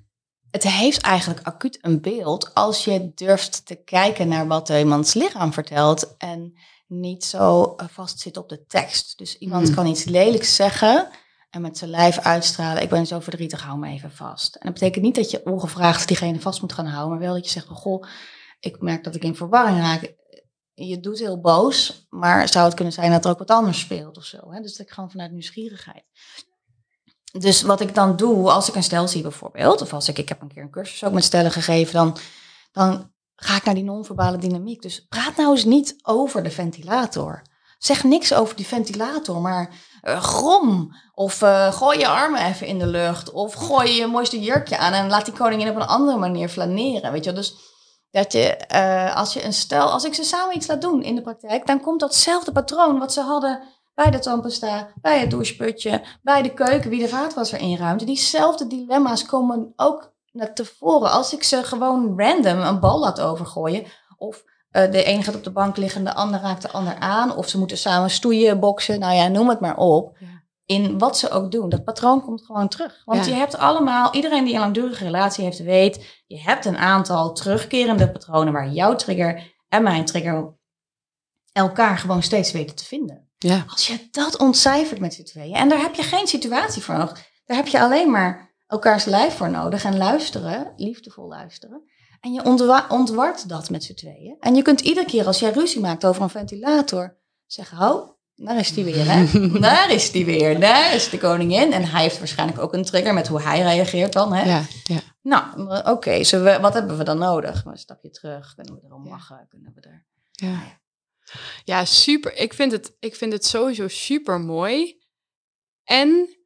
het 0.50 0.62
heeft 0.62 1.00
eigenlijk 1.00 1.46
acuut 1.46 1.78
een 1.80 2.00
beeld 2.00 2.54
als 2.54 2.84
je 2.84 3.12
durft 3.14 3.66
te 3.66 3.74
kijken 3.74 4.28
naar 4.28 4.46
wat 4.46 4.68
iemands 4.68 5.14
lichaam 5.14 5.52
vertelt 5.52 6.16
en 6.16 6.54
niet 6.86 7.24
zo 7.24 7.74
eh, 7.76 7.86
vastzit 7.88 8.36
op 8.36 8.48
de 8.48 8.64
tekst. 8.66 9.18
Dus 9.18 9.38
iemand 9.38 9.66
Hmm. 9.66 9.74
kan 9.74 9.86
iets 9.86 10.04
lelijks 10.04 10.54
zeggen 10.54 11.08
en 11.50 11.60
met 11.60 11.78
zijn 11.78 11.90
lijf 11.90 12.18
uitstralen, 12.18 12.82
ik 12.82 12.88
ben 12.88 13.06
zo 13.06 13.20
verdrietig, 13.20 13.62
hou 13.62 13.78
me 13.78 13.88
even 13.88 14.12
vast. 14.12 14.54
En 14.54 14.60
dat 14.64 14.72
betekent 14.72 15.04
niet 15.04 15.14
dat 15.14 15.30
je 15.30 15.44
ongevraagd 15.44 16.08
diegene 16.08 16.40
vast 16.40 16.60
moet 16.60 16.72
gaan 16.72 16.86
houden, 16.86 17.10
maar 17.10 17.26
wel 17.26 17.34
dat 17.34 17.44
je 17.44 17.50
zegt, 17.50 17.66
van, 17.66 17.76
goh, 17.76 18.06
ik 18.60 18.80
merk 18.80 19.04
dat 19.04 19.14
ik 19.14 19.24
in 19.24 19.36
verwarring 19.36 19.78
raak. 19.78 20.14
Je 20.74 21.00
doet 21.00 21.18
heel 21.18 21.40
boos, 21.40 22.06
maar 22.10 22.48
zou 22.48 22.64
het 22.64 22.74
kunnen 22.74 22.92
zijn 22.92 23.10
dat 23.10 23.24
er 23.24 23.30
ook 23.30 23.38
wat 23.38 23.50
anders 23.50 23.80
speelt 23.80 24.16
of 24.16 24.24
zo. 24.24 24.50
Hè? 24.50 24.60
Dus 24.60 24.76
dat 24.76 24.86
ik 24.86 24.92
gewoon 24.92 25.10
vanuit 25.10 25.30
nieuwsgierigheid. 25.30 26.04
Dus 27.38 27.62
wat 27.62 27.80
ik 27.80 27.94
dan 27.94 28.16
doe, 28.16 28.50
als 28.50 28.68
ik 28.68 28.74
een 28.74 28.82
stel 28.82 29.08
zie 29.08 29.22
bijvoorbeeld, 29.22 29.80
of 29.80 29.92
als 29.92 30.08
ik, 30.08 30.18
ik 30.18 30.28
heb 30.28 30.40
een 30.40 30.48
keer 30.48 30.62
een 30.62 30.70
cursus 30.70 31.04
ook 31.04 31.12
met 31.12 31.24
stellen 31.24 31.50
gegeven, 31.50 31.94
dan, 31.94 32.16
dan 32.72 33.13
ga 33.36 33.56
ik 33.56 33.64
naar 33.64 33.74
die 33.74 33.84
non-verbale 33.84 34.38
dynamiek. 34.38 34.82
Dus 34.82 35.06
praat 35.06 35.36
nou 35.36 35.50
eens 35.50 35.64
niet 35.64 35.96
over 36.02 36.42
de 36.42 36.50
ventilator. 36.50 37.42
Zeg 37.78 38.04
niks 38.04 38.34
over 38.34 38.56
die 38.56 38.66
ventilator, 38.66 39.40
maar 39.40 39.74
eh, 40.00 40.22
grom. 40.22 40.94
Of 41.14 41.42
eh, 41.42 41.72
gooi 41.72 41.98
je 41.98 42.08
armen 42.08 42.44
even 42.46 42.66
in 42.66 42.78
de 42.78 42.86
lucht. 42.86 43.30
Of 43.30 43.54
gooi 43.54 43.92
je 43.92 44.06
mooiste 44.06 44.40
jurkje 44.40 44.78
aan 44.78 44.92
en 44.92 45.08
laat 45.08 45.24
die 45.24 45.34
koningin 45.34 45.68
op 45.68 45.76
een 45.76 45.86
andere 45.86 46.18
manier 46.18 46.48
flaneren. 46.48 47.12
Weet 47.12 47.24
je? 47.24 47.32
Dus 47.32 47.54
dat 48.10 48.32
je, 48.32 48.56
eh, 48.56 49.16
als 49.16 49.32
je 49.32 49.44
een 49.44 49.52
stel, 49.52 49.90
als 49.90 50.04
ik 50.04 50.14
ze 50.14 50.24
samen 50.24 50.56
iets 50.56 50.66
laat 50.66 50.80
doen 50.80 51.02
in 51.02 51.14
de 51.14 51.22
praktijk, 51.22 51.66
dan 51.66 51.80
komt 51.80 52.00
datzelfde 52.00 52.52
patroon 52.52 52.98
wat 52.98 53.12
ze 53.12 53.20
hadden 53.20 53.62
bij 53.94 54.10
de 54.10 54.18
tandpasta, 54.18 54.88
bij 55.00 55.20
het 55.20 55.30
doucheputje, 55.30 56.02
bij 56.22 56.42
de 56.42 56.54
keuken, 56.54 56.90
wie 56.90 57.00
de 57.00 57.08
vaatwasser 57.08 57.58
inruimt. 57.58 58.06
Diezelfde 58.06 58.66
dilemma's 58.66 59.26
komen 59.26 59.72
ook 59.76 60.13
tevoren. 60.54 61.10
Als 61.10 61.32
ik 61.32 61.42
ze 61.42 61.64
gewoon 61.64 62.20
random 62.20 62.60
een 62.60 62.80
bal 62.80 62.98
laat 62.98 63.20
overgooien, 63.20 63.84
of 64.16 64.44
eh, 64.70 64.90
de 64.90 65.04
ene 65.04 65.22
gaat 65.22 65.34
op 65.34 65.44
de 65.44 65.52
bank 65.52 65.76
liggen, 65.76 66.04
de 66.04 66.14
ander 66.14 66.40
raakt 66.40 66.62
de 66.62 66.70
ander 66.70 66.98
aan, 66.98 67.36
of 67.36 67.48
ze 67.48 67.58
moeten 67.58 67.78
samen 67.78 68.10
stoeien, 68.10 68.60
boksen, 68.60 68.98
nou 68.98 69.14
ja, 69.14 69.28
noem 69.28 69.48
het 69.48 69.60
maar 69.60 69.76
op. 69.76 70.16
Ja. 70.18 70.26
In 70.66 70.98
wat 70.98 71.18
ze 71.18 71.30
ook 71.30 71.50
doen. 71.50 71.68
Dat 71.68 71.84
patroon 71.84 72.22
komt 72.22 72.44
gewoon 72.44 72.68
terug. 72.68 73.02
Want 73.04 73.24
Ja. 73.24 73.32
je 73.32 73.38
hebt 73.38 73.58
allemaal, 73.58 74.14
iedereen 74.14 74.44
die 74.44 74.54
een 74.54 74.60
langdurige 74.60 75.04
relatie 75.04 75.44
heeft, 75.44 75.58
weet, 75.62 76.22
je 76.26 76.40
hebt 76.40 76.64
een 76.64 76.76
aantal 76.78 77.32
terugkerende 77.32 78.10
patronen 78.10 78.52
waar 78.52 78.68
jouw 78.68 78.94
trigger 78.94 79.54
en 79.68 79.82
mijn 79.82 80.04
trigger 80.04 80.56
elkaar 81.52 81.98
gewoon 81.98 82.22
steeds 82.22 82.52
weten 82.52 82.76
te 82.76 82.84
vinden. 82.84 83.28
Ja. 83.38 83.64
Als 83.68 83.86
je 83.86 84.08
dat 84.10 84.38
ontcijfert 84.38 85.00
met 85.00 85.14
z'n 85.14 85.22
tweeën, 85.22 85.54
en 85.54 85.68
daar 85.68 85.80
heb 85.80 85.94
je 85.94 86.02
geen 86.02 86.26
situatie 86.26 86.82
voor 86.82 86.94
nodig, 86.94 87.26
daar 87.44 87.56
heb 87.56 87.66
je 87.66 87.80
alleen 87.80 88.10
maar 88.10 88.53
elkaars 88.74 89.04
lijf 89.04 89.34
voor 89.36 89.50
nodig 89.50 89.84
en 89.84 89.96
luisteren, 89.96 90.72
liefdevol 90.76 91.28
luisteren. 91.28 91.82
En 92.20 92.32
je 92.32 92.44
ontwa- 92.44 92.86
ontwart 92.88 93.48
dat 93.48 93.70
met 93.70 93.84
z'n 93.84 93.94
tweeën. 93.94 94.36
En 94.40 94.54
je 94.54 94.62
kunt 94.62 94.80
iedere 94.80 95.06
keer 95.06 95.26
als 95.26 95.38
jij 95.38 95.50
ruzie 95.52 95.80
maakt 95.80 96.04
over 96.04 96.22
een 96.22 96.28
ventilator 96.30 97.16
zeggen, 97.46 97.78
oh, 97.92 98.10
daar 98.34 98.58
is 98.58 98.72
die 98.72 98.84
weer, 98.84 99.10
hè? 99.10 99.40
daar 99.60 99.90
is 99.90 100.10
die 100.10 100.24
weer, 100.24 100.60
daar 100.60 100.94
is 100.94 101.08
de 101.10 101.18
koningin. 101.18 101.72
En 101.72 101.84
hij 101.84 102.02
heeft 102.02 102.18
waarschijnlijk 102.18 102.58
ook 102.60 102.72
een 102.72 102.84
trigger 102.84 103.14
met 103.14 103.28
hoe 103.28 103.42
hij 103.42 103.60
reageert 103.62 104.12
dan, 104.12 104.32
hè? 104.32 104.44
Ja, 104.44 104.62
ja. 104.84 105.00
Nou, 105.22 105.68
oké, 105.90 106.24
zullen 106.24 106.44
we- 106.44 106.60
wat 106.60 106.74
hebben 106.74 106.98
we 106.98 107.04
dan 107.04 107.18
nodig? 107.18 107.64
Een 107.64 107.76
stapje 107.76 108.10
terug, 108.10 108.54
kunnen 108.54 108.74
we 108.74 108.80
erom 108.84 109.08
lachen, 109.08 109.46
kunnen 109.48 109.72
we 109.74 109.80
er... 109.80 110.06
Ja. 110.32 110.80
ja, 111.64 111.84
super. 111.84 112.36
Ik 112.36 112.54
vind, 112.54 112.72
het, 112.72 112.96
ik 113.00 113.14
vind 113.14 113.32
het 113.32 113.44
sowieso 113.46 113.88
super 113.88 114.40
mooi. 114.40 115.02
En 115.84 116.36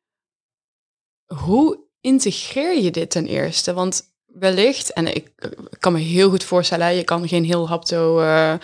hoe 1.26 1.88
integreer 2.00 2.78
je 2.82 2.90
dit 2.90 3.11
ten 3.11 3.26
eerste? 3.26 3.74
Want 3.74 4.02
wellicht, 4.26 4.92
en 4.92 5.14
ik 5.14 5.30
kan 5.78 5.92
me 5.92 5.98
heel 5.98 6.30
goed 6.30 6.44
voorstellen, 6.44 6.94
je 6.94 7.04
kan 7.04 7.28
geen 7.28 7.44
heel 7.44 7.68
hapto, 7.68 8.20
uh, 8.20 8.54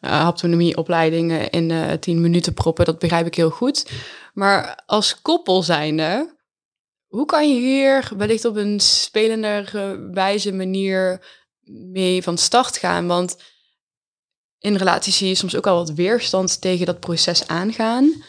haptonomie-opleiding 0.00 1.32
in 1.50 1.70
uh, 1.70 1.92
tien 1.92 2.20
minuten 2.20 2.54
proppen, 2.54 2.84
dat 2.84 2.98
begrijp 2.98 3.26
ik 3.26 3.34
heel 3.34 3.50
goed. 3.50 3.90
Maar 4.34 4.82
als 4.86 5.22
koppel 5.22 5.62
zijnde, 5.62 6.36
hoe 7.06 7.26
kan 7.26 7.48
je 7.48 7.60
hier 7.60 8.10
wellicht 8.16 8.44
op 8.44 8.56
een 8.56 8.80
spelender 8.80 9.70
wijze 10.12 10.52
manier 10.52 11.26
mee 11.64 12.22
van 12.22 12.38
start 12.38 12.76
gaan? 12.76 13.06
Want 13.06 13.36
in 14.58 14.76
relaties 14.76 15.16
zie 15.16 15.28
je 15.28 15.34
soms 15.34 15.56
ook 15.56 15.66
al 15.66 15.76
wat 15.76 15.92
weerstand 15.92 16.60
tegen 16.60 16.86
dat 16.86 17.00
proces 17.00 17.46
aangaan. 17.46 18.24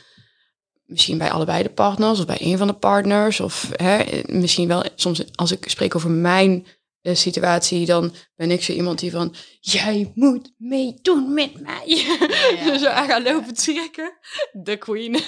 Misschien 0.86 1.18
bij 1.18 1.32
allebei 1.32 1.64
de 1.64 1.70
partners 1.70 2.20
of 2.20 2.26
bij 2.26 2.38
een 2.40 2.58
van 2.58 2.68
de 2.68 2.74
partners. 2.74 3.40
Of 3.40 3.72
hè, 3.76 4.04
misschien 4.26 4.68
wel 4.68 4.84
soms 4.96 5.36
als 5.36 5.52
ik 5.52 5.70
spreek 5.70 5.96
over 5.96 6.10
mijn 6.10 6.66
uh, 7.06 7.16
situatie, 7.16 7.86
dan 7.86 8.14
ben 8.36 8.52
ik 8.52 8.64
zo 8.64 8.74
iemand 8.74 9.00
die 9.00 9.12
van... 9.12 9.36
Jij 9.60 10.12
moet 10.16 10.54
meedoen 10.58 11.34
met 11.34 11.60
mij. 11.62 11.84
Ja, 11.86 12.28
ja. 12.66 12.78
zo 12.78 12.88
aan 12.88 13.08
gaan 13.08 13.24
lopen 13.24 13.54
trekken. 13.54 14.18
De 14.52 14.78
queen. 14.78 15.14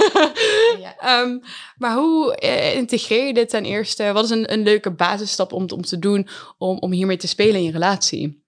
ja. 0.79 1.21
um, 1.21 1.41
maar 1.77 1.95
hoe 1.95 2.39
uh, 2.43 2.75
integreer 2.75 3.27
je 3.27 3.33
dit 3.33 3.49
ten 3.49 3.65
eerste? 3.65 4.11
Wat 4.11 4.23
is 4.23 4.29
een, 4.29 4.53
een 4.53 4.63
leuke 4.63 4.91
basisstap 4.91 5.53
om, 5.53 5.69
om 5.69 5.81
te 5.81 5.99
doen 5.99 6.27
om, 6.57 6.77
om 6.77 6.91
hiermee 6.91 7.17
te 7.17 7.27
spelen 7.27 7.55
in 7.55 7.63
je 7.63 7.71
relatie? 7.71 8.45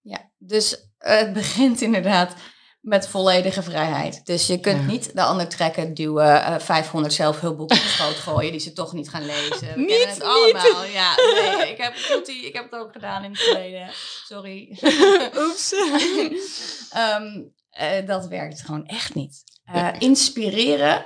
Ja, 0.00 0.32
dus 0.38 0.72
uh, 0.74 1.18
het 1.18 1.32
begint 1.32 1.80
inderdaad 1.80 2.34
met 2.84 3.08
volledige 3.08 3.62
vrijheid. 3.62 4.26
Dus 4.26 4.46
je 4.46 4.60
kunt 4.60 4.86
niet 4.86 5.14
de 5.14 5.22
ander 5.22 5.48
trekken, 5.48 5.94
duwen, 5.94 6.36
uh, 6.36 6.58
500 6.58 7.14
zelfhulpboeken 7.14 7.76
op 7.76 7.82
schoot 7.82 8.14
gooien 8.14 8.50
die 8.50 8.60
ze 8.60 8.72
toch 8.72 8.92
niet 8.92 9.10
gaan 9.10 9.26
lezen. 9.26 9.74
We 9.74 9.80
niet, 9.80 9.88
kennen 9.88 10.08
het 10.08 10.22
allemaal. 10.22 10.84
Ja, 10.84 11.14
nee, 11.16 11.70
ik 11.70 11.78
heb, 11.78 11.94
ik 12.26 12.54
heb 12.54 12.70
het 12.70 12.80
ook 12.80 12.92
gedaan 12.92 13.24
in 13.24 13.30
het 13.30 13.40
verleden. 13.40 13.88
Sorry. 14.24 14.78
Oeps. 15.42 15.72
um, 15.72 17.52
uh, 17.82 18.06
dat 18.06 18.26
werkt 18.26 18.60
gewoon 18.60 18.86
echt 18.86 19.14
niet. 19.14 19.42
Uh, 19.74 19.88
inspireren 19.98 21.04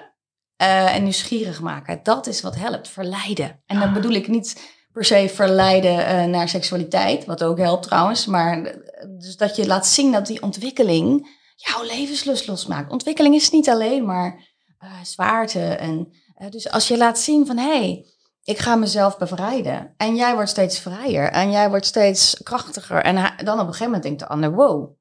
en 0.56 1.02
nieuwsgierig 1.02 1.60
maken, 1.60 2.00
dat 2.02 2.26
is 2.26 2.40
wat 2.40 2.56
helpt. 2.56 2.88
Verleiden. 2.88 3.62
En 3.66 3.80
dan 3.80 3.92
bedoel 3.92 4.12
ik 4.12 4.28
niet 4.28 4.76
per 4.92 5.04
se 5.04 5.30
verleiden 5.34 6.30
naar 6.30 6.48
seksualiteit, 6.48 7.24
wat 7.24 7.44
ook 7.44 7.58
helpt 7.58 7.82
trouwens, 7.82 8.26
maar 8.26 8.76
dus 9.18 9.36
dat 9.36 9.56
je 9.56 9.66
laat 9.66 9.86
zien 9.86 10.12
dat 10.12 10.26
die 10.26 10.42
ontwikkeling 10.42 11.36
jouw 11.58 11.82
levenslust 11.82 12.46
losmaakt. 12.46 12.92
Ontwikkeling 12.92 13.34
is 13.34 13.50
niet 13.50 13.68
alleen 13.68 14.04
maar 14.04 14.46
uh, 14.84 14.90
zwaarte. 15.02 15.60
En, 15.60 16.12
uh, 16.38 16.50
dus 16.50 16.70
als 16.70 16.88
je 16.88 16.96
laat 16.96 17.18
zien 17.18 17.46
van 17.46 17.56
hé, 17.56 17.78
hey, 17.78 18.06
ik 18.42 18.58
ga 18.58 18.76
mezelf 18.76 19.18
bevrijden. 19.18 19.94
En 19.96 20.16
jij 20.16 20.34
wordt 20.34 20.50
steeds 20.50 20.78
vrijer. 20.78 21.30
En 21.30 21.50
jij 21.50 21.68
wordt 21.68 21.86
steeds 21.86 22.40
krachtiger. 22.42 23.02
En 23.02 23.14
dan 23.44 23.54
op 23.54 23.66
een 23.66 23.72
gegeven 23.72 23.84
moment 23.84 24.02
denkt 24.02 24.18
de 24.18 24.28
ander, 24.28 24.54
wow. 24.54 24.96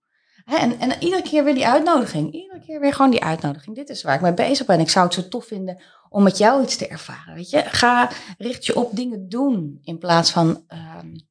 En, 0.46 0.80
en 0.80 1.04
iedere 1.04 1.22
keer 1.22 1.43
weer 1.43 1.54
die 1.54 1.67
uitnodiging. 1.67 2.34
Iedere 2.34 2.60
keer 2.60 2.80
weer 2.80 2.93
gewoon 2.93 3.12
die 3.12 3.24
uitnodiging. 3.24 3.76
Dit 3.76 3.89
is 3.89 4.04
waar 4.04 4.15
ik 4.15 4.22
mee 4.22 4.34
bezig 4.34 4.65
ben. 4.65 4.80
Ik 4.80 4.89
zou 4.89 5.06
het 5.06 5.13
zo 5.13 5.28
tof 5.28 5.46
vinden 5.46 5.82
om 6.10 6.24
met 6.24 6.38
jou 6.38 6.63
iets 6.63 6.78
te 6.78 6.88
ervaren. 6.88 7.36
Weet 7.36 7.50
je? 7.50 7.63
Ga, 7.65 8.10
richt 8.38 8.65
je 8.65 8.76
op 8.76 8.96
dingen 8.96 9.30
doen. 9.30 9.80
In 9.82 9.98
plaats 9.98 10.32
van 10.32 10.48
um, 10.48 11.28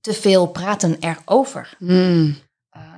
te 0.00 0.12
veel 0.12 0.46
praten 0.46 0.96
erover. 1.00 1.76
Mm. 1.78 2.36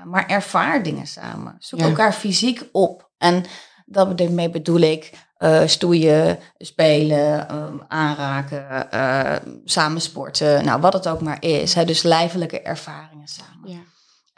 Maar 0.05 0.27
ervaar 0.27 0.83
dingen 0.83 1.07
samen. 1.07 1.57
Zoek 1.59 1.81
ja. 1.81 1.87
elkaar 1.87 2.13
fysiek 2.13 2.69
op. 2.73 3.11
En 3.19 3.45
daarmee 3.87 4.51
bedoel 4.51 4.81
ik 4.81 5.13
uh, 5.39 5.67
stoeien, 5.67 6.39
spelen, 6.59 7.55
um, 7.55 7.83
aanraken, 7.89 8.89
uh, 8.95 9.37
samen 9.65 10.01
sporten. 10.01 10.65
Nou, 10.65 10.81
wat 10.81 10.93
het 10.93 11.09
ook 11.09 11.21
maar 11.21 11.43
is. 11.43 11.75
Hè, 11.75 11.85
dus 11.85 12.03
lijfelijke 12.03 12.61
ervaringen 12.63 13.29
samen. 13.29 13.71
Ja. 13.71 13.81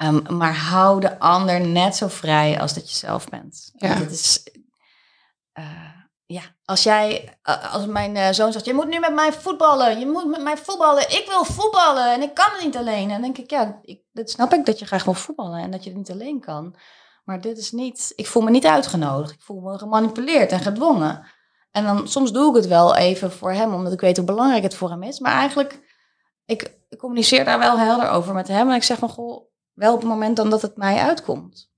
Um, 0.09 0.37
maar 0.37 0.57
hou 0.57 1.01
de 1.01 1.19
ander 1.19 1.61
net 1.61 1.97
zo 1.97 2.09
vrij 2.09 2.61
als 2.61 2.75
dat 2.75 2.91
je 2.91 2.97
zelf 2.97 3.29
bent. 3.29 3.71
Ja. 3.77 3.95
Dat 3.95 4.11
is, 4.11 4.43
ja, 6.27 6.43
als 6.65 6.83
jij, 6.83 7.39
als 7.73 7.87
mijn 7.87 8.17
uh, 8.17 8.29
zoon 8.31 8.53
zegt, 8.53 8.65
je 8.65 8.75
moet 8.75 8.89
nu 8.89 8.99
met 8.99 9.15
mij 9.15 9.33
voetballen, 9.33 9.99
je 9.99 10.07
moet 10.07 10.27
met 10.27 10.43
mij 10.43 10.57
voetballen, 10.57 11.03
ik 11.03 11.25
wil 11.29 11.45
voetballen 11.45 12.13
en 12.13 12.23
ik 12.23 12.35
kan 12.35 12.51
het 12.53 12.65
niet 12.65 12.77
alleen. 12.77 13.03
En 13.03 13.09
dan 13.09 13.23
denk 13.23 13.39
ik, 13.39 13.51
ja, 13.51 13.79
ik, 13.83 14.03
dat 14.13 14.31
snap 14.31 14.53
ik 14.53 14.67
dat 14.67 14.79
je 14.79 14.87
graag 14.87 15.05
wil 15.05 15.15
voetballen 15.15 15.61
en 15.61 15.71
dat 15.71 15.85
je 15.85 15.91
het 15.91 15.99
niet 15.99 16.11
alleen 16.11 16.41
kan. 16.41 16.77
Maar 17.25 17.41
dit 17.41 17.59
is 17.59 17.73
niet, 17.73 18.13
ik 18.17 18.27
voel 18.27 18.43
me 18.43 18.51
niet 18.51 18.67
uitgenodigd, 18.67 19.33
ik 19.33 19.43
voel 19.43 19.61
me 19.61 19.79
gemanipuleerd 19.79 20.53
en 20.53 20.61
gedwongen. 20.61 21.27
En 21.71 21.85
dan 21.85 22.09
soms 22.09 22.33
doe 22.33 22.49
ik 22.49 22.57
het 22.57 22.67
wel 22.67 22.97
even 22.97 23.33
voor 23.33 23.53
hem, 23.53 23.75
omdat 23.75 23.93
ik 23.93 24.01
weet 24.01 24.17
hoe 24.17 24.27
belangrijk 24.27 24.63
het 24.63 24.75
voor 24.75 24.91
hem 24.91 25.03
is. 25.03 25.19
Maar 25.19 25.33
eigenlijk, 25.33 25.81
ik, 26.45 26.79
ik 26.89 26.99
communiceer 26.99 27.45
daar 27.45 27.59
wel 27.59 27.79
helder 27.79 28.09
over 28.09 28.35
met 28.35 28.49
hem 28.49 28.69
en 28.69 28.75
ik 28.75 28.83
zeg 28.83 28.99
van, 28.99 29.09
goh, 29.09 29.51
wel 29.73 29.93
op 29.93 30.01
het 30.01 30.09
moment 30.09 30.37
dan 30.37 30.51
dat 30.51 30.63
het 30.63 30.77
mij 30.77 30.99
uitkomt. 30.99 31.73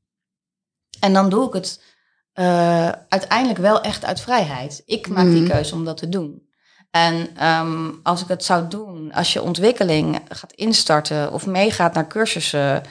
En 1.01 1.13
dan 1.13 1.29
doe 1.29 1.47
ik 1.47 1.53
het 1.53 1.96
uh, 2.39 2.89
uiteindelijk 3.09 3.59
wel 3.59 3.81
echt 3.81 4.05
uit 4.05 4.21
vrijheid. 4.21 4.83
Ik 4.85 5.09
maak 5.09 5.27
die 5.27 5.49
keuze 5.49 5.75
om 5.75 5.85
dat 5.85 5.97
te 5.97 6.09
doen. 6.09 6.45
En 6.91 7.47
um, 7.47 8.01
als 8.03 8.23
ik 8.23 8.29
het 8.29 8.45
zou 8.45 8.69
doen, 8.69 9.13
als 9.13 9.33
je 9.33 9.43
ontwikkeling 9.43 10.21
gaat 10.29 10.53
instarten 10.53 11.33
of 11.33 11.47
meegaat 11.47 11.95
naar 11.95 12.07
cursussen, 12.07 12.83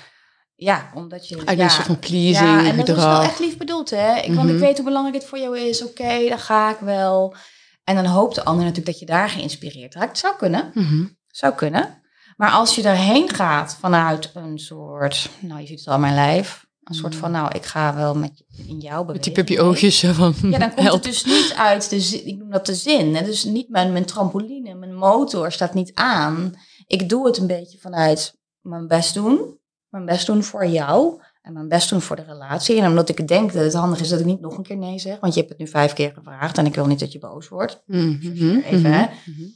ja, 0.56 0.92
omdat 0.94 1.28
je... 1.28 1.46
Uit 1.46 1.58
ja, 1.58 1.70
van 1.70 2.00
pleasing 2.00 2.50
ja, 2.50 2.58
en 2.58 2.78
dat 2.78 2.90
gedrag. 2.90 2.98
is 2.98 3.04
wel 3.04 3.22
echt 3.22 3.40
lief 3.40 3.58
bedoeld, 3.58 3.90
hè. 3.90 4.16
Ik, 4.16 4.22
mm 4.22 4.28
-hmm. 4.28 4.36
Want 4.36 4.50
ik 4.50 4.60
weet 4.60 4.76
hoe 4.76 4.86
belangrijk 4.86 5.16
het 5.16 5.26
voor 5.26 5.40
jou 5.40 5.60
is. 5.60 5.84
Oké, 5.84 6.02
okay, 6.02 6.30
dan 6.30 6.40
ga 6.40 6.70
ik 6.70 6.80
wel. 6.80 7.36
En 7.84 7.96
dan 7.96 8.06
hoopt 8.06 8.36
de 8.36 8.44
ander 8.44 8.66
natuurlijk 8.66 8.92
dat 8.92 9.00
je 9.00 9.06
daar 9.06 9.30
geïnspireerd 9.30 9.96
raakt. 9.96 10.18
Zou 10.18 10.36
kunnen. 10.38 10.72
Mm 10.74 10.86
-hmm. 10.86 11.18
Zou 11.28 11.54
kunnen. 11.54 12.02
Maar 12.38 12.52
als 12.52 12.76
je 12.76 12.82
daarheen 12.82 13.30
gaat 13.34 13.78
vanuit 13.80 14.32
een 14.34 14.60
soort, 14.60 15.30
nou 15.40 15.62
je 15.62 15.68
ziet 15.68 15.80
het 15.80 15.88
al 15.88 16.00
mijn 16.00 16.16
lijf, 16.16 16.65
een 16.86 16.96
soort 16.96 17.16
van, 17.16 17.32
nou, 17.32 17.56
ik 17.56 17.66
ga 17.66 17.96
wel 17.96 18.16
met 18.16 18.44
in 18.68 18.80
jouw 18.80 19.04
beweging. 19.06 19.14
Met 19.14 19.24
die 19.24 19.34
puppy 19.34 19.58
oogjes 19.58 20.00
van 20.00 20.36
Ja, 20.42 20.58
dan 20.58 20.74
komt 20.74 20.92
het 20.92 21.04
dus 21.04 21.26
niet 21.26 21.54
uit 21.58 21.90
de 21.90 22.00
zin, 22.00 22.28
ik 22.28 22.38
noem 22.38 22.50
dat 22.50 22.66
de 22.66 22.76
zin. 22.76 23.16
Hè? 23.16 23.24
Dus 23.24 23.44
niet 23.44 23.70
mijn, 23.70 23.92
mijn 23.92 24.06
trampoline, 24.06 24.76
mijn 24.76 24.96
motor 24.96 25.52
staat 25.52 25.74
niet 25.74 25.94
aan. 25.94 26.54
Ik 26.88 27.10
doe 27.10 27.26
het 27.26 27.38
een 27.38 27.48
beetje 27.48 27.78
vanuit 27.78 28.38
mijn 28.62 28.88
best 28.88 29.14
doen. 29.14 29.60
Mijn 29.90 30.06
best 30.06 30.26
doen 30.26 30.44
voor 30.44 30.68
jou. 30.68 31.22
En 31.42 31.54
mijn 31.54 31.68
best 31.68 31.90
doen 31.90 32.02
voor 32.02 32.16
de 32.16 32.24
relatie. 32.24 32.82
En 32.82 32.90
omdat 32.90 33.10
ik 33.10 33.28
denk 33.28 33.54
dat 33.54 33.64
het 33.64 33.74
handig 33.74 34.00
is 34.00 34.10
dat 34.10 34.20
ik 34.20 34.26
niet 34.26 34.42
nog 34.42 34.58
een 34.58 34.64
keer 34.64 34.78
nee 34.78 35.00
zeg. 35.00 35.20
Want 35.20 35.34
je 35.34 35.40
hebt 35.40 35.52
het 35.52 35.62
nu 35.62 35.68
vijf 35.68 35.94
keer 35.94 36.12
gevraagd 36.12 36.58
en 36.58 36.66
ik 36.66 36.76
wil 36.76 36.86
niet 36.86 37.00
dat 37.00 37.12
je 37.12 37.20
boos 37.20 37.48
wordt. 37.48 37.82
Mm 37.86 38.20
Dus 38.20 38.40
-hmm. 38.40 38.60
even, 38.60 38.94
hè. 38.94 39.02
Mm 39.02 39.36
-hmm. 39.36 39.54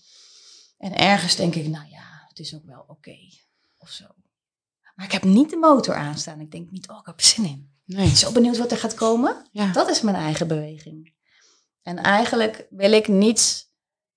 En 0.77 0.97
ergens 0.97 1.35
denk 1.35 1.55
ik, 1.55 1.67
nou 1.67 1.85
ja, 1.89 2.25
het 2.27 2.39
is 2.39 2.55
ook 2.55 2.65
wel 2.65 2.79
oké. 2.79 2.91
Okay, 2.91 3.31
of 3.77 3.89
zo. 3.89 4.05
Maar 4.99 5.07
ik 5.07 5.13
heb 5.13 5.23
niet 5.23 5.49
de 5.49 5.57
motor 5.57 5.95
aanstaan. 5.95 6.39
Ik 6.39 6.51
denk 6.51 6.71
niet, 6.71 6.89
oh, 6.89 6.97
ik 6.99 7.05
heb 7.05 7.19
er 7.19 7.25
zin 7.25 7.45
in. 7.45 7.71
Nee. 7.85 8.03
Ik 8.03 8.07
ben 8.07 8.17
zo 8.17 8.31
benieuwd 8.31 8.57
wat 8.57 8.71
er 8.71 8.77
gaat 8.77 8.93
komen. 8.93 9.45
Ja. 9.51 9.71
Dat 9.71 9.89
is 9.89 10.01
mijn 10.01 10.15
eigen 10.15 10.47
beweging. 10.47 11.13
En 11.81 11.97
eigenlijk 11.97 12.65
wil 12.69 12.91
ik 12.91 13.07
niets 13.07 13.71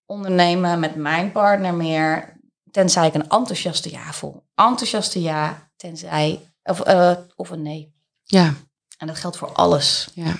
ondernemen 0.06 0.80
met 0.80 0.94
mijn 0.94 1.32
partner 1.32 1.74
meer, 1.74 2.40
tenzij 2.70 3.06
ik 3.06 3.14
een 3.14 3.28
enthousiaste 3.28 3.90
ja 3.90 4.12
voel. 4.12 4.42
Enthousiaste 4.54 5.20
ja, 5.20 5.70
tenzij, 5.76 6.52
of, 6.62 6.88
uh, 6.88 7.16
of 7.36 7.50
een 7.50 7.62
nee. 7.62 7.94
Ja. 8.24 8.54
En 8.98 9.06
dat 9.06 9.16
geldt 9.16 9.36
voor 9.36 9.52
alles. 9.52 10.08
Ja. 10.14 10.36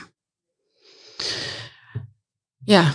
Ja. 2.64 2.92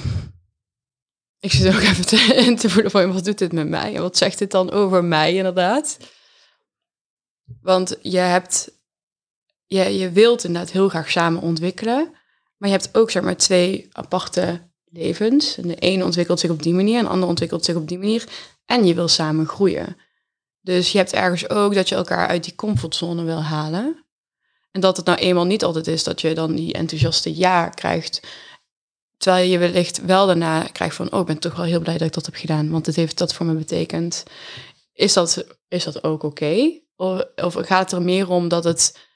Ik 1.40 1.52
zit 1.52 1.76
ook 1.76 1.82
even 1.82 2.06
te, 2.06 2.54
te 2.60 2.70
voelen 2.70 2.92
van, 2.92 3.14
wat 3.14 3.26
doet 3.26 3.38
dit 3.38 3.52
met 3.52 3.68
mij? 3.68 3.96
En 3.96 4.02
wat 4.02 4.18
zegt 4.18 4.38
dit 4.38 4.52
dan 4.52 4.72
over 4.72 5.04
mij 5.04 5.36
inderdaad? 5.36 5.98
Want 7.62 7.98
je 8.02 8.18
hebt, 8.18 8.72
je, 9.66 9.98
je 9.98 10.12
wilt 10.12 10.44
inderdaad 10.44 10.72
heel 10.72 10.90
graag 10.90 11.12
samen 11.12 11.42
ontwikkelen, 11.42 12.12
maar 12.58 12.70
je 12.70 12.76
hebt 12.76 12.98
ook 12.98 13.12
zeg 13.12 13.24
maar 13.24 13.38
twee 13.38 13.88
aparte 13.92 14.70
levens. 14.86 15.58
En 15.58 15.68
de 15.68 15.76
ene 15.76 16.04
ontwikkelt 16.04 16.40
zich 16.40 16.50
op 16.50 16.64
die 16.64 16.74
manier 16.74 16.98
en 16.98 17.04
de 17.04 17.10
andere 17.10 17.30
ontwikkelt 17.30 17.66
zich 17.66 17.76
op 17.76 17.88
die 17.88 17.98
manier. 17.98 18.24
En 18.66 18.86
je 18.86 18.94
wil 18.94 19.08
samen 19.08 19.48
groeien. 19.48 19.98
Dus 20.62 20.92
je 20.92 20.98
hebt 20.98 21.14
ergens 21.14 21.50
ook 21.50 21.74
dat 21.74 21.90
je 21.90 21.96
elkaar 21.96 22.28
uit 22.28 22.44
die 22.44 22.56
comfortzone 22.56 23.24
wil 23.24 23.44
halen. 23.44 24.06
En 24.72 24.82
dat 24.82 24.98
het 24.98 25.06
nou 25.06 25.18
eenmaal 25.18 25.46
niet 25.46 25.64
altijd 25.64 25.88
is 25.88 26.04
dat 26.04 26.22
je 26.22 26.34
dan 26.34 26.56
die 26.56 26.74
enthousiaste 26.74 27.38
ja 27.38 27.70
krijgt. 27.70 28.22
Terwijl 29.18 29.50
je 29.50 29.58
wellicht 29.58 30.06
wel 30.06 30.26
daarna 30.26 30.64
krijgt 30.64 30.96
van, 30.96 31.12
oh, 31.12 31.20
ik 31.20 31.26
ben 31.26 31.40
toch 31.40 31.56
wel 31.56 31.66
heel 31.66 31.80
blij 31.80 31.98
dat 31.98 32.08
ik 32.08 32.14
dat 32.14 32.26
heb 32.26 32.36
gedaan, 32.36 32.70
want 32.70 32.86
het 32.86 32.96
heeft 32.96 33.18
dat 33.18 33.34
voor 33.34 33.46
me 33.46 33.54
betekend. 33.54 34.24
Is 34.94 35.14
dat, 35.14 35.46
is 35.68 35.84
dat 35.84 36.04
ook 36.04 36.24
oké? 36.24 36.80
Of, 36.98 37.24
of 37.36 37.54
gaat 37.54 37.80
het 37.80 37.92
er 37.92 38.02
meer 38.02 38.30
om 38.30 38.48
dat, 38.48 38.64
het, 38.64 39.08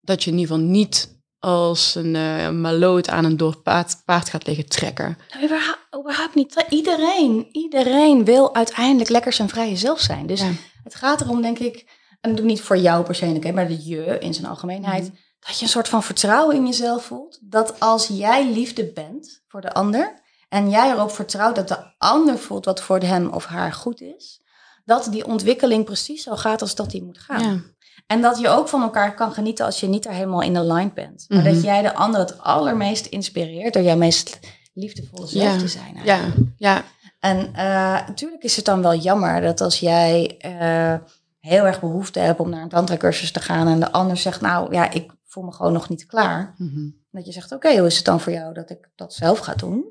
dat 0.00 0.24
je 0.24 0.30
in 0.30 0.38
ieder 0.38 0.54
geval 0.54 0.70
niet 0.70 1.16
als 1.38 1.94
een 1.94 2.14
uh, 2.14 2.50
maloot 2.50 3.08
aan 3.08 3.24
een 3.24 3.36
dood 3.36 3.62
paard, 3.62 4.02
paard 4.04 4.28
gaat 4.28 4.46
liggen 4.46 4.68
trekken? 4.68 5.18
Nou, 5.32 5.44
überhaupt, 5.44 5.86
überhaupt 5.98 6.34
niet. 6.34 6.64
Iedereen, 6.68 7.48
iedereen 7.52 8.24
wil 8.24 8.54
uiteindelijk 8.54 9.10
lekker 9.10 9.32
zijn 9.32 9.48
vrije 9.48 9.76
zelf 9.76 10.00
zijn. 10.00 10.26
Dus 10.26 10.40
ja. 10.40 10.50
het 10.84 10.94
gaat 10.94 11.20
erom, 11.20 11.42
denk 11.42 11.58
ik, 11.58 11.76
en 12.20 12.30
dat 12.30 12.36
doe 12.36 12.46
ik 12.46 12.52
niet 12.52 12.60
voor 12.60 12.76
jou 12.76 13.04
persoonlijk, 13.04 13.54
maar 13.54 13.68
de 13.68 13.88
je 13.88 14.18
in 14.18 14.34
zijn 14.34 14.46
algemeenheid, 14.46 15.02
mm. 15.02 15.18
dat 15.40 15.58
je 15.58 15.64
een 15.64 15.70
soort 15.70 15.88
van 15.88 16.02
vertrouwen 16.02 16.56
in 16.56 16.66
jezelf 16.66 17.04
voelt. 17.04 17.38
Dat 17.42 17.80
als 17.80 18.06
jij 18.06 18.50
liefde 18.50 18.92
bent 18.92 19.42
voor 19.48 19.60
de 19.60 19.72
ander 19.72 20.20
en 20.48 20.70
jij 20.70 20.90
erop 20.90 21.10
vertrouwt 21.10 21.54
dat 21.54 21.68
de 21.68 21.94
ander 21.98 22.38
voelt 22.38 22.64
wat 22.64 22.82
voor 22.82 22.98
hem 22.98 23.28
of 23.28 23.44
haar 23.44 23.72
goed 23.72 24.00
is, 24.00 24.40
dat 24.88 25.08
die 25.10 25.26
ontwikkeling 25.26 25.84
precies 25.84 26.22
zo 26.22 26.36
gaat 26.36 26.60
als 26.60 26.74
dat 26.74 26.90
die 26.90 27.04
moet 27.04 27.18
gaan. 27.18 27.42
Ja. 27.42 27.60
En 28.06 28.20
dat 28.20 28.38
je 28.38 28.48
ook 28.48 28.68
van 28.68 28.82
elkaar 28.82 29.14
kan 29.14 29.32
genieten 29.32 29.64
als 29.64 29.80
je 29.80 29.88
niet 29.88 30.06
er 30.06 30.12
helemaal 30.12 30.42
in 30.42 30.56
aligned 30.56 30.94
bent. 30.94 31.24
Maar 31.28 31.38
Mhm. 31.42 31.52
dat 31.52 31.62
jij 31.62 31.82
de 31.82 31.94
ander 31.94 32.20
het 32.20 32.38
allermeest 32.40 33.06
inspireert 33.06 33.72
door 33.74 33.82
jouw 33.82 33.96
meest 33.96 34.38
liefdevolle 34.74 35.26
zelf 35.26 35.52
Ja. 35.52 35.58
te 35.58 35.68
zijn. 35.68 35.94
Ja, 36.04 36.18
eigenlijk. 36.18 36.50
ja, 36.56 36.82
En 37.20 37.54
eh, 37.54 38.06
natuurlijk 38.08 38.42
is 38.42 38.56
het 38.56 38.64
dan 38.64 38.82
wel 38.82 38.94
jammer 38.94 39.40
dat 39.40 39.60
als 39.60 39.78
jij 39.80 40.36
eh, 40.38 40.94
heel 41.40 41.64
erg 41.66 41.80
behoefte 41.80 42.18
hebt 42.18 42.40
om 42.40 42.50
naar 42.50 42.62
een 42.62 42.68
tantra-cursus 42.68 43.32
te 43.32 43.40
gaan 43.40 43.66
en 43.68 43.80
de 43.80 43.92
ander 43.92 44.16
zegt, 44.16 44.40
nou 44.40 44.72
ja, 44.74 44.90
ik 44.90 45.12
voel 45.26 45.44
me 45.44 45.52
gewoon 45.52 45.72
nog 45.72 45.88
niet 45.88 46.06
klaar. 46.06 46.54
Mhm. 46.58 46.88
Dat 47.10 47.26
je 47.26 47.32
zegt, 47.32 47.52
oké, 47.52 47.76
hoe 47.78 47.86
is 47.86 47.96
het 47.96 48.04
dan 48.04 48.20
voor 48.20 48.32
jou 48.32 48.54
dat 48.54 48.70
ik 48.70 48.88
dat 48.96 49.14
zelf 49.14 49.38
ga 49.38 49.54
doen? 49.54 49.84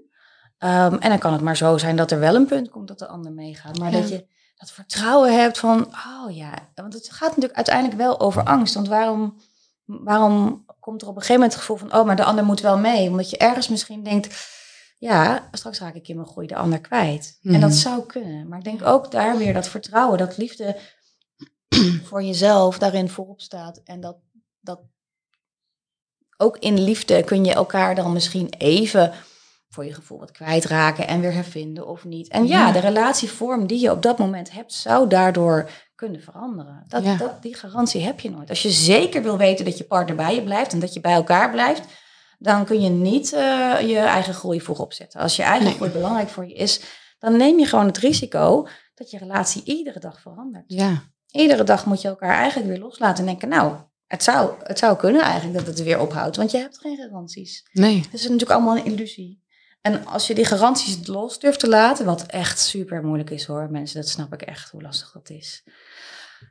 Ehm, 0.57 0.93
en 0.95 1.09
dan 1.09 1.17
kan 1.19 1.33
het 1.33 1.41
maar 1.41 1.57
zo 1.57 1.77
zijn 1.77 1.95
dat 1.95 2.11
er 2.11 2.19
wel 2.19 2.35
een 2.35 2.45
punt 2.47 2.69
komt 2.69 2.87
dat 2.87 2.99
de 2.99 3.07
ander 3.07 3.31
meegaat. 3.31 3.77
Maar 3.79 3.91
Ja. 3.91 3.99
dat 3.99 4.09
je 4.09 4.25
dat 4.57 4.71
vertrouwen 4.71 5.39
hebt 5.39 5.57
van, 5.59 5.85
oh 5.85 6.35
ja, 6.35 6.69
want 6.75 6.93
het 6.93 7.09
gaat 7.11 7.27
natuurlijk 7.29 7.55
uiteindelijk 7.55 7.97
wel 7.97 8.19
over 8.19 8.43
angst. 8.43 8.73
Want 8.73 8.87
waarom, 8.87 9.37
waarom 9.85 10.65
komt 10.79 11.01
er 11.01 11.07
op 11.07 11.15
een 11.15 11.21
gegeven 11.21 11.41
moment 11.41 11.53
het 11.59 11.61
gevoel 11.61 11.89
van, 11.89 11.99
oh, 11.99 12.05
maar 12.05 12.15
de 12.15 12.23
ander 12.23 12.45
moet 12.45 12.61
wel 12.61 12.77
mee? 12.77 13.09
Omdat 13.09 13.29
je 13.29 13.37
ergens 13.37 13.67
misschien 13.67 14.03
denkt, 14.03 14.55
ja, 14.97 15.49
straks 15.51 15.79
raak 15.79 15.93
ik 15.95 16.07
in 16.07 16.15
mijn 16.15 16.27
groei 16.27 16.47
de 16.47 16.55
ander 16.55 16.81
kwijt. 16.81 17.39
En 17.43 17.59
dat 17.59 17.69
Mhm. 17.69 17.79
zou 17.79 18.05
kunnen. 18.05 18.47
Maar 18.47 18.57
ik 18.57 18.63
denk 18.63 18.85
ook 18.85 19.11
daar 19.11 19.37
weer 19.37 19.53
dat 19.53 19.67
vertrouwen, 19.67 20.17
dat 20.17 20.37
liefde 20.37 20.77
voor 22.07 22.23
jezelf 22.23 22.77
daarin 22.77 23.09
voorop 23.09 23.41
staat. 23.41 23.81
En 23.83 23.99
dat, 23.99 24.17
dat 24.59 24.79
ook 26.37 26.57
in 26.57 26.79
liefde 26.79 27.23
kun 27.23 27.45
je 27.45 27.53
elkaar 27.53 27.95
dan 27.95 28.13
misschien 28.13 28.49
even 28.57 29.13
voor 29.77 29.85
je 29.85 29.93
gevoel 29.93 30.19
wat 30.19 30.31
kwijtraken 30.31 31.07
en 31.07 31.19
weer 31.21 31.33
hervinden 31.33 31.87
of 31.87 32.05
niet. 32.05 32.27
En 32.27 32.47
ja, 32.47 32.65
Ja. 32.67 32.71
de 32.71 32.79
relatievorm 32.79 33.67
die 33.67 33.79
je 33.79 33.91
op 33.91 34.01
dat 34.01 34.17
moment 34.17 34.51
hebt, 34.51 34.73
zou 34.73 35.07
daardoor 35.09 35.69
kunnen 35.95 36.21
veranderen. 36.21 36.83
Dat, 36.87 37.03
Ja. 37.03 37.15
dat, 37.15 37.41
die 37.41 37.55
garantie 37.55 38.01
heb 38.01 38.19
je 38.19 38.29
nooit. 38.29 38.49
Als 38.49 38.61
je 38.61 38.69
zeker 38.69 39.23
wil 39.23 39.37
weten 39.37 39.65
dat 39.65 39.77
je 39.77 39.83
partner 39.83 40.15
bij 40.15 40.35
je 40.35 40.43
blijft 40.43 40.73
en 40.73 40.79
dat 40.79 40.93
je 40.93 41.01
bij 41.01 41.13
elkaar 41.13 41.51
blijft, 41.51 41.81
dan 42.39 42.65
kun 42.65 42.81
je 42.81 42.89
niet 42.89 43.33
eh, 43.33 43.75
je 43.81 43.97
eigen 43.99 44.33
groei 44.33 44.61
voorop 44.61 44.93
zetten. 44.93 45.19
Als 45.19 45.35
je 45.35 45.43
eigen 45.43 45.65
Nee. 45.65 45.73
groei 45.75 45.89
belangrijk 45.91 46.29
voor 46.29 46.45
je 46.47 46.53
is, 46.53 46.81
dan 47.19 47.37
neem 47.37 47.59
je 47.59 47.65
gewoon 47.65 47.85
het 47.85 47.97
risico 47.97 48.67
dat 48.95 49.09
je 49.11 49.17
relatie 49.17 49.61
iedere 49.65 49.99
dag 49.99 50.21
verandert. 50.21 50.63
ja, 50.67 51.03
Iedere 51.31 51.63
dag 51.63 51.85
moet 51.85 52.01
je 52.01 52.07
elkaar 52.07 52.35
eigenlijk 52.35 52.69
weer 52.69 52.79
loslaten 52.79 53.17
en 53.19 53.25
denken, 53.25 53.49
nou, 53.49 53.75
het 54.07 54.23
zou, 54.23 54.51
het 54.63 54.79
zou 54.79 54.97
kunnen 54.97 55.21
eigenlijk 55.21 55.57
dat 55.57 55.67
het 55.67 55.83
weer 55.83 55.99
ophoudt, 55.99 56.35
want 56.35 56.51
je 56.51 56.57
hebt 56.57 56.77
geen 56.77 56.97
garanties. 56.97 57.69
nee. 57.73 57.97
Het 58.01 58.13
is 58.13 58.23
natuurlijk 58.23 58.51
allemaal 58.51 58.77
een 58.77 58.85
illusie. 58.85 59.43
En 59.81 60.05
als 60.05 60.27
je 60.27 60.35
die 60.35 60.45
garanties 60.45 61.07
los 61.07 61.39
durft 61.39 61.59
te 61.59 61.67
laten, 61.69 62.05
wat 62.05 62.25
echt 62.25 62.59
super 62.59 63.03
moeilijk 63.03 63.29
is 63.29 63.45
hoor, 63.45 63.67
mensen, 63.71 64.01
dat 64.01 64.09
snap 64.09 64.33
ik 64.33 64.41
echt 64.41 64.69
hoe 64.69 64.81
lastig 64.81 65.11
dat 65.11 65.29
is, 65.29 65.63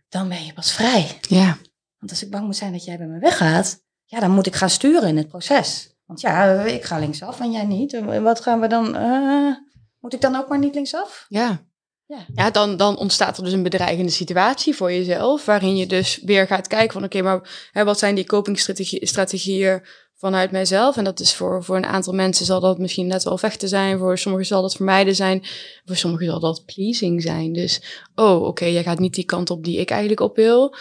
dan 0.09 0.29
ben 0.29 0.45
je 0.45 0.53
pas 0.53 0.73
vrij. 0.73 1.19
Ja, 1.21 1.57
Want 1.99 2.11
als 2.11 2.23
ik 2.23 2.31
bang 2.31 2.45
moet 2.45 2.57
zijn 2.57 2.73
dat 2.73 2.85
jij 2.85 2.99
bij 2.99 3.07
me 3.07 3.19
weggaat, 3.19 3.81
ja, 4.05 4.21
dan 4.21 4.31
moet 4.31 4.47
ik 4.47 4.55
gaan 4.55 4.71
sturen 4.71 5.09
in 5.09 5.17
het 5.17 5.29
proces. 5.29 5.95
Want 6.05 6.21
ja, 6.21 6.63
ik 6.63 6.85
ga 6.85 6.99
linksaf 6.99 7.41
en 7.41 7.51
jij 7.53 7.65
niet. 7.65 7.93
En 7.93 8.23
Wat 8.23 8.41
gaan 8.41 8.61
we 8.61 8.67
dan? 8.67 8.97
eh, 8.97 9.55
moet 10.01 10.15
ik 10.15 10.21
dan 10.21 10.37
ook 10.37 10.49
maar 10.49 10.59
niet 10.59 10.75
linksaf? 10.75 11.27
ja. 11.29 11.65
Ja. 12.09 12.27
Ja, 12.35 12.51
dan, 12.51 12.77
dan 12.77 12.97
ontstaat 12.97 13.37
er 13.39 13.45
dus 13.45 13.53
een 13.53 13.63
bedreigende 13.63 14.11
situatie 14.13 14.75
voor 14.75 14.93
jezelf, 14.93 15.45
waarin 15.45 15.77
je 15.77 15.87
dus 15.87 16.21
weer 16.23 16.47
gaat 16.47 16.67
kijken 16.67 16.93
van 16.93 17.05
oké, 17.05 17.23
maar 17.23 17.69
hè, 17.73 17.85
wat 17.85 17.99
zijn 17.99 18.15
die 18.15 18.25
copingstrategieën 18.25 19.83
vanuit 20.17 20.51
mijzelf? 20.51 20.97
En 20.97 21.05
dat 21.05 21.21
is 21.21 21.35
voor, 21.35 21.65
voor 21.65 21.77
een 21.77 21.87
aantal 21.87 22.13
mensen 22.13 22.47
zal 22.47 22.61
dat 22.61 22.79
misschien 22.79 23.07
net 23.07 23.23
wel 23.23 23.39
vechten 23.39 23.69
zijn, 23.69 23.99
voor 23.99 24.19
sommigen 24.19 24.47
zal 24.47 24.63
dat 24.63 24.75
vermijden 24.77 25.15
zijn, 25.15 25.43
voor 25.85 25.97
sommigen 25.97 26.27
zal 26.27 26.41
dat 26.41 26.65
pleasing 26.65 27.23
zijn. 27.23 27.53
Dus, 27.53 28.03
oh 28.15 28.43
oké, 28.43 28.65
jij 28.65 28.83
gaat 28.83 28.99
niet 28.99 29.15
die 29.15 29.25
kant 29.25 29.51
op 29.51 29.65
die 29.65 29.79
ik 29.79 29.91
eigenlijk 29.91 30.21
op 30.21 30.37
wil. 30.37 30.75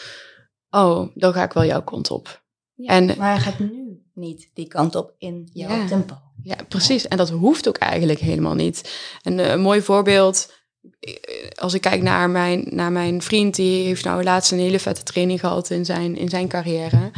Oh, 0.69 1.07
dan 1.13 1.33
ga 1.33 1.43
ik 1.43 1.53
wel 1.53 1.65
jouw 1.65 1.83
kant 1.83 2.11
op. 2.11 2.43
Ja, 2.73 2.89
En- 2.91 3.05
maar 3.17 3.31
hij 3.33 3.39
gaat 3.41 3.59
nu 3.59 4.01
niet 4.13 4.49
die 4.53 4.67
kant 4.67 4.95
op 4.95 5.13
in 5.17 5.49
jouw 5.53 5.69
Ja. 5.77 5.87
tempo. 5.87 6.15
Ja, 6.43 6.55
precies. 6.69 7.07
En 7.07 7.17
dat 7.17 7.29
hoeft 7.29 7.67
ook 7.67 7.77
eigenlijk 7.77 8.19
helemaal 8.19 8.53
niet. 8.55 8.97
En 9.21 9.39
eh, 9.39 9.49
een 9.51 9.61
mooi 9.61 9.81
voorbeeld, 9.81 10.53
eh, 10.99 11.13
als 11.55 11.73
ik 11.73 11.81
kijk 11.81 12.01
naar 12.01 12.29
mijn, 12.29 12.67
naar 12.69 12.91
mijn 12.91 13.21
vriend, 13.21 13.55
die 13.55 13.85
heeft 13.85 14.03
nou 14.03 14.23
laatst 14.23 14.51
een 14.51 14.59
hele 14.59 14.79
vette 14.79 15.03
training 15.03 15.39
gehad 15.39 15.69
in 15.69 15.85
zijn, 15.85 16.15
in 16.17 16.29
zijn 16.29 16.47
carrière. 16.47 17.11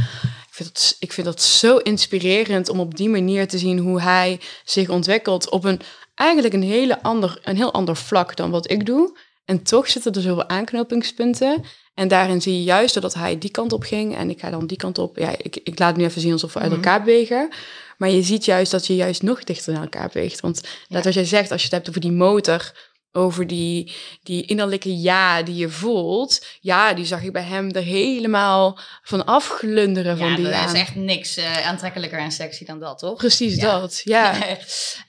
Ik 0.58 0.64
vind, 0.64 0.76
dat, 0.76 0.96
ik 1.00 1.14
vind 1.14 1.28
dat 1.28 1.42
zo 1.42 1.78
inspirerend 1.78 2.70
om 2.70 2.80
op 2.80 2.96
die 2.98 3.10
manier 3.10 3.48
te 3.48 3.58
zien 3.58 3.78
hoe 3.80 4.02
hij 4.02 4.40
zich 4.66 4.90
ontwikkelt 4.90 5.50
op 5.50 5.64
een 5.64 5.82
eigenlijk 6.16 6.54
een, 6.54 6.64
hele 6.64 7.04
ander, 7.04 7.40
een 7.44 7.56
heel 7.56 7.74
ander 7.74 7.96
vlak 7.96 8.36
dan 8.36 8.52
wat 8.52 8.72
ik 8.72 8.86
doe. 8.86 9.18
En 9.46 9.64
toch 9.64 9.90
zitten 9.90 10.14
er 10.14 10.22
zoveel 10.22 10.50
aanknopingspunten. 10.50 11.64
En 11.94 12.08
daarin 12.08 12.42
zie 12.42 12.54
je 12.54 12.64
juist 12.64 12.94
doordat 12.94 13.14
hij 13.14 13.38
die 13.38 13.52
kant 13.52 13.74
op 13.74 13.84
ging 13.84 14.16
en 14.16 14.30
ik 14.30 14.40
ga 14.40 14.50
dan 14.50 14.68
die 14.68 14.78
kant 14.78 14.98
op. 14.98 15.18
Ja, 15.18 15.32
ik, 15.38 15.56
ik 15.64 15.80
laat 15.80 15.90
het 15.90 15.98
nu 15.98 16.04
even 16.06 16.22
zien 16.22 16.32
alsof 16.32 16.54
we 16.54 16.60
uit 16.60 16.72
Mhm. 16.72 16.84
elkaar 16.84 17.04
bewegen. 17.04 17.50
Maar 17.98 18.10
je 18.10 18.22
ziet 18.22 18.46
juist 18.46 18.72
dat 18.72 18.88
je 18.88 18.96
juist 18.96 19.22
nog 19.22 19.44
dichter 19.44 19.74
naar 19.74 19.82
elkaar 19.82 20.10
beweegt. 20.14 20.40
Want 20.40 20.62
dat 20.88 21.04
wat 21.04 21.14
jij 21.14 21.26
zegt, 21.26 21.52
als 21.52 21.60
je 21.60 21.66
het 21.68 21.76
hebt 21.76 21.90
over 21.90 22.02
die 22.02 22.12
motor, 22.12 22.72
over 23.18 23.48
die, 23.48 23.96
die 24.24 24.46
innerlijke 24.46 25.00
ja 25.02 25.44
die 25.44 25.56
je 25.56 25.70
voelt. 25.70 26.46
Ja, 26.60 26.94
die 26.94 27.06
zag 27.06 27.24
ik 27.24 27.32
bij 27.34 27.42
hem 27.44 27.72
er 27.72 27.82
helemaal 27.82 28.80
van 29.04 29.26
afglunderen 29.26 30.18
van 30.18 30.30
Ja, 30.30 30.36
die 30.36 30.46
er 30.46 30.52
ja. 30.52 30.66
is 30.66 30.74
echt 30.74 30.96
niks 30.96 31.38
eh, 31.38 31.68
aantrekkelijker 31.68 32.20
en 32.20 32.32
sexy 32.32 32.66
dan 32.66 32.80
dat, 32.80 32.98
toch? 32.98 33.18
Precies 33.18 33.56
Ja. 33.56 33.80
dat, 33.80 34.02
ja. 34.16 34.58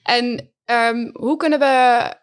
En 0.03 0.53
ehm, 0.65 1.09
hoe 1.13 1.37
kunnen 1.37 1.59
we 1.59 2.13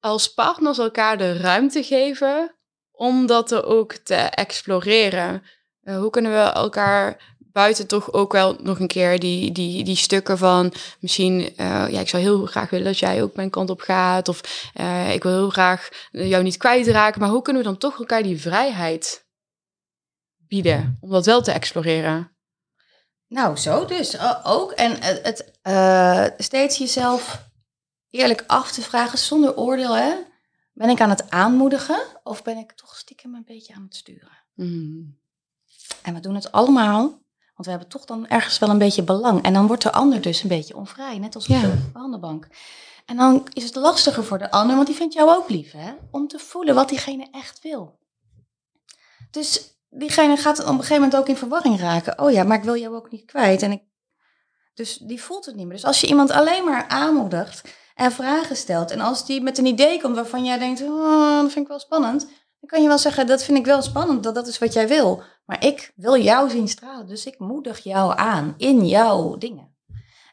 als 0.00 0.34
partners 0.34 0.78
elkaar 0.78 1.18
de 1.18 1.36
ruimte 1.36 1.82
geven 1.82 2.56
om 2.92 3.26
dat 3.26 3.50
er 3.50 3.64
ook 3.64 3.92
te 3.92 4.14
exploreren? 4.14 5.42
Eh, 5.82 5.98
hoe 5.98 6.10
kunnen 6.10 6.32
we 6.32 6.38
elkaar 6.38 7.36
buiten 7.52 7.86
toch 7.86 8.12
ook 8.12 8.32
wel 8.32 8.56
nog 8.62 8.80
een 8.80 8.86
keer 8.86 9.18
die, 9.18 9.52
die, 9.52 9.84
die 9.84 9.96
stukken 9.96 10.38
van 10.38 10.72
misschien, 11.00 11.56
eh, 11.56 11.86
ja, 11.90 12.00
ik 12.00 12.08
zou 12.08 12.22
heel 12.22 12.46
graag 12.46 12.70
willen 12.70 12.86
dat 12.86 12.98
jij 12.98 13.22
ook 13.22 13.36
mijn 13.36 13.50
kant 13.50 13.70
op 13.70 13.80
gaat, 13.80 14.28
of 14.28 14.70
eh, 14.74 15.14
ik 15.14 15.22
wil 15.22 15.32
heel 15.32 15.50
graag 15.50 15.88
jou 16.10 16.42
niet 16.42 16.56
kwijtraken, 16.56 17.20
maar 17.20 17.30
hoe 17.30 17.42
kunnen 17.42 17.62
we 17.62 17.68
dan 17.68 17.78
toch 17.78 17.98
elkaar 17.98 18.22
die 18.22 18.40
vrijheid 18.40 19.28
bieden 20.36 20.98
om 21.00 21.10
dat 21.10 21.26
wel 21.26 21.42
te 21.42 21.52
exploreren? 21.52 22.30
Nou, 23.26 23.56
zo 23.56 23.84
dus 23.84 24.16
ook. 24.44 24.72
En 24.72 25.02
het, 25.02 25.22
het 25.22 25.58
eh, 25.62 26.26
steeds 26.38 26.78
jezelf 26.78 27.48
eerlijk 28.10 28.44
af 28.46 28.72
te 28.72 28.82
vragen 28.82 29.18
zonder 29.18 29.56
oordeel, 29.56 29.96
hè? 29.96 30.14
Ben 30.72 30.88
ik 30.88 31.00
aan 31.00 31.10
het 31.10 31.30
aanmoedigen 31.30 32.02
of 32.22 32.42
ben 32.42 32.56
ik 32.56 32.72
toch 32.72 32.96
stiekem 32.96 33.34
een 33.34 33.44
beetje 33.46 33.74
aan 33.74 33.82
het 33.82 33.96
sturen? 33.96 34.44
Mm. 34.54 35.18
En 36.02 36.14
we 36.14 36.20
doen 36.20 36.34
het 36.34 36.52
allemaal, 36.52 37.22
want 37.60 37.72
we 37.72 37.78
hebben 37.78 38.00
toch 38.00 38.16
dan 38.16 38.28
ergens 38.28 38.58
wel 38.58 38.68
een 38.68 38.78
beetje 38.78 39.02
belang. 39.02 39.42
En 39.42 39.52
dan 39.52 39.66
wordt 39.66 39.82
de 39.82 39.92
ander 39.92 40.20
dus 40.20 40.42
een 40.42 40.48
beetje 40.48 40.76
onvrij, 40.76 41.18
net 41.18 41.34
als 41.34 41.48
op 41.48 41.54
Ja. 41.54 41.60
de 41.60 41.90
behandelbank. 41.92 42.46
En 43.06 43.16
dan 43.16 43.48
is 43.52 43.64
het 43.64 43.74
lastiger 43.74 44.24
voor 44.24 44.38
de 44.38 44.50
ander, 44.50 44.74
want 44.74 44.86
die 44.86 44.96
vindt 44.96 45.14
jou 45.14 45.30
ook 45.30 45.48
lief, 45.48 45.72
hè? 45.72 45.92
Om 46.10 46.28
te 46.28 46.38
voelen 46.38 46.74
wat 46.74 46.88
diegene 46.88 47.28
echt 47.30 47.62
wil. 47.62 47.98
Dus 49.30 49.74
diegene 49.90 50.36
gaat 50.36 50.60
op 50.60 50.66
een 50.66 50.74
gegeven 50.74 50.94
moment 50.94 51.16
ook 51.16 51.28
in 51.28 51.36
verwarring 51.36 51.80
raken. 51.80 52.18
Oh 52.18 52.30
ja, 52.30 52.42
maar 52.42 52.58
ik 52.58 52.64
wil 52.64 52.76
jou 52.76 52.94
ook 52.94 53.10
niet 53.10 53.24
kwijt. 53.24 53.62
En 53.62 53.72
ik... 53.72 53.82
Dus 54.74 54.96
die 54.96 55.22
voelt 55.22 55.46
het 55.46 55.54
niet 55.54 55.66
meer. 55.66 55.76
Dus 55.76 55.84
als 55.84 56.00
je 56.00 56.06
iemand 56.06 56.30
alleen 56.30 56.64
maar 56.64 56.88
aanmoedigt 56.88 57.62
en 57.94 58.12
vragen 58.12 58.56
stelt... 58.56 58.90
en 58.90 59.00
als 59.00 59.26
die 59.26 59.40
met 59.40 59.58
een 59.58 59.66
idee 59.66 60.00
komt 60.00 60.16
waarvan 60.16 60.44
jij 60.44 60.58
denkt... 60.58 60.82
Oh, 60.82 61.40
dat 61.40 61.52
vind 61.52 61.64
ik 61.64 61.68
wel 61.68 61.80
spannend... 61.80 62.26
dan 62.60 62.68
kan 62.70 62.82
je 62.82 62.88
wel 62.88 62.98
zeggen, 62.98 63.26
dat 63.26 63.42
vind 63.44 63.58
ik 63.58 63.64
wel 63.64 63.82
spannend, 63.82 64.22
dat 64.22 64.34
dat 64.34 64.46
is 64.46 64.58
wat 64.58 64.72
jij 64.72 64.88
wil. 64.88 65.22
Maar 65.44 65.64
ik 65.64 65.92
wil 65.94 66.16
jou 66.22 66.50
zien 66.50 66.68
stralen, 66.68 67.06
dus 67.06 67.26
ik 67.26 67.38
moedig 67.38 67.78
jou 67.78 68.18
aan 68.18 68.54
in 68.56 68.86
jouw 68.86 69.36
dingen. 69.38 69.68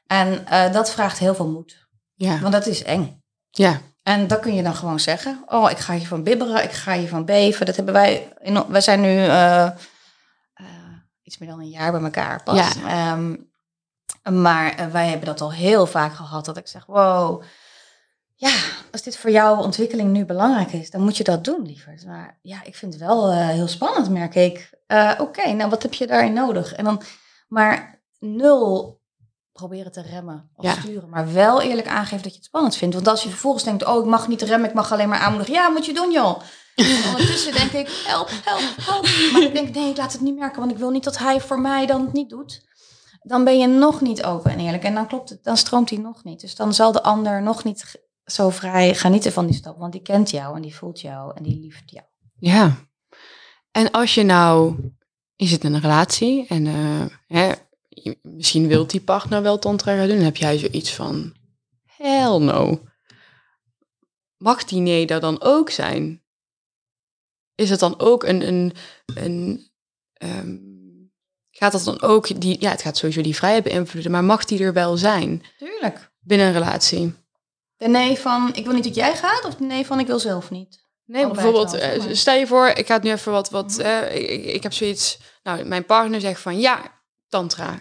En 0.07 0.45
eh, 0.47 0.73
dat 0.73 0.91
vraagt 0.91 1.17
heel 1.19 1.35
veel 1.35 1.47
moed, 1.47 1.87
Ja, 2.15 2.39
want 2.39 2.53
dat 2.53 2.65
is 2.65 2.83
eng. 2.83 3.21
ja, 3.49 3.79
En 4.03 4.27
dat 4.27 4.39
kun 4.39 4.53
je 4.55 4.63
dan 4.63 4.75
gewoon 4.75 4.99
zeggen. 4.99 5.43
Oh, 5.45 5.71
ik 5.71 5.77
ga 5.77 5.93
hiervan 5.93 6.23
bibberen, 6.23 6.63
ik 6.63 6.71
ga 6.71 6.93
hiervan 6.93 7.25
beven. 7.25 7.65
Dat 7.65 7.75
hebben 7.75 7.93
wij. 7.93 8.33
In, 8.41 8.67
wij 8.67 8.81
zijn 8.81 9.01
nu 9.01 9.17
eh, 9.17 9.65
eh, 9.65 9.73
iets 11.21 11.37
meer 11.37 11.49
dan 11.49 11.59
een 11.59 11.69
jaar 11.69 11.91
bij 11.91 12.01
elkaar 12.01 12.43
pas. 12.43 12.73
Ja. 12.73 12.87
Ehm, 12.87 13.35
maar 14.41 14.91
wij 14.91 15.07
hebben 15.07 15.25
dat 15.25 15.41
al 15.41 15.53
heel 15.53 15.85
vaak 15.85 16.13
gehad. 16.13 16.45
Dat 16.45 16.57
ik 16.57 16.67
zeg, 16.67 16.85
wow, 16.85 17.41
ja, 18.39 18.51
als 18.91 19.01
dit 19.01 19.17
voor 19.17 19.31
jouw 19.31 19.55
ontwikkeling 19.61 20.11
nu 20.11 20.25
belangrijk 20.25 20.71
is, 20.71 20.89
dan 20.89 21.01
moet 21.01 21.17
je 21.17 21.23
dat 21.23 21.43
doen, 21.43 21.65
liever. 21.65 21.99
Maar 22.05 22.39
ja, 22.41 22.63
ik 22.63 22.75
vind 22.75 22.93
het 22.93 23.01
wel 23.01 23.31
eh, 23.31 23.47
heel 23.47 23.67
spannend, 23.67 24.09
merk 24.09 24.35
ik. 24.35 24.69
Eh, 24.87 25.11
Oké, 25.17 25.51
nou 25.53 25.69
wat 25.69 25.83
heb 25.83 25.93
je 25.93 26.07
daarin 26.07 26.33
nodig? 26.33 26.73
En 26.73 26.83
dan, 26.83 27.01
maar 27.47 28.01
nul 28.19 28.95
proberen 29.51 29.91
te 29.91 30.01
remmen 30.01 30.49
of 30.55 30.65
Ja. 30.65 30.73
sturen, 30.73 31.09
maar 31.09 31.33
wel 31.33 31.61
eerlijk 31.61 31.87
aangeven 31.87 32.21
dat 32.23 32.31
je 32.31 32.37
het 32.37 32.45
spannend 32.45 32.75
vindt. 32.75 32.95
Want 32.95 33.07
als 33.07 33.23
je 33.23 33.29
vervolgens 33.29 33.63
denkt, 33.63 33.85
oh, 33.85 33.99
ik 33.99 34.05
mag 34.05 34.27
niet 34.27 34.41
remmen, 34.41 34.69
ik 34.69 34.75
mag 34.75 34.91
alleen 34.91 35.09
maar 35.09 35.19
aanmoedigen. 35.19 35.53
Ja, 35.53 35.69
moet 35.69 35.85
je 35.85 35.93
doen, 35.93 36.11
joh. 36.11 36.39
En 36.75 37.03
ondertussen 37.09 37.53
denk 37.53 37.71
ik, 37.71 38.03
help, 38.07 38.29
help, 38.43 38.61
help. 38.81 39.07
Maar 39.33 39.41
ik 39.41 39.53
denk, 39.53 39.75
nee, 39.75 39.89
ik 39.89 39.97
laat 39.97 40.11
het 40.11 40.21
niet 40.21 40.37
merken, 40.37 40.59
want 40.59 40.71
ik 40.71 40.77
wil 40.77 40.89
niet 40.89 41.03
dat 41.03 41.17
hij 41.17 41.41
voor 41.41 41.59
mij 41.59 41.85
dan 41.85 42.01
het 42.01 42.13
niet 42.13 42.29
doet. 42.29 42.65
dan 43.21 43.43
ben 43.43 43.57
je 43.59 43.67
nog 43.67 44.01
niet 44.01 44.23
open 44.23 44.51
en 44.51 44.59
eerlijk. 44.59 44.83
En 44.83 44.93
dan 44.93 45.07
klopt 45.07 45.29
het, 45.29 45.43
dan 45.43 45.57
stroomt 45.57 45.89
hij 45.89 45.99
nog 45.99 46.23
niet. 46.23 46.39
Dus 46.41 46.55
dan 46.55 46.73
zal 46.73 46.91
de 46.91 47.03
ander 47.03 47.41
nog 47.41 47.63
niet 47.63 48.06
zo 48.31 48.49
vrij 48.49 48.95
genieten 48.95 49.31
van 49.31 49.45
die 49.45 49.55
stap. 49.55 49.77
Want 49.77 49.91
die 49.91 50.01
kent 50.01 50.29
jou 50.29 50.55
en 50.55 50.61
die 50.61 50.75
voelt 50.75 51.01
jou 51.01 51.35
en 51.35 51.43
die 51.43 51.59
lieft 51.59 51.91
jou. 51.91 52.05
Ja. 52.39 52.75
En 53.71 53.91
als 53.91 54.13
je 54.13 54.23
nou, 54.23 54.75
je 55.35 55.45
zit 55.45 55.63
in 55.63 55.73
een 55.73 55.81
relatie 55.81 56.47
en 56.47 56.67
eh, 56.67 57.05
hè, 57.27 57.53
misschien 58.21 58.67
wil 58.67 58.87
die 58.87 59.01
partner 59.01 59.41
wel 59.41 59.59
tantra 59.59 59.95
gaan 59.95 60.07
doen, 60.07 60.15
dan 60.15 60.25
heb 60.25 60.37
jij 60.37 60.57
zoiets 60.57 60.93
van, 60.93 61.35
hell 61.85 62.37
no. 62.37 62.81
Mag 64.37 64.63
die 64.63 64.79
nee 64.79 65.05
daar 65.05 65.19
dan 65.19 65.41
ook 65.41 65.69
zijn? 65.69 66.23
Is 67.55 67.69
het 67.69 67.79
dan 67.79 67.99
ook 67.99 68.23
een, 68.23 68.47
een, 68.47 68.73
een 69.05 69.69
ehm, 70.13 70.55
gaat 71.51 71.71
dat 71.71 71.83
dan 71.83 72.01
ook, 72.01 72.41
die, 72.41 72.61
ja, 72.61 72.71
het 72.71 72.81
gaat 72.81 72.97
sowieso 72.97 73.21
die 73.21 73.35
vrijheid 73.35 73.63
beïnvloeden, 73.63 74.11
maar 74.11 74.23
mag 74.23 74.45
die 74.45 74.63
er 74.63 74.73
wel 74.73 74.97
zijn 74.97 75.43
Tuurlijk. 75.57 76.11
binnen 76.19 76.47
een 76.47 76.53
relatie? 76.53 77.13
De 77.77 77.87
nee 77.87 78.17
van 78.17 78.49
ik 78.53 78.65
wil 78.65 78.73
niet 78.73 78.83
dat 78.83 78.95
jij 78.95 79.15
gaat 79.15 79.45
of 79.45 79.55
de 79.55 79.63
nee 79.63 79.85
van 79.85 79.99
ik 79.99 80.07
wil 80.07 80.19
zelf 80.19 80.49
niet. 80.51 80.85
Nee, 81.05 81.23
Allebei 81.25 81.43
bijvoorbeeld, 81.43 81.73
eh, 81.81 81.97
maar- 82.05 82.15
stel 82.15 82.35
je 82.35 82.47
voor, 82.47 82.67
ik 82.67 82.87
ga 82.87 82.93
het 82.93 83.03
nu 83.03 83.11
even 83.11 83.31
wat, 83.31 83.49
wat 83.49 83.71
Mhm. 83.77 83.81
eh, 83.81 84.15
ik, 84.31 84.45
ik 84.45 84.63
heb 84.63 84.73
zoiets, 84.73 85.19
nou, 85.43 85.63
mijn 85.65 85.85
partner 85.85 86.21
zegt 86.21 86.41
van, 86.41 86.59
ja, 86.59 86.81
tantra, 87.29 87.79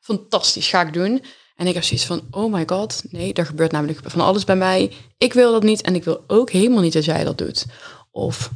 fantastisch, 0.00 0.68
ga 0.68 0.80
ik 0.80 0.92
doen. 0.92 1.24
En 1.56 1.66
ik 1.66 1.74
heb 1.74 1.82
zoiets 1.84 2.06
van, 2.06 2.22
oh 2.30 2.52
my 2.52 2.62
god, 2.66 3.02
nee, 3.10 3.32
er 3.32 3.46
gebeurt 3.46 3.72
namelijk 3.72 3.98
van 4.04 4.20
alles 4.20 4.44
bij 4.44 4.56
mij. 4.56 4.92
Ik 5.18 5.32
wil 5.32 5.52
dat 5.52 5.62
niet 5.62 5.80
en 5.82 5.94
ik 5.94 6.04
wil 6.04 6.24
ook 6.26 6.50
helemaal 6.50 6.82
niet 6.82 6.92
dat 6.92 7.04
jij 7.04 7.24
dat 7.24 7.38
doet. 7.38 7.66
Of 8.10 8.50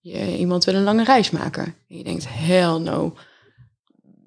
je, 0.00 0.36
iemand 0.38 0.64
wil 0.64 0.74
een 0.74 0.82
lange 0.84 1.04
reis 1.04 1.30
maken. 1.30 1.64
En 1.88 1.96
je 1.96 2.04
denkt, 2.04 2.24
hell 2.28 2.78
no. 2.78 3.14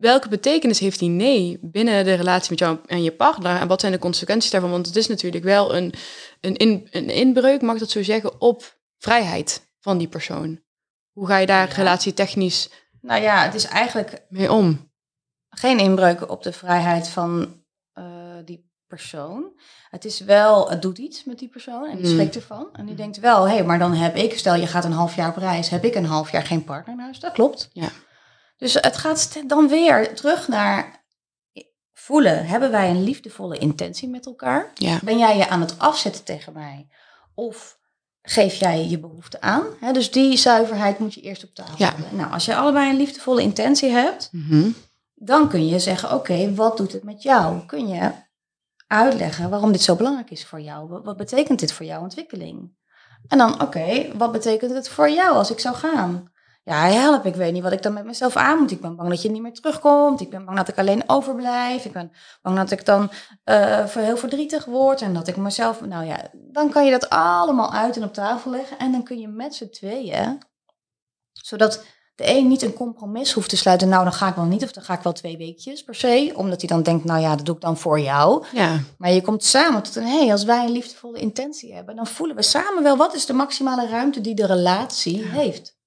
Welke 0.03 0.29
betekenis 0.29 0.79
heeft 0.79 0.99
die 0.99 1.09
nee 1.09 1.57
binnen 1.61 2.05
de 2.05 2.13
relatie 2.13 2.49
met 2.49 2.59
jou 2.59 2.77
en 2.85 3.03
je 3.03 3.11
partner? 3.11 3.59
En 3.59 3.67
wat 3.67 3.79
zijn 3.79 3.91
de 3.91 3.99
consequenties 3.99 4.51
daarvan? 4.51 4.71
Want 4.71 4.85
het 4.85 4.95
is 4.95 5.07
natuurlijk 5.07 5.43
wel 5.43 5.75
een, 5.75 5.93
een, 6.41 6.55
in, 6.55 6.87
een 6.91 7.09
inbreuk, 7.09 7.61
mag 7.61 7.73
ik 7.73 7.79
dat 7.79 7.89
zo 7.89 8.03
zeggen, 8.03 8.41
op 8.41 8.77
vrijheid 8.97 9.71
van 9.79 9.97
die 9.97 10.07
persoon. 10.07 10.61
Hoe 11.11 11.27
ga 11.27 11.37
je 11.37 11.45
daar 11.45 11.67
Ja. 11.67 11.73
relatietechnisch 11.73 12.69
Nou 13.01 13.21
ja, 13.21 13.43
het 13.43 13.53
is 13.53 13.65
eigenlijk 13.65 14.25
mee 14.29 14.51
om? 14.51 14.91
geen 15.49 15.79
inbreuk 15.79 16.29
op 16.29 16.43
de 16.43 16.53
vrijheid 16.53 17.07
van 17.07 17.61
eh, 17.93 18.03
die 18.45 18.71
persoon. 18.87 19.51
Het 19.89 20.05
is 20.05 20.19
wel, 20.19 20.69
het 20.69 20.81
doet 20.81 20.97
iets 20.97 21.23
met 21.23 21.39
die 21.39 21.49
persoon 21.49 21.89
en 21.89 21.97
die 21.97 22.05
Mm. 22.07 22.11
schrikt 22.13 22.35
ervan. 22.35 22.69
En 22.73 22.85
die 22.85 22.95
denkt 22.95 23.19
wel, 23.19 23.47
hé, 23.47 23.53
hey, 23.53 23.63
maar 23.63 23.79
dan 23.79 23.93
heb 23.93 24.15
ik, 24.15 24.37
stel 24.37 24.55
je 24.55 24.67
gaat 24.67 24.85
een 24.85 24.91
half 24.91 25.15
jaar 25.15 25.29
op 25.29 25.37
reis, 25.37 25.69
heb 25.69 25.83
ik 25.83 25.95
een 25.95 26.05
half 26.05 26.31
jaar 26.31 26.43
geen 26.45 26.63
partner 26.63 26.95
in 26.95 27.01
huis. 27.01 27.19
Dat 27.19 27.31
klopt. 27.33 27.69
Ja. 27.73 27.89
Dus 28.57 28.73
het 28.73 28.97
gaat 28.97 29.41
dan 29.47 29.67
weer 29.67 30.15
terug 30.15 30.47
naar 30.47 31.03
voelen. 31.93 32.45
Hebben 32.45 32.71
wij 32.71 32.89
een 32.89 33.03
liefdevolle 33.03 33.57
intentie 33.57 34.09
met 34.09 34.25
elkaar? 34.25 34.71
Ja. 34.73 34.99
Ben 35.03 35.17
jij 35.17 35.37
je 35.37 35.49
aan 35.49 35.61
het 35.61 35.79
afzetten 35.79 36.23
tegen 36.23 36.53
mij? 36.53 36.87
Of 37.35 37.77
geef 38.21 38.55
jij 38.55 38.87
je 38.87 38.99
behoefte 38.99 39.41
aan? 39.41 39.63
Dus 39.93 40.11
die 40.11 40.37
zuiverheid 40.37 40.99
moet 40.99 41.13
je 41.13 41.21
eerst 41.21 41.43
op 41.43 41.53
tafel 41.55 41.75
Ja. 41.77 41.85
hebben. 41.95 42.15
Nou, 42.15 42.31
als 42.31 42.45
je 42.45 42.55
allebei 42.55 42.89
een 42.89 42.97
liefdevolle 42.97 43.41
intentie 43.41 43.89
hebt, 43.89 44.29
Mhm. 44.31 44.69
dan 45.15 45.49
kun 45.49 45.67
je 45.67 45.79
zeggen, 45.79 46.13
oké, 46.13 46.53
wat 46.53 46.77
doet 46.77 46.91
het 46.91 47.03
met 47.03 47.23
jou? 47.23 47.65
Kun 47.65 47.87
je 47.87 48.11
uitleggen 48.87 49.49
waarom 49.49 49.71
dit 49.71 49.81
zo 49.81 49.95
belangrijk 49.95 50.31
is 50.31 50.45
voor 50.45 50.61
jou? 50.61 50.87
Wat, 50.87 51.03
wat 51.03 51.17
betekent 51.17 51.59
dit 51.59 51.71
voor 51.73 51.85
jouw 51.85 52.01
ontwikkeling? 52.01 52.75
En 53.27 53.37
dan, 53.37 53.61
oké, 53.61 54.17
wat 54.17 54.31
betekent 54.31 54.71
het 54.73 54.89
voor 54.89 55.09
jou 55.09 55.35
als 55.35 55.51
ik 55.51 55.59
zou 55.59 55.75
gaan? 55.75 56.31
Ja, 56.65 56.87
help, 56.87 57.25
ik 57.25 57.35
weet 57.35 57.53
niet 57.53 57.63
wat 57.63 57.71
ik 57.71 57.81
dan 57.81 57.93
met 57.93 58.05
mezelf 58.05 58.35
aan 58.35 58.59
moet. 58.59 58.71
Ik 58.71 58.81
ben 58.81 58.95
bang 58.95 59.09
dat 59.09 59.21
je 59.21 59.31
niet 59.31 59.41
meer 59.41 59.53
terugkomt. 59.53 60.21
Ik 60.21 60.29
ben 60.29 60.45
bang 60.45 60.57
dat 60.57 60.67
ik 60.67 60.77
alleen 60.77 61.03
overblijf. 61.07 61.85
Ik 61.85 61.91
ben 61.91 62.11
bang 62.41 62.57
dat 62.57 62.71
ik 62.71 62.85
dan 62.85 63.09
voor 63.87 64.01
heel 64.01 64.17
verdrietig 64.17 64.65
word 64.65 65.01
en 65.01 65.13
dat 65.13 65.27
ik 65.27 65.37
mezelf... 65.37 65.81
Nou 65.81 66.05
ja, 66.05 66.29
dan 66.33 66.69
kan 66.69 66.85
je 66.85 66.91
dat 66.91 67.09
allemaal 67.09 67.73
uit 67.73 67.95
en 67.95 68.03
op 68.03 68.13
tafel 68.13 68.51
leggen. 68.51 68.77
En 68.79 68.91
dan 68.91 69.03
kun 69.03 69.19
je 69.19 69.27
met 69.27 69.55
z'n 69.55 69.69
tweeën, 69.69 70.37
zodat 71.31 71.83
de 72.15 72.29
een 72.29 72.47
niet 72.47 72.61
een 72.61 72.73
compromis 72.73 73.31
hoeft 73.31 73.49
te 73.49 73.57
sluiten. 73.57 73.89
Nou, 73.89 74.03
dan 74.03 74.13
ga 74.13 74.27
ik 74.27 74.35
wel 74.35 74.45
niet 74.45 74.63
of 74.63 74.71
dan 74.71 74.83
ga 74.83 74.93
ik 74.93 75.01
wel 75.01 75.13
twee 75.13 75.37
weekjes 75.37 75.83
per 75.83 75.95
se. 75.95 76.31
Omdat 76.35 76.59
hij 76.59 76.69
dan 76.69 76.83
denkt, 76.83 77.05
nou 77.05 77.21
ja, 77.21 77.35
dat 77.35 77.45
doe 77.45 77.55
ik 77.55 77.61
dan 77.61 77.77
voor 77.77 77.99
jou. 77.99 78.45
Ja, 78.53 78.79
Maar 78.97 79.11
je 79.11 79.21
komt 79.21 79.43
samen 79.43 79.83
tot 79.83 79.95
een, 79.95 80.07
hé, 80.07 80.19
hey, 80.19 80.31
als 80.31 80.43
wij 80.43 80.65
een 80.65 80.71
liefdevolle 80.71 81.19
intentie 81.19 81.73
hebben, 81.73 81.95
dan 81.95 82.07
voelen 82.07 82.35
we 82.35 82.41
samen 82.41 82.83
wel 82.83 82.97
wat 82.97 83.15
is 83.15 83.25
de 83.25 83.33
maximale 83.33 83.87
ruimte 83.87 84.21
die 84.21 84.35
de 84.35 84.45
relatie 84.45 85.25
heeft. 85.25 85.81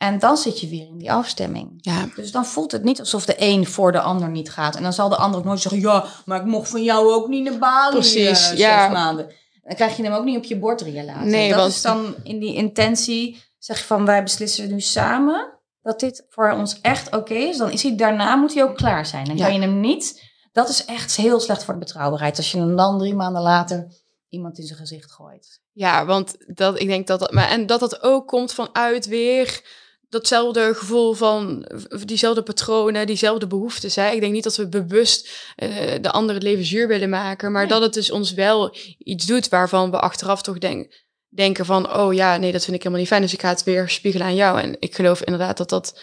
En 0.00 0.18
dan 0.18 0.36
zit 0.36 0.60
je 0.60 0.68
weer 0.68 0.86
in 0.86 0.98
die 0.98 1.12
afstemming. 1.12 1.70
ja, 1.76 2.08
Dus 2.16 2.32
dan 2.32 2.44
voelt 2.46 2.72
het 2.72 2.84
niet 2.84 3.00
alsof 3.00 3.24
de 3.24 3.34
een 3.38 3.66
voor 3.66 3.92
de 3.92 4.00
ander 4.00 4.28
niet 4.30 4.50
gaat. 4.50 4.76
En 4.76 4.82
dan 4.82 4.92
zal 4.92 5.08
de 5.08 5.16
ander 5.16 5.38
ook 5.40 5.46
nooit 5.46 5.60
zeggen, 5.60 5.80
ja, 5.80 6.04
maar 6.24 6.40
ik 6.40 6.46
mocht 6.46 6.68
van 6.70 6.82
jou 6.82 7.12
ook 7.12 7.28
niet 7.28 7.44
naar 7.44 7.58
Bali 7.58 7.94
Precies, 7.94 8.50
eh, 8.50 8.58
ja. 8.58 8.88
maanden. 8.88 9.32
Dan 9.62 9.74
krijg 9.74 9.96
je 9.96 10.02
hem 10.02 10.12
ook 10.12 10.24
niet 10.24 10.36
op 10.36 10.44
je 10.44 10.58
bord 10.58 10.78
drie 10.78 11.04
laten. 11.04 11.28
Nee, 11.30 11.48
dat 11.48 11.58
want- 11.58 11.70
is 11.72 11.82
dan 11.82 12.14
in 12.22 12.38
die 12.38 12.54
intentie, 12.54 13.42
zeg 13.58 13.78
je 13.78 13.84
van, 13.84 14.04
wij 14.04 14.22
beslissen 14.22 14.68
nu 14.68 14.80
samen 14.80 15.58
dat 15.82 16.00
dit 16.00 16.26
voor 16.28 16.50
ons 16.52 16.80
echt 16.80 17.16
oké 17.16 17.34
is. 17.34 17.56
Dan 17.56 17.70
is 17.70 17.82
hij 17.82 17.96
daarna, 17.96 18.36
moet 18.36 18.54
hij 18.54 18.62
ook 18.62 18.76
klaar 18.76 19.06
zijn. 19.06 19.24
Dan 19.24 19.36
Ja. 19.36 19.44
kan 19.44 19.54
je 19.54 19.60
hem 19.60 19.80
niet, 19.80 20.22
dat 20.52 20.68
is 20.68 20.84
echt 20.84 21.16
heel 21.16 21.40
slecht 21.40 21.64
voor 21.64 21.74
de 21.74 21.80
betrouwbaarheid. 21.80 22.36
Als 22.36 22.52
je 22.52 22.58
hem 22.58 22.76
dan 22.76 22.98
drie 22.98 23.14
maanden 23.14 23.42
later 23.42 23.86
iemand 24.28 24.58
in 24.58 24.66
zijn 24.66 24.78
gezicht 24.78 25.12
gooit. 25.12 25.60
ja, 25.72 26.04
want 26.06 26.36
dat, 26.46 26.80
ik 26.80 26.86
denk 26.86 27.06
dat 27.06 27.18
dat, 27.20 27.32
maar 27.32 27.48
en 27.48 27.66
dat 27.66 27.80
dat 27.80 28.02
ook 28.02 28.26
komt 28.28 28.52
vanuit 28.52 29.06
weer 29.06 29.78
datzelfde 30.10 30.74
gevoel 30.74 31.12
van 31.12 31.66
diezelfde 32.04 32.42
patronen, 32.42 33.06
diezelfde 33.06 33.46
behoeftes. 33.46 33.96
Hè? 33.96 34.10
Ik 34.10 34.20
denk 34.20 34.32
niet 34.32 34.44
dat 34.44 34.56
we 34.56 34.68
bewust 34.68 35.30
eh, 35.56 35.70
de 36.00 36.10
ander 36.10 36.34
het 36.34 36.44
leven 36.44 36.64
zuur 36.64 36.88
willen 36.88 37.08
maken, 37.08 37.52
maar 37.52 37.60
Nee. 37.62 37.70
dat 37.70 37.82
het 37.82 37.94
dus 37.94 38.10
ons 38.10 38.32
wel 38.32 38.76
iets 38.98 39.26
doet 39.26 39.48
waarvan 39.48 39.90
we 39.90 40.00
achteraf 40.00 40.42
toch 40.42 40.58
denk, 40.58 41.04
denken 41.28 41.64
van, 41.64 41.94
oh 41.96 42.14
ja, 42.14 42.36
nee, 42.36 42.52
dat 42.52 42.64
vind 42.64 42.76
ik 42.76 42.82
helemaal 42.82 43.00
niet 43.00 43.08
fijn, 43.08 43.22
dus 43.22 43.32
ik 43.32 43.40
ga 43.40 43.48
het 43.48 43.64
weer 43.64 43.88
spiegelen 43.88 44.26
aan 44.26 44.34
jou. 44.34 44.60
En 44.60 44.76
ik 44.78 44.94
geloof 44.94 45.22
inderdaad 45.22 45.56
dat 45.56 45.68
dat, 45.68 46.00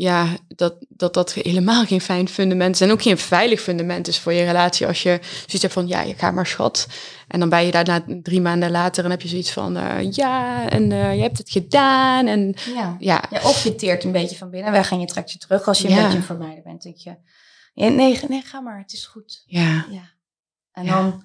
ja, 0.00 0.36
dat 0.48 0.74
dat, 0.88 1.14
dat 1.14 1.32
helemaal 1.32 1.84
geen 1.84 2.00
fijn 2.00 2.28
fundament 2.28 2.74
is 2.74 2.80
en 2.80 2.90
ook 2.90 3.02
geen 3.02 3.18
veilig 3.18 3.60
fundament 3.60 4.08
is 4.08 4.18
voor 4.18 4.32
je 4.32 4.44
relatie 4.44 4.86
als 4.86 5.02
je 5.02 5.18
zoiets 5.22 5.62
hebt 5.62 5.72
van, 5.72 5.86
ja, 5.88 6.00
je 6.02 6.14
gaat 6.14 6.34
maar 6.34 6.46
schat. 6.46 6.86
En 7.28 7.40
dan 7.40 7.48
ben 7.48 7.64
je 7.66 7.70
daarna 7.70 8.04
drie 8.22 8.40
maanden 8.40 8.70
later 8.70 9.04
en 9.04 9.10
heb 9.10 9.22
je 9.22 9.28
zoiets 9.28 9.50
van, 9.52 9.76
eh, 9.76 10.10
ja, 10.12 10.68
en 10.68 10.92
eh, 10.92 11.14
je 11.14 11.22
hebt 11.22 11.38
het 11.38 11.50
gedaan. 11.50 12.26
En 12.26 12.54
Ja. 12.74 12.96
ja, 12.98 13.24
Ja, 13.30 13.40
of 13.42 13.64
je 13.64 13.74
teert 13.74 14.04
een 14.04 14.12
beetje 14.12 14.36
van 14.36 14.50
binnen 14.50 14.72
weg 14.72 14.90
en 14.90 15.00
je 15.00 15.06
trekt 15.06 15.32
je 15.32 15.38
terug 15.38 15.66
als 15.68 15.78
je 15.78 15.88
een 15.88 15.94
Ja. 15.94 16.02
beetje 16.02 16.16
een 16.18 16.24
vermijder 16.24 16.62
bent. 16.62 16.82
Denk 16.82 16.96
je, 16.96 17.16
nee, 17.74 18.18
nee, 18.28 18.42
ga 18.44 18.60
maar, 18.60 18.78
het 18.78 18.92
is 18.92 19.06
goed. 19.06 19.42
ja, 19.46 19.86
Ja. 19.90 20.10
En 20.72 20.86
dan 20.86 21.24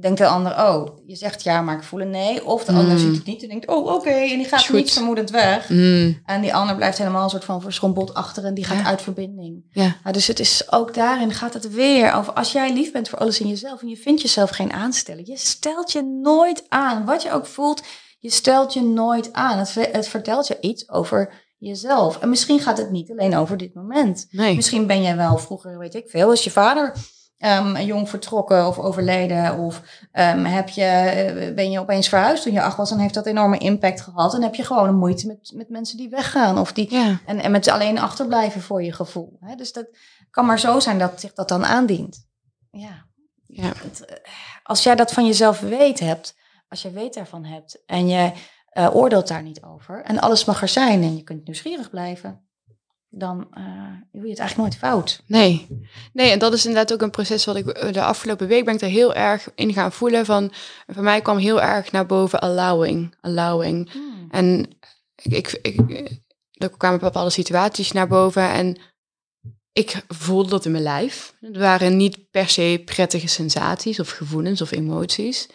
denkt 0.00 0.18
de 0.18 0.26
ander, 0.26 0.52
oh, 0.52 0.86
je 1.06 1.16
zegt 1.16 1.42
ja, 1.42 1.60
maar 1.62 1.76
ik 1.76 1.82
voel 1.82 2.00
een 2.00 2.10
nee. 2.10 2.46
Of 2.46 2.64
de 2.64 2.72
ander 2.72 2.92
Mm. 2.92 2.98
ziet 2.98 3.16
het 3.16 3.26
niet 3.26 3.42
en 3.42 3.48
denkt, 3.48 3.66
oh, 3.68 3.86
oké. 3.86 4.10
En 4.10 4.36
die 4.36 4.44
gaat 4.44 4.68
niet 4.70 4.92
vermoedend 4.92 5.30
weg. 5.30 5.68
mm, 5.68 6.22
En 6.24 6.40
die 6.40 6.54
ander 6.54 6.76
blijft 6.76 6.98
helemaal 6.98 7.24
een 7.24 7.30
soort 7.30 7.44
van 7.44 7.60
verschrompeld 7.60 8.14
achter 8.14 8.44
en 8.44 8.54
die 8.54 8.64
gaat 8.64 8.78
Ja. 8.78 8.84
uit 8.84 9.02
verbinding. 9.02 9.64
ja, 9.70 9.96
Nou, 10.02 10.12
dus 10.14 10.26
het 10.26 10.38
is 10.40 10.72
ook 10.72 10.94
daarin 10.94 11.32
gaat 11.32 11.54
het 11.54 11.70
weer 11.70 12.12
over 12.12 12.32
als 12.32 12.52
jij 12.52 12.72
lief 12.72 12.92
bent 12.92 13.08
voor 13.08 13.18
alles 13.18 13.40
in 13.40 13.48
jezelf 13.48 13.80
en 13.82 13.88
je 13.88 13.96
vindt 13.96 14.22
jezelf 14.22 14.50
geen 14.50 14.72
aansteller. 14.72 15.22
Je 15.28 15.36
stelt 15.36 15.92
je 15.92 16.02
nooit 16.22 16.64
aan. 16.68 17.04
Wat 17.04 17.22
je 17.22 17.32
ook 17.32 17.46
voelt, 17.46 17.82
je 18.18 18.30
stelt 18.30 18.72
je 18.72 18.82
nooit 18.82 19.32
aan. 19.32 19.58
Het, 19.58 19.74
het 19.92 20.08
vertelt 20.08 20.46
je 20.46 20.58
iets 20.60 20.88
over 20.90 21.32
jezelf. 21.58 22.18
En 22.18 22.28
misschien 22.28 22.60
gaat 22.60 22.78
het 22.78 22.90
niet 22.90 23.10
alleen 23.10 23.36
over 23.36 23.56
dit 23.56 23.74
moment. 23.74 24.26
nee, 24.30 24.54
Misschien 24.54 24.86
ben 24.86 25.02
jij 25.02 25.16
wel 25.16 25.38
vroeger, 25.38 25.78
weet 25.78 25.94
ik 25.94 26.08
veel, 26.10 26.32
is 26.32 26.44
je 26.44 26.50
vader 26.50 26.94
ehm, 27.42 27.76
jong 27.76 28.08
vertrokken 28.08 28.66
of 28.66 28.78
overleden. 28.78 29.58
Of 29.58 29.82
ehm, 30.12 30.44
heb 30.44 30.68
je, 30.68 30.84
eh, 30.84 31.54
ben 31.54 31.70
je 31.70 31.80
opeens 31.80 32.08
verhuisd 32.08 32.42
toen 32.42 32.52
je 32.52 32.62
acht 32.62 32.76
was 32.76 32.90
en 32.90 32.98
heeft 32.98 33.14
dat 33.14 33.26
enorme 33.26 33.58
impact 33.58 34.00
gehad. 34.00 34.34
En 34.34 34.42
heb 34.42 34.54
je 34.54 34.64
gewoon 34.64 34.88
een 34.88 34.98
moeite 34.98 35.26
met, 35.26 35.52
met 35.54 35.68
mensen 35.68 35.96
die 35.96 36.08
weggaan 36.08 36.58
of 36.58 36.72
die 36.72 36.94
ja, 36.94 37.20
en, 37.26 37.38
en 37.40 37.50
met 37.50 37.68
alleen 37.68 37.98
achterblijven 37.98 38.60
voor 38.60 38.82
je 38.82 38.92
gevoel. 38.92 39.36
Hè? 39.40 39.54
Dus 39.54 39.72
dat 39.72 39.86
kan 40.30 40.46
maar 40.46 40.58
zo 40.58 40.80
zijn 40.80 40.98
dat 40.98 41.20
zich 41.20 41.32
dat 41.32 41.48
dan 41.48 41.64
aandient. 41.64 42.26
Ja. 42.70 43.06
Ja. 43.46 43.72
Eh, 43.72 44.16
als 44.62 44.82
jij 44.82 44.94
dat 44.94 45.12
van 45.12 45.26
jezelf 45.26 45.60
weet 45.60 46.00
hebt, 46.00 46.36
als 46.68 46.82
je 46.82 46.90
weet 46.90 47.14
daarvan 47.14 47.44
hebt 47.44 47.82
en 47.86 48.08
je 48.08 48.32
eh, 48.68 48.94
oordeelt 48.94 49.28
daar 49.28 49.42
niet 49.42 49.62
over 49.62 50.02
en 50.02 50.18
alles 50.18 50.44
mag 50.44 50.62
er 50.62 50.68
zijn 50.68 51.02
en 51.02 51.16
je 51.16 51.22
kunt 51.22 51.44
nieuwsgierig 51.44 51.90
blijven, 51.90 52.46
dan 53.14 53.46
eh, 53.50 53.64
doe 54.12 54.22
je 54.22 54.30
het 54.30 54.38
eigenlijk 54.38 54.56
nooit 54.56 54.76
fout. 54.76 55.22
nee. 55.26 55.66
Nee, 56.12 56.30
en 56.30 56.38
dat 56.38 56.52
is 56.52 56.66
inderdaad 56.66 56.92
ook 56.92 57.02
een 57.02 57.10
proces 57.10 57.44
wat 57.44 57.56
ik 57.56 57.68
eh, 57.68 57.92
de 57.92 58.02
afgelopen 58.02 58.46
week 58.46 58.64
ben 58.64 58.74
ik 58.74 58.80
er 58.80 58.88
heel 58.88 59.14
erg 59.14 59.48
in 59.54 59.72
gaan 59.72 59.92
voelen 59.92 60.24
van, 60.24 60.52
voor 60.86 61.02
mij 61.02 61.20
kwam 61.20 61.36
heel 61.36 61.62
erg 61.62 61.92
naar 61.92 62.06
boven 62.06 62.40
allowing, 62.40 63.14
allowing. 63.20 63.90
En 64.30 64.68
ik, 65.22 65.58
ik, 65.62 65.80
ik, 65.80 66.20
er 66.52 66.70
kwamen 66.76 67.00
bepaalde 67.00 67.30
situaties 67.30 67.92
naar 67.92 68.08
boven 68.08 68.50
en 68.50 68.76
ik 69.72 70.04
voelde 70.08 70.50
dat 70.50 70.64
in 70.64 70.70
mijn 70.70 70.82
lijf. 70.82 71.34
Het 71.40 71.56
waren 71.56 71.96
niet 71.96 72.30
per 72.30 72.48
se 72.48 72.82
prettige 72.84 73.28
sensaties 73.28 74.00
of 74.00 74.10
gevoelens 74.10 74.62
of 74.62 74.70
emoties. 74.70 75.48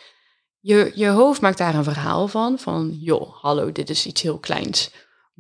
Je, 0.59 0.91
je 0.95 1.07
hoofd 1.07 1.41
maakt 1.41 1.57
daar 1.57 1.75
een 1.75 1.83
verhaal 1.83 2.27
van, 2.27 2.59
van 2.59 2.97
joh, 2.99 3.33
hallo, 3.41 3.71
dit 3.71 3.89
is 3.89 4.05
iets 4.05 4.21
heel 4.21 4.39
kleins. 4.39 4.91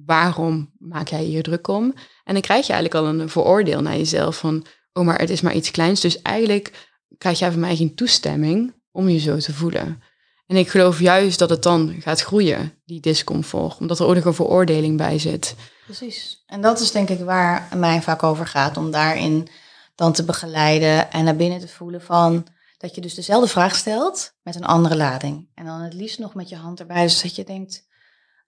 Waarom 0.05 0.71
maak 0.77 1.07
jij 1.07 1.23
hier 1.23 1.43
druk 1.43 1.67
om? 1.67 1.93
En 2.23 2.33
dan 2.33 2.41
krijg 2.41 2.67
je 2.67 2.73
eigenlijk 2.73 3.05
al 3.05 3.19
een 3.19 3.29
vooroordeel 3.29 3.81
naar 3.81 3.97
jezelf 3.97 4.37
van, 4.37 4.65
oh, 4.93 5.05
maar 5.05 5.19
het 5.19 5.29
is 5.29 5.41
maar 5.41 5.53
iets 5.53 5.71
kleins. 5.71 6.01
Dus 6.01 6.21
eigenlijk 6.21 6.89
krijg 7.17 7.39
jij 7.39 7.51
van 7.51 7.59
mij 7.59 7.75
geen 7.75 7.95
toestemming 7.95 8.73
om 8.91 9.09
je 9.09 9.19
zo 9.19 9.37
te 9.37 9.53
voelen. 9.53 10.01
En 10.47 10.55
ik 10.55 10.69
geloof 10.69 10.99
juist 10.99 11.39
dat 11.39 11.49
het 11.49 11.63
dan 11.63 11.95
gaat 11.99 12.21
groeien, 12.21 12.73
die 12.85 12.99
discomfort, 12.99 13.77
omdat 13.79 13.99
er 13.99 14.05
ook 14.05 14.15
nog 14.15 14.25
een 14.25 14.33
veroordeling 14.33 14.97
bij 14.97 15.19
zit. 15.19 15.55
Precies. 15.85 16.43
En 16.45 16.61
dat 16.61 16.79
is 16.79 16.91
denk 16.91 17.09
ik 17.09 17.19
waar 17.19 17.67
mij 17.75 18.01
vaak 18.01 18.23
over 18.23 18.47
gaat, 18.47 18.77
om 18.77 18.91
daarin 18.91 19.47
dan 19.95 20.13
te 20.13 20.23
begeleiden 20.23 21.11
en 21.11 21.23
naar 21.23 21.35
binnen 21.35 21.59
te 21.59 21.67
voelen 21.67 22.01
van 22.01 22.47
dat 22.77 22.95
je 22.95 23.01
dus 23.01 23.13
dezelfde 23.13 23.47
vraag 23.47 23.75
stelt 23.75 24.33
met 24.43 24.55
een 24.55 24.65
andere 24.65 24.95
lading. 24.95 25.49
En 25.53 25.65
dan 25.65 25.81
het 25.81 25.93
liefst 25.93 26.19
nog 26.19 26.33
met 26.33 26.49
je 26.49 26.55
hand 26.55 26.79
erbij, 26.79 27.03
dus 27.03 27.21
dat 27.21 27.35
je 27.35 27.43
denkt, 27.43 27.86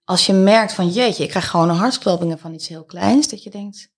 als 0.04 0.26
je 0.26 0.32
merkt 0.32 0.72
van 0.72 0.88
jeetje, 0.88 1.22
ik 1.22 1.28
krijg 1.28 1.50
gewoon 1.50 1.68
een 1.68 1.76
hartkloppingen 1.76 2.38
van 2.38 2.54
iets 2.54 2.68
heel 2.68 2.84
kleins, 2.84 3.28
dat 3.28 3.42
je 3.42 3.50
denkt, 3.50 3.92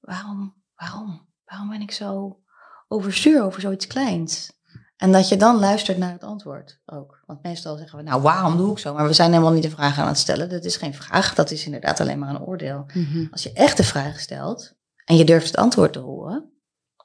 waarom, 0.00 0.62
waarom, 0.74 1.28
waarom 1.44 1.68
ben 1.68 1.80
ik 1.80 1.90
zo 1.90 2.40
overstuur 2.88 3.42
over 3.42 3.60
zoiets 3.60 3.86
kleins? 3.86 4.54
En 4.96 5.12
dat 5.12 5.28
je 5.28 5.36
dan 5.36 5.58
luistert 5.58 5.98
naar 5.98 6.12
het 6.12 6.24
antwoord 6.24 6.80
ook. 6.86 7.22
Want 7.26 7.42
meestal 7.42 7.76
zeggen 7.76 7.98
we, 7.98 8.04
nou 8.04 8.22
waarom 8.22 8.56
doe 8.56 8.70
ik 8.70 8.78
zo? 8.78 8.94
Maar 8.94 9.06
we 9.06 9.12
zijn 9.12 9.30
helemaal 9.30 9.52
niet 9.52 9.62
de 9.62 9.70
vraag 9.70 9.98
aan 9.98 10.06
het 10.06 10.18
stellen. 10.18 10.48
Dat 10.48 10.64
is 10.64 10.76
geen 10.76 10.94
vraag, 10.94 11.34
dat 11.34 11.50
is 11.50 11.64
inderdaad 11.64 12.00
alleen 12.00 12.18
maar 12.18 12.28
een 12.28 12.42
oordeel. 12.42 12.86
Mhm. 12.94 13.26
Als 13.30 13.42
je 13.42 13.52
echt 13.52 13.76
de 13.76 13.84
vraag 13.84 14.20
stelt 14.20 14.74
en 15.04 15.16
je 15.16 15.24
durft 15.24 15.46
het 15.46 15.56
antwoord 15.56 15.92
te 15.92 15.98
horen, 15.98 16.52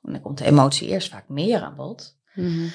dan 0.01 0.21
komt 0.21 0.37
de 0.37 0.45
emotie 0.45 0.87
eerst 0.87 1.09
vaak 1.09 1.29
meer 1.29 1.61
aan 1.61 1.75
bod. 1.75 2.17
Mhm. 2.33 2.67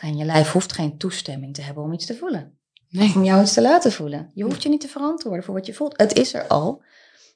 En 0.00 0.16
je 0.16 0.24
lijf 0.24 0.52
hoeft 0.52 0.72
geen 0.72 0.98
toestemming 0.98 1.54
te 1.54 1.62
hebben 1.62 1.82
om 1.82 1.92
iets 1.92 2.06
te 2.06 2.16
voelen. 2.16 2.57
Nee. 2.88 3.14
Om 3.14 3.24
jou 3.24 3.42
iets 3.42 3.52
te 3.52 3.62
laten 3.62 3.92
voelen. 3.92 4.30
Je 4.34 4.44
hoeft 4.44 4.62
je 4.62 4.68
niet 4.68 4.80
te 4.80 4.88
verantwoorden 4.88 5.44
voor 5.44 5.54
wat 5.54 5.66
je 5.66 5.74
voelt. 5.74 5.96
Het 5.96 6.12
is 6.12 6.34
er 6.34 6.46
al. 6.46 6.82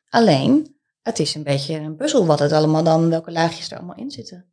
Alleen, 0.09 0.76
het 1.03 1.18
is 1.18 1.34
een 1.34 1.42
beetje 1.42 1.78
een 1.78 1.96
puzzel 1.96 2.26
wat 2.26 2.38
het 2.38 2.53
allemaal 2.53 2.82
dan, 2.82 3.09
welke 3.09 3.30
laagjes 3.30 3.70
er 3.70 3.76
allemaal 3.76 3.96
in 3.96 4.11
zitten. 4.11 4.46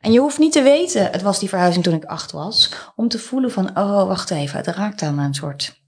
En 0.00 0.12
je 0.12 0.20
hoeft 0.20 0.38
niet 0.38 0.52
te 0.52 0.62
weten, 0.62 1.10
het 1.10 1.22
was 1.22 1.38
die 1.38 1.48
verhuizing 1.48 1.84
toen 1.84 1.94
ik 1.94 2.04
acht 2.04 2.32
was, 2.32 2.72
om 2.96 3.08
te 3.08 3.18
voelen 3.18 3.50
van, 3.50 3.68
oh, 3.68 4.06
wacht 4.06 4.30
even, 4.30 4.56
het 4.56 4.66
raakt 4.66 5.02
aan 5.02 5.18
een 5.18 5.34
soort, 5.34 5.82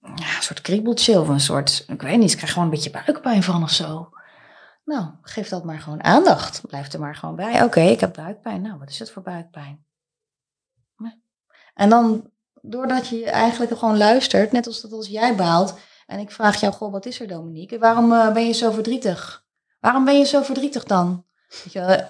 ja, 0.00 0.36
een 0.36 0.42
soort 0.42 0.60
kriebeltje 0.60 1.20
of 1.20 1.28
een 1.28 1.40
soort, 1.40 1.84
ik 1.88 2.02
weet 2.02 2.18
niet, 2.18 2.30
ik 2.30 2.36
krijg 2.36 2.52
gewoon 2.52 2.68
een 2.68 2.74
beetje 2.74 2.90
buikpijn 2.90 3.42
van 3.42 3.62
of 3.62 3.70
zo. 3.70 4.10
Nou, 4.84 5.08
geef 5.22 5.48
dat 5.48 5.64
maar 5.64 5.80
gewoon 5.80 6.02
aandacht. 6.02 6.66
Blijf 6.66 6.92
er 6.92 7.00
maar 7.00 7.14
gewoon 7.14 7.36
bij. 7.36 7.62
Oké, 7.62 7.80
ik 7.80 8.00
heb 8.00 8.14
buikpijn. 8.14 8.62
Nou, 8.62 8.78
wat 8.78 8.90
is 8.90 8.98
het 8.98 9.10
voor 9.10 9.22
buikpijn? 9.22 9.84
En 11.74 11.88
dan, 11.88 12.30
doordat 12.66 13.08
je 13.08 13.24
eigenlijk 13.24 13.78
gewoon 13.78 13.96
luistert, 13.96 14.52
net 14.52 14.66
als 14.66 14.80
dat 14.80 14.92
als 14.92 15.06
jij 15.06 15.36
baalt, 15.36 15.74
en 16.06 16.18
ik 16.18 16.30
vraag 16.30 16.60
jou, 16.60 16.72
goh, 16.72 16.92
wat 16.92 17.06
is 17.06 17.20
er 17.20 17.28
Dominique? 17.28 17.78
Waarom 17.78 18.12
eh, 18.12 18.32
ben 18.32 18.46
je 18.46 18.52
zo 18.52 18.70
verdrietig? 18.70 19.44
Waarom 19.80 20.04
ben 20.04 20.18
je 20.18 20.24
zo 20.24 20.42
verdrietig 20.42 20.84
dan? 20.84 21.24
Weet 21.48 21.72
je, 21.72 22.06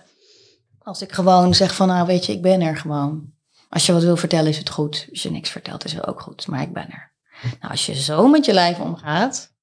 als 0.78 1.02
ik 1.02 1.12
gewoon 1.12 1.54
zeg 1.54 1.74
van, 1.74 1.88
nou 1.88 2.06
weet 2.06 2.26
je, 2.26 2.32
ik 2.32 2.42
ben 2.42 2.60
er 2.60 2.76
gewoon. 2.76 3.34
Als 3.68 3.86
je 3.86 3.92
wat 3.92 4.02
wil 4.02 4.16
vertellen 4.16 4.48
is 4.48 4.58
het 4.58 4.70
goed. 4.70 5.06
Als 5.10 5.22
je 5.22 5.30
niks 5.30 5.50
vertelt 5.50 5.84
is 5.84 5.92
het 5.92 6.06
ook 6.06 6.20
goed, 6.20 6.46
maar 6.46 6.62
ik 6.62 6.72
ben 6.72 6.90
er. 6.90 7.12
Nou, 7.42 7.70
als 7.72 7.86
je 7.86 7.94
zo 7.94 8.28
met 8.28 8.44
je 8.44 8.52
lijf 8.52 8.78
omgaat, 8.78 9.54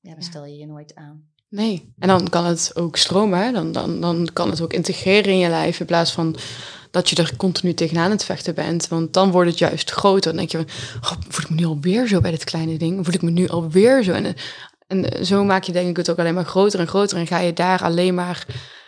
ja, 0.00 0.12
dan 0.12 0.22
stel 0.22 0.44
je 0.44 0.56
je 0.56 0.66
nooit 0.66 0.94
aan. 0.94 1.30
Nee. 1.48 1.94
En 1.98 2.08
dan 2.08 2.28
kan 2.28 2.44
het 2.44 2.70
ook 2.74 2.96
stromen. 2.96 3.38
hè. 3.38 3.52
Dan, 3.52 3.72
dan, 3.72 4.00
dan 4.00 4.28
kan 4.32 4.50
het 4.50 4.60
ook 4.60 4.72
integreren 4.72 5.32
in 5.32 5.38
je 5.38 5.48
lijf. 5.48 5.80
In 5.80 5.86
plaats 5.86 6.12
van 6.12 6.36
dat 6.92 7.08
je 7.08 7.16
er 7.16 7.36
continu 7.36 7.74
tegenaan 7.74 8.10
het 8.10 8.24
vechten 8.24 8.54
bent. 8.54 8.88
Want 8.88 9.12
dan 9.12 9.30
wordt 9.30 9.50
het 9.50 9.58
juist 9.58 9.90
groter. 9.90 10.30
Dan 10.30 10.36
denk 10.36 10.50
je 10.50 10.56
van, 10.56 10.66
oh, 11.10 11.18
voel 11.28 11.44
ik 11.44 11.50
me 11.50 11.56
nu 11.56 11.64
alweer 11.64 12.06
zo 12.06 12.20
bij 12.20 12.30
dit 12.30 12.44
kleine 12.44 12.76
ding? 12.78 13.04
Voel 13.04 13.14
ik 13.14 13.22
me 13.22 13.30
nu 13.30 13.48
alweer 13.48 14.02
zo? 14.02 14.12
En, 14.12 14.34
en 14.86 15.26
zo 15.26 15.44
maak 15.44 15.64
je 15.64 15.72
denk 15.72 15.88
ik 15.88 15.96
het 15.96 16.10
ook 16.10 16.18
alleen 16.18 16.34
maar 16.34 16.44
groter 16.44 16.80
en 16.80 16.86
groter. 16.86 17.18
En 17.18 17.26
ga 17.26 17.38
je 17.38 17.52
daar 17.52 17.82
alleen 17.82 18.14
maar 18.14 18.46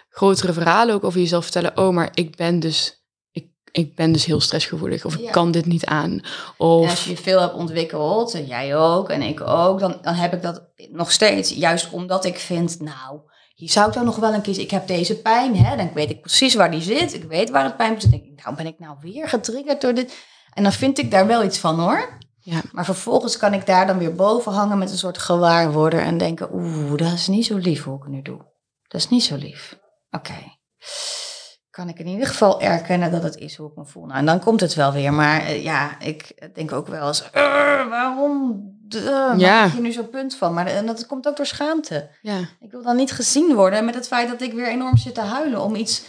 grotere 0.09 0.53
verhalen 0.53 0.95
ook 0.95 1.05
over 1.05 1.21
jezelf 1.21 1.43
vertellen. 1.43 1.79
Oh, 1.79 1.95
maar 1.95 2.11
ik 2.15 2.37
ben 2.37 2.61
dus... 2.61 3.03
Ik, 3.31 3.47
ik 3.71 3.95
ben 3.95 4.13
dus 4.13 4.25
heel 4.25 4.41
stressgevoelig. 4.41 5.05
Of 5.05 5.19
Ja. 5.19 5.27
ik 5.27 5.33
kan 5.33 5.51
dit 5.51 5.67
niet 5.67 5.85
aan. 5.85 6.11
En 6.11 6.23
Of 6.57 6.91
als 6.91 7.05
je 7.05 7.17
veel 7.17 7.41
hebt 7.41 7.55
ontwikkeld, 7.55 8.35
en 8.35 8.47
jij 8.47 8.77
ook 8.77 9.09
en 9.09 9.23
ik 9.23 9.41
ook, 9.41 9.81
dan, 9.81 9.99
dan 10.03 10.15
heb 10.15 10.33
ik 10.33 10.43
dat 10.43 10.63
nog 10.91 11.13
steeds. 11.13 11.51
Juist 11.51 11.91
omdat 11.91 12.25
ik 12.25 12.39
vind, 12.39 12.81
nou, 12.81 13.21
hier 13.55 13.71
zou 13.71 13.89
ik 13.89 13.95
dan 13.95 14.05
nog 14.05 14.17
wel 14.17 14.35
een 14.35 14.43
keer, 14.43 14.59
ik 14.59 14.71
heb 14.71 14.87
deze 14.87 15.21
pijn, 15.21 15.57
hè, 15.57 15.77
dan 15.77 15.91
weet 15.95 16.11
ik 16.11 16.21
precies 16.21 16.55
waar 16.55 16.71
die 16.71 16.83
zit. 16.83 17.15
Ik 17.15 17.25
weet 17.25 17.51
waar 17.51 17.65
het 17.65 17.77
pijn 17.77 18.01
zit. 18.01 18.11
Dan 18.11 18.21
denk 18.21 18.33
ik, 18.33 18.45
nou 18.45 18.57
ben 18.57 18.67
ik 18.67 18.79
nou 18.79 18.97
weer 19.01 19.29
getriggerd 19.29 19.81
door 19.81 19.95
dit. 19.95 20.17
En 20.53 20.63
dan 20.63 20.73
vind 20.73 20.99
ik 20.99 21.11
daar 21.11 21.27
wel 21.27 21.45
iets 21.45 21.59
van 21.59 21.81
hoor. 21.81 22.19
Ja. 22.41 22.61
Maar 22.73 22.85
vervolgens 22.85 23.37
kan 23.37 23.55
ik 23.55 23.67
daar 23.67 23.87
dan 23.87 23.99
weer 23.99 24.15
boven 24.15 24.53
hangen 24.53 24.79
met 24.79 24.91
een 24.91 24.99
soort 24.99 25.19
gewaarworder 25.19 26.01
en 26.01 26.19
denken, 26.19 26.55
oeh, 26.55 26.97
dat 26.97 27.13
is 27.13 27.27
niet 27.27 27.47
zo 27.47 27.57
lief 27.57 27.85
hoe 27.85 27.97
ik 27.97 28.03
het 28.03 28.13
nu 28.13 28.23
doe. 28.23 28.39
Dat 28.89 29.01
is 29.01 29.09
niet 29.09 29.25
zo 29.25 29.37
lief. 29.37 29.79
Oké. 30.11 30.35
Kan 31.75 31.89
ik 31.89 31.99
in 31.99 32.07
ieder 32.07 32.27
geval 32.27 32.61
erkennen 32.61 33.11
dat 33.11 33.23
het 33.23 33.37
is 33.37 33.57
hoe 33.57 33.69
ik 33.71 33.77
me 33.77 33.85
voel. 33.85 34.05
Nou, 34.07 34.19
en 34.19 34.27
dan 34.27 34.41
komt 34.41 34.61
het 34.61 34.75
wel 34.75 34.93
weer. 34.93 35.13
Maar 35.13 35.41
eh, 35.41 35.63
ja, 35.63 36.01
ik 36.01 36.49
denk 36.55 36.73
ook 36.73 36.87
wel 36.87 37.07
eens, 37.07 37.21
"Ugh, 37.35 37.89
waarom 37.89 38.63
uh, 38.95 39.33
Ja. 39.37 39.63
maak 39.63 39.73
hier 39.73 39.81
nu 39.81 39.93
zo'n 39.93 40.09
punt 40.11 40.35
van? 40.37 40.55
Maar 40.55 40.67
en 40.67 40.87
dat 40.87 41.07
komt 41.07 41.29
ook 41.29 41.37
door 41.37 41.47
schaamte. 41.47 42.11
ja. 42.23 42.39
Ik 42.61 42.71
wil 42.71 42.83
dan 42.83 42.97
niet 42.97 43.13
gezien 43.13 43.55
worden 43.55 43.85
met 43.85 43.95
het 43.95 44.07
feit 44.07 44.29
dat 44.29 44.41
ik 44.43 44.53
weer 44.53 44.69
enorm 44.69 44.97
zit 44.97 45.15
te 45.15 45.21
huilen 45.21 45.63
om 45.63 45.75
iets 45.75 46.03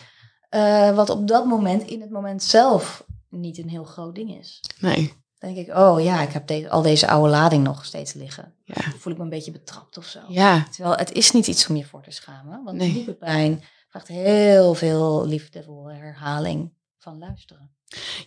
eh, 0.50 0.96
wat 0.96 1.10
op 1.10 1.28
dat 1.28 1.46
moment, 1.46 1.84
in 1.84 2.02
het 2.02 2.10
moment 2.12 2.44
zelf, 2.44 3.06
niet 3.30 3.58
een 3.58 3.70
heel 3.70 3.84
groot 3.84 4.16
ding 4.16 4.38
is. 4.40 4.60
Nee. 4.80 5.14
Dan 5.40 5.54
denk 5.54 5.68
ik, 5.68 5.76
oh 5.78 6.04
ja, 6.04 6.22
ik 6.22 6.32
heb 6.32 6.48
deze, 6.48 6.70
al 6.70 6.82
deze 6.82 7.08
oude 7.08 7.30
lading 7.30 7.64
nog 7.64 7.86
steeds 7.86 8.14
liggen. 8.14 8.54
Ja. 8.64 8.74
Dan 8.90 9.00
voel 9.00 9.12
ik 9.12 9.18
me 9.18 9.24
een 9.24 9.30
beetje 9.30 9.52
betrapt 9.52 9.98
of 9.98 10.06
zo. 10.06 10.20
Ja. 10.28 10.64
Terwijl 10.72 10.96
het 10.96 11.12
is 11.12 11.32
niet 11.32 11.48
iets 11.48 11.68
om 11.68 11.76
je 11.76 11.86
voor 11.86 12.02
te 12.04 12.12
schamen. 12.12 12.64
Want 12.64 12.78
Nee. 12.78 12.94
diepe 12.94 13.14
pijn 13.14 13.64
vraagt 13.96 14.26
heel 14.26 14.74
veel 14.74 15.28
liefdevolle 15.28 15.94
herhaling 15.94 16.74
van 16.98 17.20
luisteren. 17.20 17.70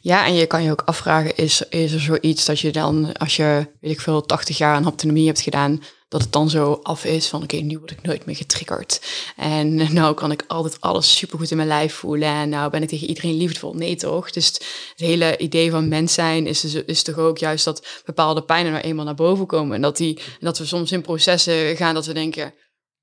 Ja, 0.01 0.27
en 0.27 0.35
je 0.35 0.47
kan 0.47 0.63
je 0.63 0.71
ook 0.71 0.83
afvragen, 0.85 1.37
is, 1.37 1.63
is 1.69 1.93
er 1.93 2.01
zoiets 2.01 2.45
dat 2.45 2.61
je 2.61 2.73
dan, 2.73 3.13
als 3.13 3.37
je, 3.37 3.67
weet 3.81 3.93
ik 3.93 4.01
veel, 4.01 4.23
80 4.23 4.59
jaar 4.59 4.75
aan 4.75 4.83
haptonomie 4.83 5.27
hebt 5.27 5.41
gedaan, 5.41 5.83
dat 6.09 6.23
het 6.23 6.33
dan 6.33 6.51
zo 6.51 6.81
af 6.83 7.05
is 7.05 7.29
van, 7.29 7.43
oké, 7.43 7.57
nu 7.57 7.79
word 7.79 7.91
ik 7.91 8.03
nooit 8.03 8.27
meer 8.27 8.37
getriggerd. 8.37 9.01
En 9.37 9.75
nou 9.95 10.15
kan 10.15 10.31
ik 10.31 10.45
altijd 10.47 10.81
alles 10.81 11.17
supergoed 11.17 11.51
in 11.51 11.57
mijn 11.57 11.69
lijf 11.69 11.95
voelen 11.95 12.29
en 12.29 12.49
nou 12.49 12.71
ben 12.71 12.83
ik 12.83 12.89
tegen 12.89 13.09
iedereen 13.09 13.37
liefdevol. 13.37 13.75
Nee 13.75 13.97
toch? 13.97 14.31
Dus 14.31 14.47
het 14.47 14.93
hele 14.97 15.39
idee 15.39 15.71
van 15.71 15.89
mens 15.89 16.15
zijn 16.15 16.47
is, 16.47 16.61
dus- 16.61 16.75
is 16.75 17.03
toch 17.03 17.19
ook 17.19 17.39
juist 17.39 17.65
dat 17.65 17.87
bepaalde 18.05 18.43
pijnen 18.43 18.73
nou 18.73 18.85
eenmaal 18.85 19.05
naar 19.05 19.15
boven 19.15 19.47
komen. 19.47 19.75
En 19.75 19.83
dat, 19.83 19.97
die, 19.97 20.21
dat 20.41 20.59
we 20.59 20.65
soms 20.65 20.93
in 20.93 21.03
processen 21.03 21.77
gaan 21.77 21.95
dat 21.95 22.07
we 22.07 22.13
denken, 22.13 22.55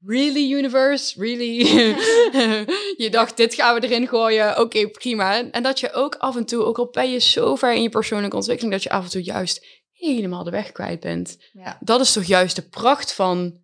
Really, 0.06 0.54
universe? 0.54 1.20
Really? 1.20 1.58
je 3.04 3.08
dacht, 3.12 3.38
dit 3.38 3.54
gaan 3.54 3.80
we 3.80 3.88
erin 3.88 4.08
gooien. 4.08 4.60
Oké, 4.60 4.88
prima. 4.88 5.52
En 5.52 5.64
dat 5.64 5.80
je 5.80 5.94
ook 5.94 6.16
af 6.16 6.36
en 6.36 6.46
toe, 6.46 6.64
ook 6.64 6.78
al 6.78 6.90
ben 6.92 7.12
je 7.12 7.20
zo 7.20 7.56
ver 7.56 7.74
in 7.74 7.82
je 7.82 7.90
persoonlijke 7.90 8.36
ontwikkeling, 8.36 8.74
dat 8.74 8.84
je 8.84 8.90
af 8.90 9.04
en 9.04 9.10
toe 9.10 9.24
juist 9.24 9.66
helemaal 9.92 10.44
de 10.44 10.52
weg 10.52 10.72
kwijt 10.72 11.00
bent. 11.00 11.38
Ja. 11.54 11.78
Dat 11.80 12.02
is 12.02 12.14
toch 12.14 12.24
juist 12.24 12.56
de 12.56 12.62
pracht 12.62 13.14
van 13.14 13.64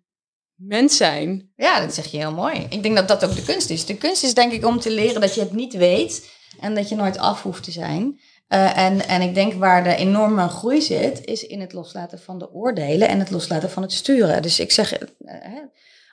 mens 0.54 0.96
zijn? 0.96 1.52
ja, 1.56 1.80
dat 1.80 1.94
zeg 1.94 2.06
je 2.06 2.16
heel 2.16 2.32
mooi. 2.32 2.66
Ik 2.68 2.82
denk 2.82 2.96
dat 2.96 3.08
dat 3.08 3.24
ook 3.24 3.34
de 3.34 3.42
kunst 3.42 3.70
is. 3.70 3.86
De 3.86 3.96
kunst 3.96 4.24
is 4.24 4.34
denk 4.34 4.52
ik 4.52 4.66
om 4.66 4.80
te 4.80 4.90
leren 4.90 5.20
dat 5.20 5.34
je 5.34 5.40
het 5.40 5.52
niet 5.52 5.74
weet 5.74 6.30
en 6.60 6.74
dat 6.74 6.88
je 6.88 6.94
nooit 6.94 7.18
af 7.18 7.42
hoeft 7.42 7.62
te 7.62 7.70
zijn. 7.70 8.20
Eh, 8.48 8.78
en, 8.78 9.08
en 9.08 9.22
ik 9.22 9.34
denk 9.34 9.52
waar 9.52 9.84
de 9.84 9.94
enorme 9.94 10.48
groei 10.48 10.82
zit, 10.82 11.24
is 11.24 11.46
in 11.46 11.60
het 11.60 11.72
loslaten 11.72 12.18
van 12.18 12.38
de 12.38 12.52
oordelen 12.52 13.08
en 13.08 13.18
het 13.18 13.30
loslaten 13.30 13.70
van 13.70 13.82
het 13.82 13.92
sturen. 13.92 14.42
Dus 14.42 14.60
ik 14.60 14.72
zeg, 14.72 14.92
eh, 14.92 15.08
hè, 15.18 15.60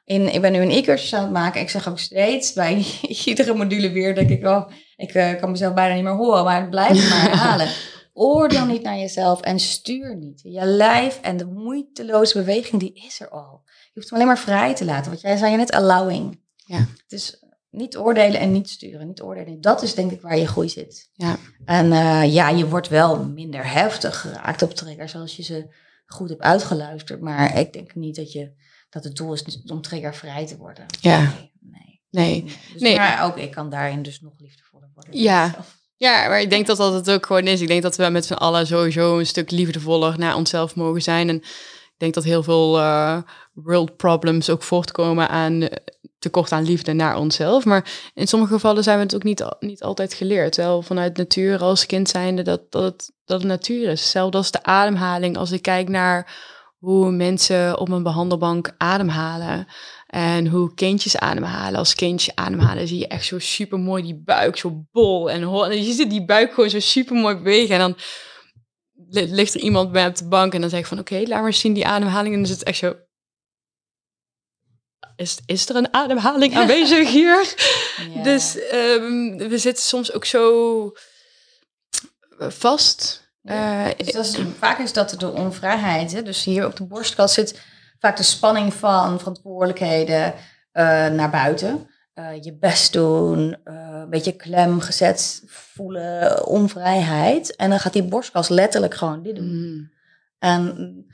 in, 0.10 0.34
ik 0.34 0.42
ben 0.42 0.52
nu 0.52 0.60
een 0.60 0.72
e-cursus 0.72 1.14
aan 1.14 1.24
het 1.24 1.32
maken. 1.32 1.62
Ik 1.62 1.70
zeg 1.70 1.90
ook 1.90 2.00
steeds 2.00 2.54
bij 2.54 2.86
iedere 3.26 3.54
module 3.54 3.92
weer, 3.92 4.16
denk 4.16 4.30
ik, 4.30 4.46
oh, 4.46 4.70
ik 4.96 5.14
eh, 5.14 5.40
kan 5.40 5.52
mezelf 5.52 5.74
bijna 5.74 5.96
niet 5.96 6.04
meer 6.04 6.16
horen, 6.16 6.44
maar 6.44 6.62
het 6.62 6.70
blijft 6.70 7.10
maar 7.10 7.22
herhalen. 7.22 7.68
Oordeel 8.14 8.66
niet 8.66 8.82
naar 8.82 8.98
jezelf 8.98 9.42
en 9.42 9.60
stuur 9.60 10.16
niet. 10.16 10.40
Je 10.44 10.66
lijf 10.66 11.20
en 11.22 11.38
de 11.38 11.46
moeiteloze 11.46 12.38
beweging, 12.38 12.82
die 12.82 12.94
is 12.94 13.20
er 13.20 13.30
al. 13.30 13.62
Je 13.64 13.92
hoeft 13.94 14.10
hem 14.10 14.20
alleen 14.20 14.28
maar 14.28 14.44
vrij 14.44 14.76
te 14.76 14.86
laten. 14.86 15.10
Want 15.10 15.22
jij 15.22 15.38
zei 15.38 15.52
je 15.52 15.58
net 15.58 15.72
allowing. 15.72 16.42
Ja. 16.56 16.86
Dus 17.08 17.44
niet 17.70 17.98
oordelen 17.98 18.40
en 18.40 18.52
niet 18.52 18.70
sturen. 18.70 19.08
Niet 19.08 19.22
oordelen. 19.22 19.62
Dat 19.62 19.82
is 19.82 19.96
denk 19.96 20.12
ik 20.12 20.22
waar 20.22 20.38
je 20.38 20.48
groei 20.48 20.70
zit. 20.70 21.10
Ja. 21.14 21.38
En 21.66 21.92
eh, 21.92 22.34
ja, 22.34 22.50
je 22.50 22.68
wordt 22.68 22.88
wel 22.88 23.26
minder 23.26 23.72
heftig 23.72 24.22
geraakt 24.22 24.62
op 24.62 24.74
triggers 24.74 25.16
als 25.16 25.36
je 25.36 25.44
ze 25.44 25.74
goed 26.06 26.30
hebt 26.30 26.42
uitgeluisterd. 26.42 27.22
Maar 27.22 27.60
ik 27.60 27.74
denk 27.74 27.96
niet 27.96 28.16
dat, 28.16 28.32
je, 28.32 28.52
dat 28.90 29.04
het 29.04 29.16
doel 29.16 29.34
is 29.34 29.62
om 29.66 29.82
triggervrij 29.82 30.46
te 30.46 30.58
worden. 30.58 30.86
Ja. 31.02 31.20
Nee. 31.20 31.30
nee. 31.60 32.02
Nee. 32.10 32.44
nee. 32.44 32.56
Dus, 32.74 32.82
Nee. 32.82 32.98
Maar 32.98 33.24
ook 33.24 33.38
ik 33.38 33.52
kan 33.52 33.70
daarin 33.70 34.02
dus 34.02 34.22
nog 34.22 34.34
liefdevoller 34.38 34.90
worden. 34.94 35.20
Ja. 35.22 35.56
Ja, 36.00 36.28
maar 36.28 36.42
ik 36.42 36.50
denk 36.50 36.68
dat 36.68 36.78
dat 36.78 36.94
het 36.94 37.12
ook 37.12 37.26
gewoon 37.26 37.48
is. 37.48 37.62
Ik 37.62 37.68
denk 37.68 37.82
dat 37.82 37.96
we 37.96 38.10
met 38.10 38.26
z'n 38.26 38.34
allen 38.34 38.68
sowieso 38.68 39.20
een 39.20 39.26
stuk 39.26 39.52
liefdevoller 39.52 40.20
naar 40.20 40.36
onszelf 40.36 40.76
mogen 40.76 41.02
zijn. 41.02 41.30
En 41.30 41.36
ik 41.36 41.96
denk 41.98 42.14
dat 42.14 42.24
heel 42.24 42.44
veel 42.44 42.78
eh, 42.80 43.18
world 43.54 43.98
problems 43.98 44.50
ook 44.50 44.64
voortkomen 44.64 45.30
aan 45.30 45.62
eh, 45.62 45.78
tekort 46.20 46.52
aan 46.52 46.64
liefde 46.64 46.94
naar 46.94 47.18
onszelf. 47.18 47.66
Maar 47.66 48.12
in 48.14 48.28
sommige 48.28 48.54
gevallen 48.54 48.84
zijn 48.84 48.98
we 48.98 49.04
het 49.04 49.16
ook 49.16 49.24
niet, 49.24 49.46
niet 49.60 49.84
altijd 49.84 50.14
geleerd. 50.14 50.56
Wel 50.56 50.82
vanuit 50.82 51.18
natuur 51.18 51.60
als 51.60 51.86
kind 51.86 52.10
zijnde 52.10 52.42
dat, 52.42 52.72
dat, 52.72 52.84
het, 52.84 53.12
dat 53.26 53.40
het 53.40 53.50
natuur 53.50 53.90
is. 53.90 54.02
Hetzelfde 54.02 54.38
als 54.38 54.52
de 54.52 54.64
ademhaling. 54.64 55.38
Als 55.38 55.52
ik 55.52 55.62
kijk 55.62 55.90
naar 55.90 56.36
hoe 56.80 57.12
mensen 57.12 57.80
op 57.80 57.90
een 57.90 58.04
behandelbank 58.04 58.74
ademhalen. 58.78 59.68
En 60.08 60.48
hoe 60.48 60.74
kindjes 60.74 61.18
ademhalen. 61.18 61.80
Als 61.80 61.96
kindjes 61.96 62.36
ademhalen 62.36 62.88
zie 62.88 63.00
je 63.00 63.08
echt 63.08 63.26
zo 63.26 63.40
super 63.40 63.80
mooi 63.80 64.04
die 64.04 64.22
buik 64.26 64.58
zo 64.58 64.86
bol 64.92 65.30
en 65.32 65.44
hol. 65.44 65.66
En 65.66 65.84
je 65.84 65.94
ziet 65.94 66.10
die 66.10 66.26
buik 66.26 66.54
gewoon 66.54 66.70
zo 66.70 66.80
super 66.80 67.16
mooi 67.16 67.36
bewegen. 67.36 67.76
En 67.76 67.80
dan 67.80 67.96
ligt 69.10 69.54
er 69.54 69.60
iemand 69.60 69.92
bij 69.92 70.08
op 70.08 70.16
de 70.16 70.28
bank 70.28 70.54
en 70.54 70.62
dan 70.62 70.70
zeg 70.70 70.80
ik 70.80 70.86
van 70.86 71.00
oké, 71.00 71.24
laat 71.26 71.42
maar 71.42 71.54
zien 71.54 71.74
die 71.74 71.88
ademhaling. 71.88 72.34
En 72.34 72.42
dan 72.42 72.52
is 72.52 72.58
het 72.58 72.68
echt 72.68 72.78
zo. 72.78 72.96
Is, 75.16 75.38
is 75.46 75.70
er 75.70 75.76
een 75.76 75.94
ademhaling 75.94 76.56
aanwezig 76.58 77.10
hier? 77.10 77.56
Dus 78.24 78.56
um, 78.74 79.38
we 79.38 79.58
zitten 79.58 79.84
soms 79.84 80.14
ook 80.14 80.26
zo 80.26 80.92
vast. 82.38 83.29
Ja, 83.54 83.88
uh, 83.88 83.92
dus 83.98 84.38
is, 84.38 84.40
vaak 84.58 84.80
is 84.80 84.94
dat 84.94 85.16
de 85.18 85.32
onvrijheid. 85.32 86.12
Hè? 86.12 86.24
Dus 86.24 86.44
hier 86.44 86.66
op 86.66 86.76
de 86.76 86.84
borstkast 86.84 87.34
zit 87.34 87.62
vaak 88.00 88.18
de 88.18 88.24
spanning 88.24 88.74
van 88.74 89.20
verantwoordelijkheden 89.20 90.34
uh, 90.74 91.08
naar 91.08 91.30
buiten. 91.30 91.88
Uh, 92.16 92.42
je 92.42 92.54
best 92.54 92.94
doen, 92.94 93.58
een 93.64 94.10
beetje 94.10 94.36
klem 94.36 94.80
gezet 94.80 95.44
voelen, 95.46 96.46
onvrijheid. 96.46 97.56
En 97.56 97.70
dan 97.70 97.80
gaat 97.80 97.94
die 97.94 98.04
borstkas 98.04 98.50
letterlijk 98.50 98.96
gewoon 98.96 99.24
dit 99.24 99.36
doen. 99.36 99.46
Mm. 99.46 99.92
En 100.40 101.06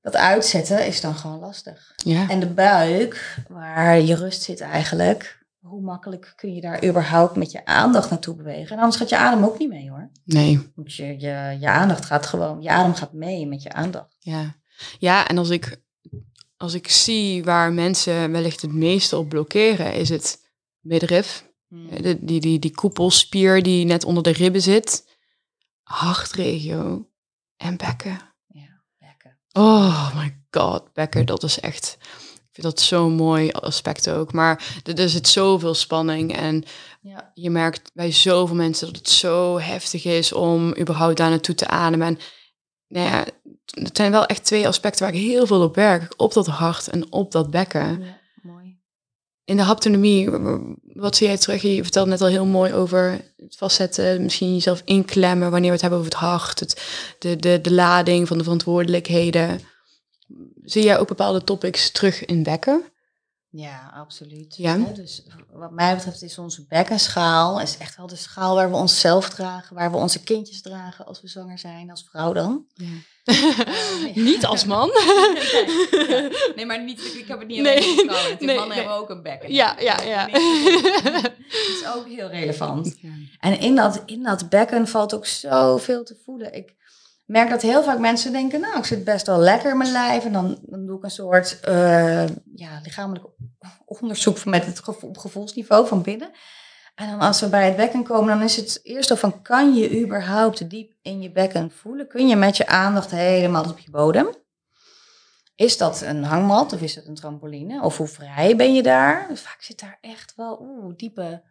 dat 0.00 0.16
uitzetten 0.16 0.86
is 0.86 1.00
dan 1.00 1.14
gewoon 1.14 1.38
lastig. 1.38 1.92
Ja. 1.96 2.28
En 2.28 2.40
de 2.40 2.46
buik, 2.46 3.36
waar 3.48 4.00
je 4.00 4.14
rust 4.14 4.42
zit 4.42 4.60
eigenlijk, 4.60 5.41
hoe 5.62 5.82
makkelijk 5.82 6.32
kun 6.36 6.54
je 6.54 6.60
daar 6.60 6.84
überhaupt 6.84 7.36
met 7.36 7.50
je 7.50 7.64
aandacht 7.64 8.10
naartoe 8.10 8.34
bewegen? 8.34 8.76
En 8.76 8.78
anders 8.78 8.96
gaat 8.96 9.08
je 9.08 9.16
adem 9.16 9.44
ook 9.44 9.58
niet 9.58 9.68
mee 9.68 9.90
hoor. 9.90 10.10
Nee. 10.24 10.72
Want 10.74 10.94
je, 10.94 11.06
je, 11.06 11.56
je 11.60 11.68
aandacht 11.68 12.04
gaat 12.04 12.26
gewoon, 12.26 12.62
je 12.62 12.70
adem 12.70 12.94
gaat 12.94 13.12
mee 13.12 13.46
met 13.46 13.62
je 13.62 13.72
aandacht. 13.72 14.16
Ja, 14.18 14.56
ja 14.98 15.28
en 15.28 15.38
als 15.38 15.50
ik, 15.50 15.82
als 16.56 16.74
ik 16.74 16.88
zie 16.88 17.44
waar 17.44 17.72
mensen 17.72 18.32
wellicht 18.32 18.62
het 18.62 18.72
meeste 18.72 19.16
op 19.16 19.28
blokkeren, 19.28 19.94
is 19.94 20.08
het 20.08 20.50
middenrif. 20.80 21.50
Hmm. 21.68 22.02
De, 22.02 22.24
die, 22.24 22.40
die, 22.40 22.58
die 22.58 22.74
koepelspier 22.74 23.62
die 23.62 23.84
net 23.84 24.04
onder 24.04 24.22
de 24.22 24.32
ribben 24.32 24.62
zit. 24.62 25.10
Hartregio 25.82 27.08
en 27.56 27.76
bekken. 27.76 28.18
Ja, 28.46 28.82
bekken. 28.98 29.38
Oh 29.52 30.16
my 30.16 30.42
god, 30.50 30.92
bekken, 30.92 31.26
dat 31.26 31.42
is 31.42 31.60
echt 31.60 31.98
vind 32.52 32.66
dat 32.66 32.80
zo'n 32.80 33.12
mooi 33.12 33.50
aspect 33.50 34.10
ook. 34.10 34.32
Maar 34.32 34.80
er, 34.94 35.08
zit 35.08 35.28
zoveel 35.28 35.74
spanning. 35.74 36.36
En 36.36 36.64
ja. 37.00 37.30
je 37.34 37.50
merkt 37.50 37.90
bij 37.94 38.12
zoveel 38.12 38.56
mensen 38.56 38.86
dat 38.86 38.96
het 38.96 39.08
zo 39.08 39.58
heftig 39.58 40.04
is 40.04 40.32
om 40.32 40.78
überhaupt 40.78 41.16
daar 41.16 41.30
naartoe 41.30 41.54
te 41.54 41.66
ademen. 41.66 42.06
En 42.06 42.18
nou 42.88 43.06
ja, 43.06 43.24
het 43.64 43.96
zijn 43.96 44.10
wel 44.10 44.26
echt 44.26 44.44
twee 44.44 44.66
aspecten 44.66 45.04
waar 45.04 45.14
ik 45.14 45.20
heel 45.20 45.46
veel 45.46 45.62
op 45.62 45.74
werk. 45.74 46.14
Op 46.16 46.32
dat 46.32 46.46
hart 46.46 46.88
en 46.88 47.12
op 47.12 47.32
dat 47.32 47.50
bekken. 47.50 48.02
Ja, 48.02 48.20
mooi. 48.42 48.80
In 49.44 49.56
de 49.56 49.62
haptonomie, 49.62 50.30
wat 50.82 51.16
zie 51.16 51.26
jij 51.26 51.38
terug? 51.38 51.62
Je 51.62 51.82
vertelde 51.82 52.10
net 52.10 52.20
al 52.20 52.26
heel 52.26 52.46
mooi 52.46 52.72
over 52.72 53.32
het 53.36 53.56
vastzetten, 53.56 54.22
misschien 54.22 54.52
jezelf 54.52 54.82
inklemmen 54.84 55.50
wanneer 55.50 55.68
we 55.68 55.72
het 55.72 55.80
hebben 55.80 55.98
over 55.98 56.12
het 56.12 56.20
hart, 56.20 56.60
het, 56.60 56.82
de, 57.18 57.36
de, 57.36 57.60
de 57.60 57.72
lading 57.72 58.28
van 58.28 58.36
de 58.36 58.42
verantwoordelijkheden 58.42 59.60
zie 60.64 60.82
jij 60.82 60.98
ook 60.98 61.08
bepaalde 61.08 61.44
topics 61.44 61.90
terug 61.90 62.24
in 62.24 62.42
bekken? 62.42 62.92
Ja, 63.54 63.92
absoluut. 63.94 64.56
Ja. 64.56 64.76
dus 64.76 65.22
wat 65.50 65.70
mij 65.70 65.94
betreft 65.94 66.22
is 66.22 66.38
onze 66.38 66.66
bekkenschaal 66.68 67.60
is 67.60 67.78
echt 67.78 67.96
wel 67.96 68.06
de 68.06 68.16
schaal 68.16 68.54
waar 68.54 68.70
we 68.70 68.76
onszelf 68.76 69.28
dragen, 69.28 69.76
waar 69.76 69.90
we 69.90 69.96
onze 69.96 70.22
kindjes 70.22 70.62
dragen 70.62 71.06
als 71.06 71.20
we 71.20 71.28
zwanger 71.28 71.58
zijn, 71.58 71.90
als 71.90 72.06
vrouw 72.10 72.32
dan. 72.32 72.66
Ja. 72.74 72.86
Uh, 74.02 74.14
niet 74.14 74.46
als 74.46 74.64
man. 74.64 74.90
nee, 76.56 76.66
maar 76.66 76.84
niet, 76.84 77.14
ik 77.14 77.24
heb 77.28 77.38
het 77.38 77.48
niet 77.48 77.58
alleen 77.58 77.74
nee, 77.74 78.04
vrouwen. 78.06 78.36
Nee, 78.40 78.56
mannen 78.56 78.76
hebben 78.76 78.94
ook 78.94 79.10
een 79.10 79.22
bekken. 79.22 79.52
Ja, 79.52 79.76
ja, 79.80 80.02
ja. 80.02 80.26
Dat 81.12 81.32
is 81.52 81.82
ook 81.96 82.06
heel 82.08 82.28
relevant. 82.28 82.98
En 83.40 83.60
in 83.60 83.76
dat, 83.76 84.02
in 84.06 84.22
dat 84.22 84.48
bekken 84.48 84.88
valt 84.88 85.14
ook 85.14 85.26
zoveel 85.26 86.04
te 86.04 86.16
voelen. 86.24 86.54
Ik, 86.54 86.74
merk 87.32 87.50
dat 87.50 87.62
heel 87.62 87.82
vaak 87.82 87.98
mensen 87.98 88.32
denken, 88.32 88.60
nou, 88.60 88.78
ik 88.78 88.84
zit 88.84 89.04
best 89.04 89.26
wel 89.26 89.38
lekker 89.38 89.70
in 89.70 89.76
mijn 89.76 89.92
lijf. 89.92 90.24
En 90.24 90.32
dan, 90.32 90.58
dan 90.62 90.86
doe 90.86 90.96
ik 90.96 91.04
een 91.04 91.10
soort 91.10 91.60
uh, 91.68 92.26
ja, 92.54 92.80
lichamelijk 92.82 93.24
onderzoek 93.84 94.44
met 94.44 94.66
het 94.66 94.78
gevoel, 94.78 95.12
gevoelsniveau 95.12 95.86
van 95.86 96.02
binnen. 96.02 96.30
En 96.94 97.10
dan 97.10 97.20
als 97.20 97.40
we 97.40 97.48
bij 97.48 97.66
het 97.66 97.76
bekken 97.76 98.02
komen, 98.02 98.34
dan 98.34 98.44
is 98.44 98.56
het 98.56 98.80
eerst 98.82 99.10
al 99.10 99.16
van, 99.16 99.42
kan 99.42 99.74
je 99.74 100.00
überhaupt 100.02 100.70
diep 100.70 100.92
in 101.02 101.20
je 101.20 101.32
bekken 101.32 101.70
voelen? 101.70 102.08
Kun 102.08 102.28
je 102.28 102.36
met 102.36 102.56
je 102.56 102.66
aandacht 102.66 103.10
helemaal 103.10 103.70
op 103.70 103.78
je 103.78 103.90
bodem? 103.90 104.28
Is 105.54 105.78
dat 105.78 106.00
een 106.00 106.24
hangmat 106.24 106.72
of 106.72 106.80
is 106.80 106.94
dat 106.94 107.06
een 107.06 107.14
trampoline? 107.14 107.82
Of 107.82 107.96
hoe 107.96 108.06
vrij 108.06 108.56
ben 108.56 108.74
je 108.74 108.82
daar? 108.82 109.26
Vaak 109.34 109.62
zit 109.62 109.80
daar 109.80 109.98
echt 110.00 110.32
wel 110.36 110.60
oeh, 110.60 110.96
diepe 110.96 111.42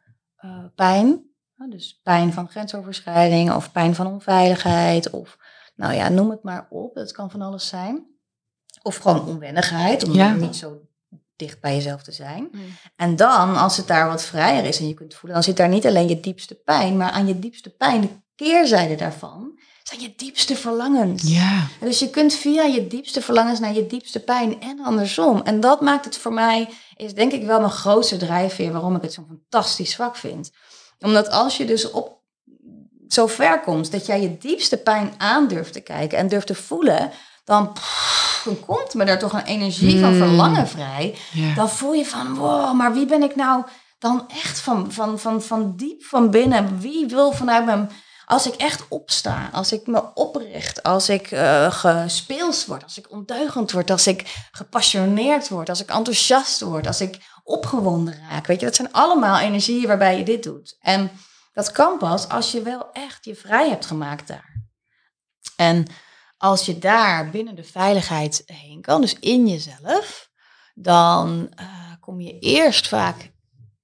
uh, 0.41 0.65
pijn. 0.75 1.29
Dus 1.69 1.99
pijn 2.03 2.33
van 2.33 2.49
grensoverschrijding 2.49 3.53
of 3.53 3.71
pijn 3.71 3.95
van 3.95 4.07
onveiligheid 4.07 5.09
of 5.09 5.37
nou 5.75 5.93
ja, 5.93 6.09
noem 6.09 6.29
het 6.29 6.43
maar 6.43 6.67
op. 6.69 6.95
Het 6.95 7.11
kan 7.11 7.31
van 7.31 7.41
alles 7.41 7.67
zijn. 7.67 8.05
Of 8.81 8.95
gewoon 8.95 9.25
onwennigheid, 9.25 10.03
om 10.03 10.39
niet 10.39 10.55
zo 10.55 10.81
dicht 11.35 11.61
bij 11.61 11.75
jezelf 11.75 12.03
te 12.03 12.11
zijn. 12.11 12.49
En 12.95 13.15
dan, 13.15 13.55
als 13.57 13.77
het 13.77 13.87
daar 13.87 14.07
wat 14.07 14.23
vrijer 14.23 14.65
is 14.65 14.79
en 14.79 14.87
je 14.87 14.93
kunt 14.93 15.13
voelen, 15.13 15.33
dan 15.33 15.43
zit 15.43 15.57
daar 15.57 15.69
niet 15.69 15.85
alleen 15.85 16.07
je 16.07 16.19
diepste 16.19 16.55
pijn, 16.55 16.97
maar 16.97 17.11
aan 17.11 17.27
je 17.27 17.39
diepste 17.39 17.69
pijn, 17.69 18.01
de 18.01 18.09
keerzijde 18.35 18.95
daarvan, 18.95 19.59
zijn 19.83 20.01
je 20.01 20.13
diepste 20.15 20.55
verlangens. 20.55 21.23
Ja. 21.23 21.67
En 21.79 21.87
dus 21.87 21.99
je 21.99 22.09
kunt 22.09 22.33
via 22.33 22.63
je 22.63 22.87
diepste 22.87 23.21
verlangens 23.21 23.59
naar 23.59 23.73
je 23.73 23.87
diepste 23.87 24.19
pijn 24.19 24.61
en 24.61 24.79
andersom. 24.83 25.41
En 25.41 25.59
dat 25.59 25.81
maakt 25.81 26.05
het 26.05 26.17
voor 26.17 26.33
mij, 26.33 26.69
is 26.95 27.13
denk 27.13 27.31
ik 27.31 27.45
wel 27.45 27.59
mijn 27.59 27.71
grootste 27.71 28.17
drijfveer 28.17 28.71
waarom 28.71 28.95
ik 28.95 29.01
het 29.01 29.13
zo'n 29.13 29.27
fantastisch 29.27 29.95
vak 29.95 30.15
vind. 30.15 30.51
Omdat 30.99 31.29
als 31.29 31.57
je 31.57 31.65
dus 31.65 31.91
op 31.91 32.20
zo 33.13 33.27
ver 33.27 33.59
komt 33.59 33.91
dat 33.91 34.05
jij 34.05 34.21
je 34.21 34.37
diepste 34.37 34.77
pijn 34.77 35.13
aan 35.17 35.47
durft 35.47 35.73
te 35.73 35.81
kijken 35.81 36.17
en 36.17 36.27
durft 36.27 36.47
te 36.47 36.55
voelen, 36.55 37.11
dan, 37.43 37.75
dan 38.43 38.59
komt 38.65 38.93
me 38.93 39.03
er 39.03 39.19
toch 39.19 39.33
een 39.33 39.45
energie 39.45 39.99
van 39.99 40.09
hmm. 40.09 40.17
verlangen 40.17 40.67
vrij. 40.67 41.15
Dan 41.55 41.69
voel 41.69 41.93
je 41.93 42.05
van, 42.05 42.35
wow, 42.35 42.73
maar 42.73 42.93
wie 42.93 43.05
ben 43.05 43.23
ik 43.23 43.35
nou 43.35 43.63
dan 43.99 44.25
echt 44.43 44.59
van, 44.59 44.91
van, 44.91 45.19
van, 45.19 45.41
van 45.41 45.73
diep 45.75 46.03
van 46.03 46.29
binnen? 46.29 46.79
Wie 46.79 47.07
wil 47.07 47.31
vanuit 47.31 47.65
mijn... 47.65 47.89
Als 48.25 48.47
ik 48.47 48.53
echt 48.53 48.83
opsta, 48.89 49.49
als 49.51 49.71
ik 49.71 49.87
me 49.87 50.13
opricht, 50.13 50.83
als 50.83 51.09
ik 51.09 51.31
uh, 51.31 51.71
gespeeld 51.71 52.65
word, 52.65 52.83
als 52.83 52.97
ik 52.97 53.11
ondeugend 53.11 53.71
word, 53.71 53.91
als 53.91 54.07
ik 54.07 54.47
gepassioneerd 54.51 55.49
word, 55.49 55.69
als 55.69 55.81
ik 55.81 55.89
enthousiast 55.89 56.61
word, 56.61 56.87
als 56.87 57.01
ik 57.01 57.17
opgewonden 57.43 58.19
raak. 58.29 58.47
Weet 58.47 58.59
je, 58.59 58.65
dat 58.65 58.75
zijn 58.75 58.91
allemaal 58.91 59.39
energieën 59.39 59.87
waarbij 59.87 60.17
je 60.17 60.23
dit 60.23 60.43
doet. 60.43 60.77
En 60.81 61.11
dat 61.53 61.71
kan 61.71 61.97
pas 61.97 62.29
als 62.29 62.51
je 62.51 62.61
wel 62.61 62.91
echt 62.91 63.25
je 63.25 63.35
vrij 63.35 63.69
hebt 63.69 63.85
gemaakt 63.85 64.27
daar. 64.27 64.63
En 65.55 65.87
als 66.37 66.65
je 66.65 66.79
daar 66.79 67.29
binnen 67.29 67.55
de 67.55 67.63
veiligheid 67.63 68.43
heen 68.45 68.81
kan, 68.81 69.01
dus 69.01 69.19
in 69.19 69.47
jezelf, 69.47 70.29
dan 70.73 71.51
uh, 71.59 71.91
kom 71.99 72.21
je 72.21 72.39
eerst 72.39 72.87
vaak 72.87 73.31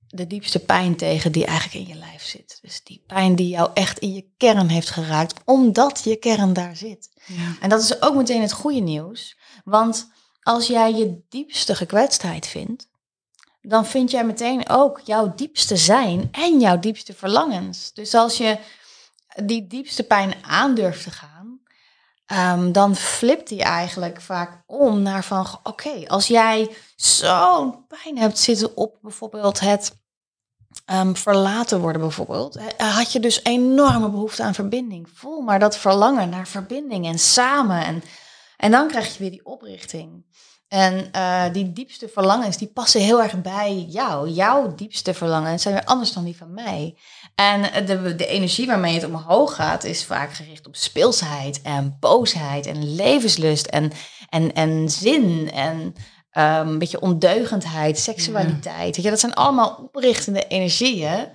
de 0.07 0.27
diepste 0.27 0.59
pijn 0.59 0.95
tegen 0.95 1.31
die 1.31 1.45
eigenlijk 1.45 1.87
in 1.87 1.93
je 1.93 1.99
lijf 1.99 2.23
zit. 2.23 2.57
Dus 2.61 2.83
die 2.83 3.03
pijn 3.07 3.35
die 3.35 3.47
jou 3.49 3.69
echt 3.73 3.99
in 3.99 4.13
je 4.13 4.29
kern 4.37 4.67
heeft 4.67 4.89
geraakt, 4.89 5.41
omdat 5.45 6.03
je 6.03 6.15
kern 6.15 6.53
daar 6.53 6.75
zit. 6.75 7.09
Ja. 7.25 7.55
En 7.59 7.69
dat 7.69 7.81
is 7.81 8.01
ook 8.01 8.15
meteen 8.15 8.41
het 8.41 8.51
goede 8.51 8.79
nieuws. 8.79 9.37
Want 9.63 10.11
als 10.41 10.67
jij 10.67 10.93
je 10.93 11.25
diepste 11.29 11.75
gekwetstheid 11.75 12.47
vindt, 12.47 12.89
dan 13.67 13.85
vind 13.85 14.11
jij 14.11 14.25
meteen 14.25 14.69
ook 14.69 14.99
jouw 15.03 15.33
diepste 15.35 15.77
zijn 15.77 16.27
en 16.31 16.59
jouw 16.59 16.79
diepste 16.79 17.13
verlangens. 17.13 17.93
Dus 17.93 18.13
als 18.13 18.37
je 18.37 18.57
die 19.43 19.67
diepste 19.67 20.03
pijn 20.03 20.35
aandurft 20.41 21.03
te 21.03 21.11
gaan, 21.11 21.59
um, 22.27 22.71
dan 22.71 22.95
flipt 22.95 23.47
die 23.47 23.61
eigenlijk 23.63 24.21
vaak 24.21 24.63
om 24.65 25.01
naar 25.01 25.23
van, 25.23 25.47
oké, 25.63 26.07
als 26.07 26.27
jij 26.27 26.75
zo'n 26.95 27.87
pijn 27.87 28.17
hebt 28.17 28.39
zitten 28.39 28.77
op 28.77 28.97
bijvoorbeeld 29.01 29.59
het 29.59 29.97
um, 30.91 31.15
verlaten 31.15 31.79
worden 31.79 32.01
bijvoorbeeld, 32.01 32.59
had 32.77 33.11
je 33.11 33.19
dus 33.19 33.43
enorme 33.43 34.09
behoefte 34.09 34.43
aan 34.43 34.53
verbinding. 34.53 35.09
Voel 35.13 35.41
maar 35.41 35.59
dat 35.59 35.77
verlangen 35.77 36.29
naar 36.29 36.47
verbinding 36.47 37.05
en 37.05 37.19
samen 37.19 37.85
en, 37.85 38.03
en 38.57 38.71
dan 38.71 38.87
krijg 38.87 39.13
je 39.13 39.19
weer 39.19 39.31
die 39.31 39.45
oprichting. 39.45 40.25
En 40.67 41.09
uh, 41.15 41.43
die 41.53 41.73
diepste 41.73 42.07
verlangens, 42.07 42.57
die 42.57 42.67
passen 42.67 43.01
heel 43.01 43.21
erg 43.21 43.41
bij 43.41 43.85
jou. 43.89 44.29
Jouw 44.29 44.75
diepste 44.75 45.13
verlangens 45.13 45.61
zijn 45.61 45.73
weer 45.73 45.85
anders 45.85 46.13
dan 46.13 46.23
die 46.23 46.37
van 46.37 46.53
mij. 46.53 46.97
En 47.35 47.85
de, 47.85 48.15
de 48.15 48.27
energie 48.27 48.67
waarmee 48.67 48.93
het 48.93 49.05
omhoog 49.05 49.55
gaat, 49.55 49.83
is 49.83 50.05
vaak 50.05 50.33
gericht 50.33 50.67
op 50.67 50.75
speelsheid 50.75 51.61
en 51.61 51.97
boosheid 51.99 52.65
en 52.65 52.95
levenslust 52.95 53.65
en, 53.65 53.91
en, 54.29 54.53
en 54.53 54.89
zin 54.89 55.51
en 55.51 55.77
um, 55.77 55.93
een 56.67 56.79
beetje 56.79 57.01
ondeugendheid, 57.01 57.99
seksualiteit. 57.99 58.95
Ja. 58.95 59.09
dat 59.09 59.19
zijn 59.19 59.33
allemaal 59.33 59.75
oprichtende 59.83 60.47
energieën 60.47 61.29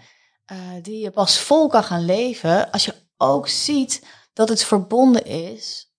die 0.83 1.01
je 1.01 1.11
pas 1.11 1.39
vol 1.39 1.69
kan 1.69 1.85
gaan 1.85 2.05
leven 2.05 2.71
als 2.71 2.85
je 2.85 2.95
ook 3.17 3.49
ziet 3.49 4.05
dat 4.33 4.49
het 4.49 4.65
verbonden 4.65 5.25
is 5.25 5.92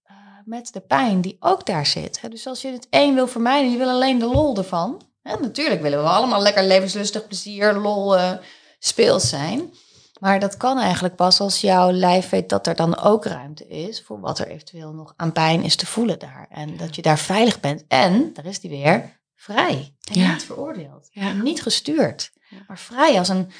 met 0.45 0.73
de 0.73 0.79
pijn 0.79 1.21
die 1.21 1.37
ook 1.39 1.65
daar 1.65 1.85
zit. 1.85 2.19
Dus 2.29 2.47
als 2.47 2.61
je 2.61 2.67
het 2.67 2.87
één 2.89 3.15
wil 3.15 3.27
vermijden, 3.27 3.71
je 3.71 3.77
wil 3.77 3.89
alleen 3.89 4.19
de 4.19 4.25
lol 4.25 4.57
ervan. 4.57 5.01
natuurlijk 5.23 5.81
willen 5.81 6.03
we 6.03 6.09
allemaal 6.09 6.41
lekker 6.41 6.63
levenslustig, 6.63 7.27
plezier, 7.27 7.73
lol, 7.73 8.15
uh, 8.15 8.31
speels 8.79 9.29
zijn. 9.29 9.73
Maar 10.19 10.39
dat 10.39 10.57
kan 10.57 10.79
eigenlijk 10.79 11.15
pas 11.15 11.39
als 11.39 11.61
jouw 11.61 11.91
lijf 11.91 12.29
weet 12.29 12.49
dat 12.49 12.67
er 12.67 12.75
dan 12.75 12.99
ook 12.99 13.25
ruimte 13.25 13.67
is 13.67 14.01
voor 14.01 14.19
wat 14.19 14.39
er 14.39 14.47
eventueel 14.47 14.91
nog 14.91 15.13
aan 15.15 15.31
pijn 15.31 15.63
is 15.63 15.75
te 15.75 15.85
voelen 15.85 16.19
daar. 16.19 16.47
En 16.49 16.77
dat 16.77 16.95
je 16.95 17.01
daar 17.01 17.19
veilig 17.19 17.59
bent. 17.59 17.83
En, 17.87 18.33
daar 18.33 18.45
is 18.45 18.59
die 18.59 18.69
weer, 18.69 19.19
vrij. 19.35 19.95
En 20.03 20.19
ja. 20.19 20.31
niet 20.31 20.43
veroordeeld. 20.43 21.07
Ja. 21.11 21.33
Niet 21.33 21.61
gestuurd. 21.61 22.31
Maar 22.67 22.79
vrij 22.79 23.17
als 23.17 23.29
een, 23.29 23.51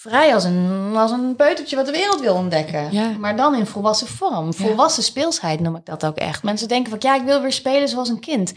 vrij 0.00 0.34
als 0.34 0.44
een, 0.44 0.96
als 0.96 1.10
een 1.10 1.36
peutertje 1.36 1.76
wat 1.76 1.86
de 1.86 1.92
wereld 1.92 2.20
wil 2.20 2.34
ontdekken. 2.34 2.92
Maar 3.20 3.36
dan 3.36 3.54
in 3.54 3.66
volwassen 3.66 4.06
vorm. 4.06 4.54
Volwassen 4.54 5.02
speelsheid 5.02 5.60
noem 5.60 5.76
ik 5.76 5.84
dat 5.84 6.06
ook 6.06 6.16
echt. 6.16 6.42
Mensen 6.42 6.68
denken 6.68 6.90
van 6.90 6.98
ja, 7.02 7.16
ik 7.16 7.22
wil 7.24 7.40
weer 7.42 7.52
spelen 7.52 7.88
zoals 7.88 8.08
een 8.08 8.20
kind. 8.20 8.50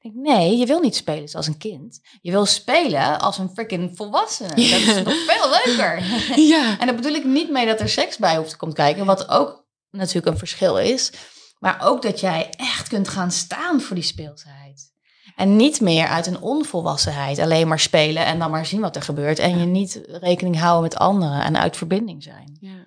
Ik 0.00 0.12
denk, 0.12 0.14
nee, 0.14 0.56
je 0.56 0.66
wil 0.66 0.80
niet 0.80 0.96
spelen 0.96 1.28
zoals 1.28 1.46
een 1.46 1.58
kind. 1.58 2.00
Je 2.20 2.30
wil 2.30 2.46
spelen 2.46 3.20
als 3.20 3.38
een 3.38 3.50
freaking 3.54 3.96
volwassene. 3.96 4.48
Dat 4.48 4.58
is 4.58 5.02
nog 5.02 5.24
veel 5.26 5.50
leuker. 5.64 6.02
Ja. 6.54 6.78
en 6.78 6.86
daar 6.86 6.94
bedoel 6.94 7.14
ik 7.14 7.24
niet 7.24 7.50
mee 7.50 7.66
dat 7.66 7.80
er 7.80 7.88
seks 7.88 8.16
bij 8.16 8.36
hoeft 8.36 8.50
te 8.50 8.56
komen 8.56 8.74
kijken. 8.74 9.06
Wat 9.06 9.28
ook 9.28 9.64
natuurlijk 9.90 10.26
een 10.26 10.38
verschil 10.38 10.78
is. 10.78 11.12
Maar 11.58 11.78
ook 11.82 12.02
dat 12.02 12.20
jij 12.20 12.50
echt 12.56 12.88
kunt 12.88 13.08
gaan 13.08 13.30
staan 13.30 13.80
voor 13.80 13.96
die 13.96 14.04
speelsheid. 14.04 14.92
En 15.38 15.56
niet 15.56 15.80
meer 15.80 16.06
uit 16.06 16.26
een 16.26 16.40
onvolwassenheid 16.40 17.38
alleen 17.38 17.68
maar 17.68 17.78
spelen 17.78 18.24
en 18.24 18.38
dan 18.38 18.50
maar 18.50 18.66
zien 18.66 18.80
wat 18.80 18.96
er 18.96 19.02
gebeurt. 19.02 19.38
En 19.38 19.58
je 19.58 19.66
niet 19.66 20.00
rekening 20.06 20.58
houden 20.58 20.82
met 20.82 20.96
anderen 20.96 21.42
en 21.42 21.58
uit 21.58 21.76
verbinding 21.76 22.22
zijn. 22.22 22.56
Ja. 22.60 22.86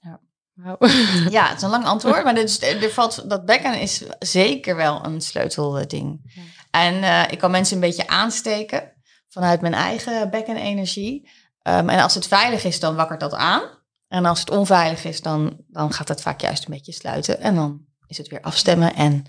Ja. 0.00 0.76
ja, 1.38 1.48
het 1.48 1.56
is 1.56 1.62
een 1.62 1.70
lang 1.70 1.84
antwoord, 1.84 2.24
maar 2.24 2.34
dus, 2.34 2.60
er 2.60 2.90
valt, 2.90 3.30
dat 3.30 3.44
bekken 3.44 3.80
is 3.80 4.02
zeker 4.18 4.76
wel 4.76 5.04
een 5.04 5.20
sleutelding. 5.20 6.32
Ja. 6.34 6.42
En 6.70 6.94
uh, 6.94 7.32
ik 7.32 7.38
kan 7.38 7.50
mensen 7.50 7.74
een 7.74 7.80
beetje 7.80 8.08
aansteken 8.08 8.92
vanuit 9.28 9.60
mijn 9.60 9.74
eigen 9.74 10.30
bekkenenergie. 10.30 11.30
Um, 11.62 11.88
en 11.88 12.00
als 12.02 12.14
het 12.14 12.26
veilig 12.26 12.64
is, 12.64 12.80
dan 12.80 12.96
wakkert 12.96 13.20
dat 13.20 13.34
aan. 13.34 13.62
En 14.08 14.24
als 14.24 14.40
het 14.40 14.50
onveilig 14.50 15.04
is, 15.04 15.22
dan, 15.22 15.64
dan 15.68 15.92
gaat 15.92 16.08
het 16.08 16.22
vaak 16.22 16.40
juist 16.40 16.64
een 16.64 16.74
beetje 16.74 16.92
sluiten. 16.92 17.40
En 17.40 17.54
dan 17.54 17.84
is 18.06 18.18
het 18.18 18.28
weer 18.28 18.40
afstemmen 18.40 18.94
en 18.94 19.24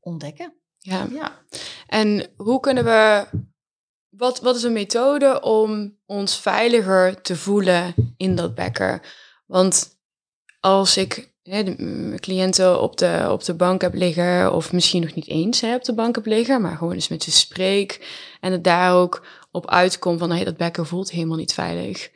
ontdekken. 0.00 0.54
Ja. 0.84 1.06
ja. 1.10 1.38
En 1.86 2.26
hoe 2.36 2.60
kunnen 2.60 2.84
we. 2.84 3.26
Wat, 4.08 4.40
wat 4.40 4.56
is 4.56 4.62
een 4.62 4.72
methode 4.72 5.40
om 5.40 5.98
ons 6.06 6.40
veiliger 6.40 7.22
te 7.22 7.36
voelen 7.36 7.94
in 8.16 8.34
dat 8.34 8.54
bekken? 8.54 9.00
Want 9.46 9.98
als 10.60 10.96
ik 10.96 11.34
hè, 11.42 11.62
de, 11.64 12.14
cliënten 12.20 12.80
op 12.80 12.96
de, 12.96 13.26
op 13.30 13.44
de 13.44 13.54
bank 13.54 13.80
heb 13.80 13.94
liggen, 13.94 14.52
of 14.52 14.72
misschien 14.72 15.02
nog 15.02 15.14
niet 15.14 15.28
eens 15.28 15.60
hè, 15.60 15.74
op 15.74 15.84
de 15.84 15.94
bank 15.94 16.14
heb 16.14 16.26
liggen, 16.26 16.60
maar 16.60 16.76
gewoon 16.76 16.92
eens 16.92 17.08
met 17.08 17.22
ze 17.22 17.30
spreek 17.30 18.08
en 18.40 18.52
het 18.52 18.64
daar 18.64 18.94
ook 18.94 19.26
op 19.50 19.70
uitkomt 19.70 20.18
van 20.18 20.30
hey, 20.30 20.44
dat 20.44 20.56
bekken 20.56 20.86
voelt 20.86 21.10
helemaal 21.10 21.36
niet 21.36 21.54
veilig. 21.54 22.10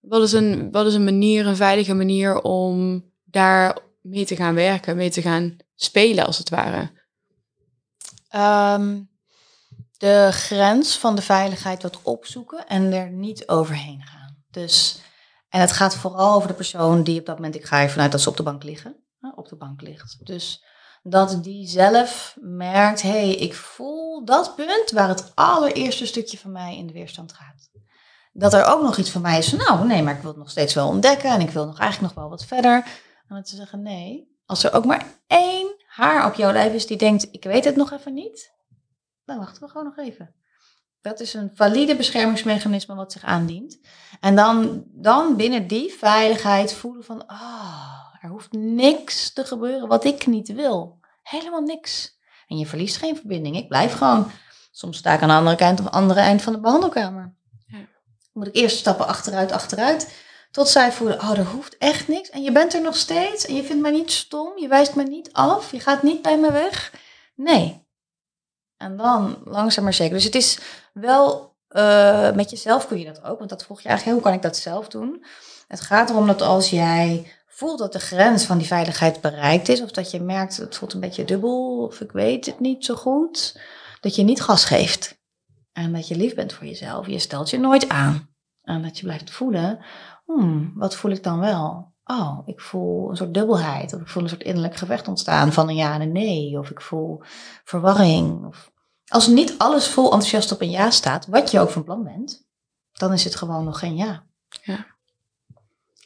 Wat 0.00 0.22
is, 0.22 0.32
een, 0.32 0.70
wat 0.70 0.86
is 0.86 0.94
een 0.94 1.04
manier, 1.04 1.46
een 1.46 1.56
veilige 1.56 1.94
manier 1.94 2.42
om 2.42 3.04
daar 3.24 3.78
mee 4.00 4.24
te 4.24 4.36
gaan 4.36 4.54
werken, 4.54 4.96
mee 4.96 5.10
te 5.10 5.22
gaan 5.22 5.56
spelen 5.74 6.26
als 6.26 6.38
het 6.38 6.48
ware? 6.48 6.97
Um, 8.34 9.10
de 9.98 10.28
grens 10.30 10.98
van 10.98 11.14
de 11.14 11.22
veiligheid 11.22 11.82
wat 11.82 12.02
opzoeken 12.02 12.66
en 12.66 12.92
er 12.92 13.10
niet 13.10 13.48
overheen 13.48 14.02
gaan. 14.02 14.44
Dus, 14.50 15.00
en 15.48 15.60
het 15.60 15.72
gaat 15.72 15.96
vooral 15.96 16.34
over 16.34 16.48
de 16.48 16.54
persoon 16.54 17.02
die 17.02 17.20
op 17.20 17.26
dat 17.26 17.36
moment, 17.36 17.54
ik 17.54 17.64
ga 17.64 17.78
even 17.78 17.92
vanuit 17.92 18.12
dat 18.12 18.20
ze 18.20 18.28
op 18.28 18.36
de 18.36 18.42
bank 18.42 18.62
liggen, 18.62 18.96
op 19.34 19.48
de 19.48 19.56
bank 19.56 19.80
ligt. 19.80 20.26
Dus 20.26 20.64
dat 21.02 21.44
die 21.44 21.68
zelf 21.68 22.36
merkt, 22.40 23.02
hé, 23.02 23.08
hey, 23.08 23.34
ik 23.34 23.54
voel 23.54 24.24
dat 24.24 24.56
punt 24.56 24.90
waar 24.90 25.08
het 25.08 25.32
allereerste 25.34 26.06
stukje 26.06 26.38
van 26.38 26.52
mij 26.52 26.76
in 26.76 26.86
de 26.86 26.92
weerstand 26.92 27.32
gaat. 27.32 27.70
Dat 28.32 28.54
er 28.54 28.64
ook 28.64 28.82
nog 28.82 28.96
iets 28.96 29.10
van 29.10 29.22
mij 29.22 29.38
is 29.38 29.48
van, 29.48 29.58
nou 29.58 29.86
nee, 29.86 30.02
maar 30.02 30.14
ik 30.14 30.20
wil 30.20 30.30
het 30.30 30.38
nog 30.38 30.50
steeds 30.50 30.74
wel 30.74 30.88
ontdekken 30.88 31.30
en 31.30 31.40
ik 31.40 31.50
wil 31.50 31.66
nog 31.66 31.78
eigenlijk 31.78 32.14
nog 32.14 32.22
wel 32.24 32.30
wat 32.30 32.44
verder. 32.44 32.74
En 33.28 33.34
dan 33.34 33.42
te 33.42 33.56
zeggen, 33.56 33.82
nee, 33.82 34.36
als 34.46 34.64
er 34.64 34.72
ook 34.72 34.84
maar 34.84 35.06
één 35.26 35.77
haar 35.98 36.26
op 36.26 36.34
jouw 36.34 36.52
lijf 36.52 36.72
is 36.72 36.86
die 36.86 36.96
denkt, 36.96 37.28
ik 37.30 37.44
weet 37.44 37.64
het 37.64 37.76
nog 37.76 37.92
even 37.92 38.14
niet, 38.14 38.52
dan 39.24 39.38
wachten 39.38 39.62
we 39.62 39.68
gewoon 39.68 39.84
nog 39.84 39.96
even. 39.96 40.34
Dat 41.00 41.20
is 41.20 41.34
een 41.34 41.50
valide 41.54 41.96
beschermingsmechanisme 41.96 42.94
wat 42.94 43.12
zich 43.12 43.24
aandient. 43.24 43.78
En 44.20 44.36
dan, 44.36 44.84
dan 44.86 45.36
binnen 45.36 45.66
die 45.66 45.92
veiligheid 45.92 46.72
voelen 46.72 47.04
van, 47.04 47.26
ah, 47.26 48.14
er 48.20 48.28
hoeft 48.28 48.52
niks 48.52 49.32
te 49.32 49.44
gebeuren 49.44 49.88
wat 49.88 50.04
ik 50.04 50.26
niet 50.26 50.52
wil. 50.52 51.00
Helemaal 51.22 51.60
niks. 51.60 52.18
En 52.46 52.58
je 52.58 52.66
verliest 52.66 52.96
geen 52.96 53.16
verbinding. 53.16 53.56
Ik 53.56 53.68
blijf 53.68 53.92
gewoon. 53.92 54.30
Soms 54.70 54.96
sta 54.96 55.12
ik 55.12 55.22
aan 55.22 55.28
de 55.28 55.34
andere 55.34 55.56
kant 55.56 55.80
of 55.80 55.88
andere 55.88 56.20
eind 56.20 56.42
van 56.42 56.52
de 56.52 56.60
behandelkamer. 56.60 57.34
Ja. 57.66 57.78
moet 58.32 58.46
ik 58.46 58.56
eerst 58.56 58.78
stappen 58.78 59.06
achteruit, 59.06 59.52
achteruit. 59.52 60.26
Tot 60.50 60.68
zij 60.68 60.92
voelen, 60.92 61.20
oh, 61.20 61.38
er 61.38 61.44
hoeft 61.44 61.76
echt 61.78 62.08
niks. 62.08 62.30
En 62.30 62.42
je 62.42 62.52
bent 62.52 62.74
er 62.74 62.82
nog 62.82 62.96
steeds. 62.96 63.46
En 63.46 63.54
je 63.54 63.64
vindt 63.64 63.82
mij 63.82 63.90
niet 63.90 64.10
stom. 64.10 64.58
Je 64.58 64.68
wijst 64.68 64.94
me 64.94 65.02
niet 65.02 65.32
af. 65.32 65.72
Je 65.72 65.80
gaat 65.80 66.02
niet 66.02 66.22
bij 66.22 66.38
me 66.38 66.52
weg. 66.52 66.92
Nee. 67.34 67.86
En 68.76 68.96
dan 68.96 69.38
langzaam 69.44 69.84
maar 69.84 69.94
zeker. 69.94 70.14
Dus 70.14 70.24
het 70.24 70.34
is 70.34 70.58
wel, 70.92 71.56
uh, 71.70 72.32
met 72.32 72.50
jezelf 72.50 72.86
kun 72.86 72.98
je 72.98 73.04
dat 73.04 73.22
ook. 73.22 73.38
Want 73.38 73.50
dat 73.50 73.64
vroeg 73.64 73.80
je 73.80 73.88
eigenlijk, 73.88 74.18
hoe 74.18 74.26
kan 74.26 74.36
ik 74.36 74.42
dat 74.42 74.56
zelf 74.56 74.88
doen? 74.88 75.24
Het 75.68 75.80
gaat 75.80 76.10
erom 76.10 76.26
dat 76.26 76.42
als 76.42 76.70
jij 76.70 77.32
voelt 77.46 77.78
dat 77.78 77.92
de 77.92 78.00
grens 78.00 78.44
van 78.44 78.58
die 78.58 78.66
veiligheid 78.66 79.20
bereikt 79.20 79.68
is. 79.68 79.82
Of 79.82 79.90
dat 79.90 80.10
je 80.10 80.20
merkt, 80.20 80.56
het 80.56 80.76
voelt 80.76 80.92
een 80.92 81.00
beetje 81.00 81.24
dubbel. 81.24 81.82
Of 81.82 82.00
ik 82.00 82.12
weet 82.12 82.46
het 82.46 82.60
niet 82.60 82.84
zo 82.84 82.94
goed. 82.94 83.60
Dat 84.00 84.14
je 84.14 84.22
niet 84.22 84.42
gas 84.42 84.64
geeft. 84.64 85.18
En 85.72 85.92
dat 85.92 86.08
je 86.08 86.16
lief 86.16 86.34
bent 86.34 86.52
voor 86.52 86.66
jezelf. 86.66 87.06
Je 87.06 87.18
stelt 87.18 87.50
je 87.50 87.58
nooit 87.58 87.88
aan. 87.88 88.28
En 88.62 88.82
dat 88.82 88.98
je 88.98 89.04
blijft 89.04 89.30
voelen 89.30 89.84
hmm, 90.34 90.72
wat 90.74 90.96
voel 90.96 91.10
ik 91.10 91.22
dan 91.22 91.38
wel? 91.38 91.92
Oh, 92.04 92.38
ik 92.46 92.60
voel 92.60 93.10
een 93.10 93.16
soort 93.16 93.34
dubbelheid. 93.34 93.94
Of 93.94 94.00
ik 94.00 94.08
voel 94.08 94.22
een 94.22 94.28
soort 94.28 94.42
innerlijk 94.42 94.76
gevecht 94.76 95.08
ontstaan 95.08 95.52
van 95.52 95.68
een 95.68 95.74
ja 95.74 95.94
en 95.94 96.00
een 96.00 96.12
nee. 96.12 96.58
Of 96.58 96.70
ik 96.70 96.80
voel 96.80 97.22
verwarring. 97.64 98.46
Of... 98.46 98.70
Als 99.06 99.26
niet 99.26 99.54
alles 99.58 99.88
vol 99.88 100.04
enthousiast 100.04 100.52
op 100.52 100.60
een 100.60 100.70
ja 100.70 100.90
staat, 100.90 101.26
wat 101.26 101.50
je 101.50 101.60
ook 101.60 101.70
van 101.70 101.84
plan 101.84 102.04
bent, 102.04 102.46
dan 102.92 103.12
is 103.12 103.24
het 103.24 103.36
gewoon 103.36 103.64
nog 103.64 103.78
geen 103.78 103.96
ja. 103.96 104.26
Ja. 104.62 104.86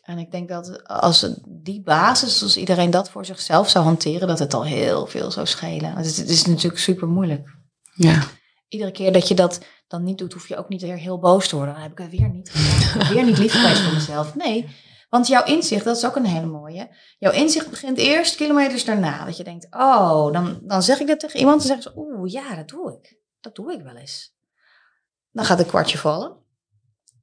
En 0.03 0.18
ik 0.18 0.31
denk 0.31 0.49
dat 0.49 0.89
als 0.89 1.31
die 1.47 1.83
basis, 1.83 2.43
als 2.43 2.57
iedereen 2.57 2.91
dat 2.91 3.11
voor 3.11 3.25
zichzelf 3.25 3.68
zou 3.68 3.85
hanteren, 3.85 4.29
dat 4.29 4.39
het 4.39 4.55
al 4.55 4.64
heel 4.64 5.07
veel 5.07 5.31
zou 5.31 5.47
schelen. 5.47 5.97
Het 5.97 6.07
is, 6.07 6.16
het 6.16 6.29
is 6.29 6.47
natuurlijk 6.47 6.79
super 6.79 7.09
moeilijk. 7.09 7.57
Ja. 7.95 8.23
Iedere 8.73 8.91
keer 8.91 9.12
dat 9.12 9.29
je 9.29 9.35
dat 9.35 9.61
dan 9.89 10.05
niet 10.05 10.18
doet, 10.18 10.33
hoef 10.33 10.49
je 10.49 10.57
ook 10.57 10.68
niet 10.68 10.83
weer 10.83 10.97
heel 10.97 11.18
boos 11.18 11.49
te 11.49 11.57
worden. 11.57 11.75
Dan 11.75 11.83
heb 11.83 11.93
ik 11.93 11.99
het 11.99 12.11
weer 12.11 12.29
niet 12.29 12.51
gedaan. 12.51 13.12
weer 13.14 13.25
niet 13.25 13.39
lief 13.39 13.53
geweest 13.53 13.81
voor 13.81 13.93
mezelf. 13.93 14.35
Nee, 14.35 14.68
want 15.09 15.27
jouw 15.27 15.45
inzicht, 15.45 15.85
dat 15.85 15.97
is 15.97 16.07
ook 16.07 16.16
een 16.16 16.25
hele 16.25 16.47
mooie. 16.47 16.97
Jouw 17.18 17.33
inzicht 17.33 17.70
begint 17.70 17.99
eerst 17.99 18.37
kilometers 18.37 18.85
daarna. 18.85 19.25
Dat 19.25 19.37
je 19.37 19.45
denkt, 19.45 19.66
oh, 19.70 20.33
dan, 20.33 20.61
dan 20.62 20.83
zeg 20.83 21.01
ik 21.01 21.07
dat 21.07 21.20
tegen 21.20 21.39
iemand. 21.39 21.59
Dan 21.59 21.66
zeggen 21.66 21.93
ze, 21.93 21.99
oeh, 21.99 22.33
ja, 22.33 22.55
dat 22.55 22.68
doe 22.68 22.93
ik. 22.93 23.18
Dat 23.41 23.55
doe 23.55 23.73
ik 23.73 23.83
wel 23.83 23.97
eens. 23.97 24.35
Dan 25.33 25.45
gaat 25.45 25.59
een 25.59 25.66
kwartje 25.66 25.99
vallen. 25.99 26.37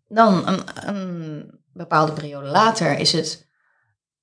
Dan 0.08 0.47
een, 0.47 0.88
een 0.88 1.60
bepaalde 1.74 2.14
periode 2.14 2.47
later 2.47 3.00
is 3.00 3.12
het, 3.12 3.49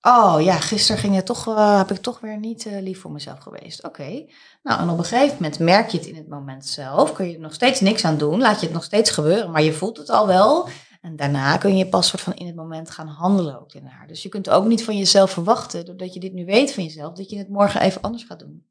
Oh 0.08 0.36
ja, 0.40 0.60
gisteren 0.60 1.00
ging 1.00 1.14
het 1.14 1.26
toch, 1.26 1.46
uh, 1.48 1.76
heb 1.76 1.90
ik 1.90 2.02
toch 2.02 2.20
weer 2.20 2.38
niet 2.38 2.64
uh, 2.64 2.80
lief 2.80 3.00
voor 3.00 3.10
mezelf 3.10 3.38
geweest. 3.38 3.84
Oké. 3.84 4.26
Nou, 4.62 4.80
en 4.80 4.88
op 4.88 4.98
een 4.98 5.04
gegeven 5.04 5.34
moment 5.34 5.58
merk 5.58 5.88
je 5.88 5.98
het 5.98 6.06
in 6.06 6.16
het 6.16 6.28
moment 6.28 6.66
zelf. 6.66 7.12
Kun 7.12 7.28
je 7.28 7.34
er 7.34 7.40
nog 7.40 7.54
steeds 7.54 7.80
niks 7.80 8.04
aan 8.04 8.18
doen. 8.18 8.40
Laat 8.40 8.60
je 8.60 8.66
het 8.66 8.74
nog 8.74 8.84
steeds 8.84 9.10
gebeuren. 9.10 9.50
Maar 9.50 9.62
je 9.62 9.72
voelt 9.72 9.96
het 9.96 10.10
al 10.10 10.26
wel. 10.26 10.68
En 11.00 11.16
daarna 11.16 11.56
kun 11.56 11.76
je 11.76 11.88
pas 11.88 12.08
soort 12.08 12.22
van 12.22 12.34
in 12.34 12.46
het 12.46 12.54
moment 12.54 12.90
gaan 12.90 13.06
handelen 13.06 13.60
ook 13.60 13.72
haar. 13.84 14.06
Dus 14.06 14.22
je 14.22 14.28
kunt 14.28 14.48
ook 14.48 14.66
niet 14.66 14.84
van 14.84 14.98
jezelf 14.98 15.30
verwachten, 15.30 15.84
doordat 15.84 16.14
je 16.14 16.20
dit 16.20 16.32
nu 16.32 16.44
weet 16.44 16.72
van 16.72 16.84
jezelf, 16.84 17.14
dat 17.14 17.30
je 17.30 17.38
het 17.38 17.48
morgen 17.48 17.80
even 17.80 18.00
anders 18.00 18.24
gaat 18.24 18.38
doen. 18.38 18.66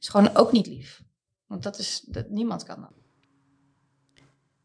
is 0.00 0.08
gewoon 0.08 0.36
ook 0.36 0.52
niet 0.52 0.66
lief. 0.66 1.02
Want 1.46 1.62
dat 1.62 1.78
is, 1.78 2.04
dat, 2.06 2.28
niemand 2.28 2.64
kan 2.64 2.80
dat. 2.80 2.92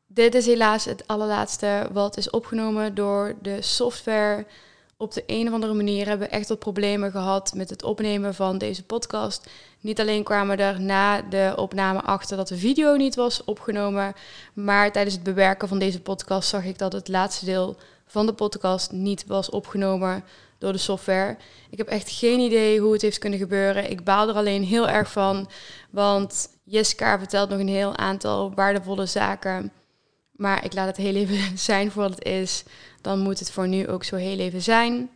Dit 0.07 0.35
is 0.35 0.45
helaas 0.45 0.85
het 0.85 1.07
allerlaatste 1.07 1.89
wat 1.91 2.17
is 2.17 2.29
opgenomen 2.29 2.95
door 2.95 3.35
de 3.41 3.61
software 3.61 4.45
op 5.03 5.13
de 5.13 5.23
een 5.25 5.47
of 5.47 5.53
andere 5.53 5.73
manier 5.73 6.07
hebben 6.07 6.27
we 6.27 6.33
echt 6.33 6.47
wat 6.47 6.59
problemen 6.59 7.11
gehad 7.11 7.53
met 7.55 7.69
het 7.69 7.83
opnemen 7.83 8.35
van 8.35 8.57
deze 8.57 8.83
podcast. 8.83 9.49
Niet 9.79 9.99
alleen 9.99 10.23
kwamen 10.23 10.57
er 10.57 10.81
na 10.81 11.21
de 11.21 11.53
opname 11.55 12.01
achter 12.01 12.37
dat 12.37 12.47
de 12.47 12.57
video 12.57 12.95
niet 12.95 13.15
was 13.15 13.43
opgenomen, 13.43 14.13
maar 14.53 14.91
tijdens 14.91 15.15
het 15.15 15.23
bewerken 15.23 15.67
van 15.67 15.79
deze 15.79 16.01
podcast 16.01 16.49
zag 16.49 16.65
ik 16.65 16.77
dat 16.77 16.93
het 16.93 17.07
laatste 17.07 17.45
deel 17.45 17.75
van 18.05 18.25
de 18.25 18.33
podcast 18.33 18.91
niet 18.91 19.25
was 19.27 19.49
opgenomen 19.49 20.23
door 20.57 20.71
de 20.71 20.77
software. 20.77 21.37
Ik 21.69 21.77
heb 21.77 21.87
echt 21.87 22.09
geen 22.09 22.39
idee 22.39 22.79
hoe 22.79 22.93
het 22.93 23.01
heeft 23.01 23.17
kunnen 23.17 23.39
gebeuren. 23.39 23.89
Ik 23.91 24.03
baal 24.03 24.29
er 24.29 24.35
alleen 24.35 24.63
heel 24.63 24.89
erg 24.89 25.11
van, 25.11 25.49
want 25.89 26.49
Jeska 26.63 27.17
vertelt 27.17 27.49
nog 27.49 27.59
een 27.59 27.67
heel 27.67 27.95
aantal 27.95 28.53
waardevolle 28.53 29.05
zaken. 29.05 29.71
Maar 30.31 30.65
ik 30.65 30.73
laat 30.73 30.87
het 30.87 30.97
heel 30.97 31.15
even 31.15 31.57
zijn 31.69 31.91
voor 31.91 32.01
wat 32.01 32.15
het 32.15 32.25
is 32.25 32.63
dan 33.03 33.19
moet 33.19 33.39
het 33.39 33.51
voor 33.51 33.67
nu 33.67 33.87
ook 33.87 34.03
zo 34.03 34.15
heel 34.15 34.39
even 34.39 34.61
zijn. 34.61 35.09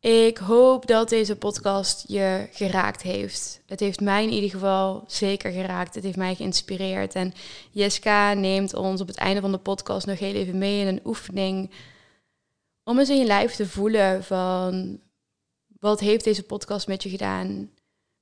Ik 0.00 0.38
hoop 0.38 0.86
dat 0.86 1.08
deze 1.08 1.36
podcast 1.36 2.04
je 2.06 2.48
geraakt 2.52 3.02
heeft. 3.02 3.60
Het 3.66 3.80
heeft 3.80 4.00
mij 4.00 4.22
in 4.22 4.30
ieder 4.30 4.50
geval 4.50 5.04
zeker 5.06 5.52
geraakt. 5.52 5.94
Het 5.94 6.04
heeft 6.04 6.16
mij 6.16 6.34
geïnspireerd. 6.34 7.14
En 7.14 7.32
Jeska 7.70 8.34
neemt 8.34 8.74
ons 8.74 9.00
op 9.00 9.06
het 9.06 9.16
einde 9.16 9.40
van 9.40 9.52
de 9.52 9.58
podcast 9.58 10.06
nog 10.06 10.18
heel 10.18 10.34
even 10.34 10.58
mee 10.58 10.80
in 10.80 10.86
een 10.86 11.00
oefening. 11.04 11.70
Om 12.84 12.98
eens 12.98 13.08
in 13.08 13.18
je 13.18 13.24
lijf 13.24 13.54
te 13.54 13.68
voelen 13.68 14.24
van 14.24 15.00
wat 15.78 16.00
heeft 16.00 16.24
deze 16.24 16.42
podcast 16.42 16.86
met 16.86 17.02
je 17.02 17.08
gedaan? 17.08 17.70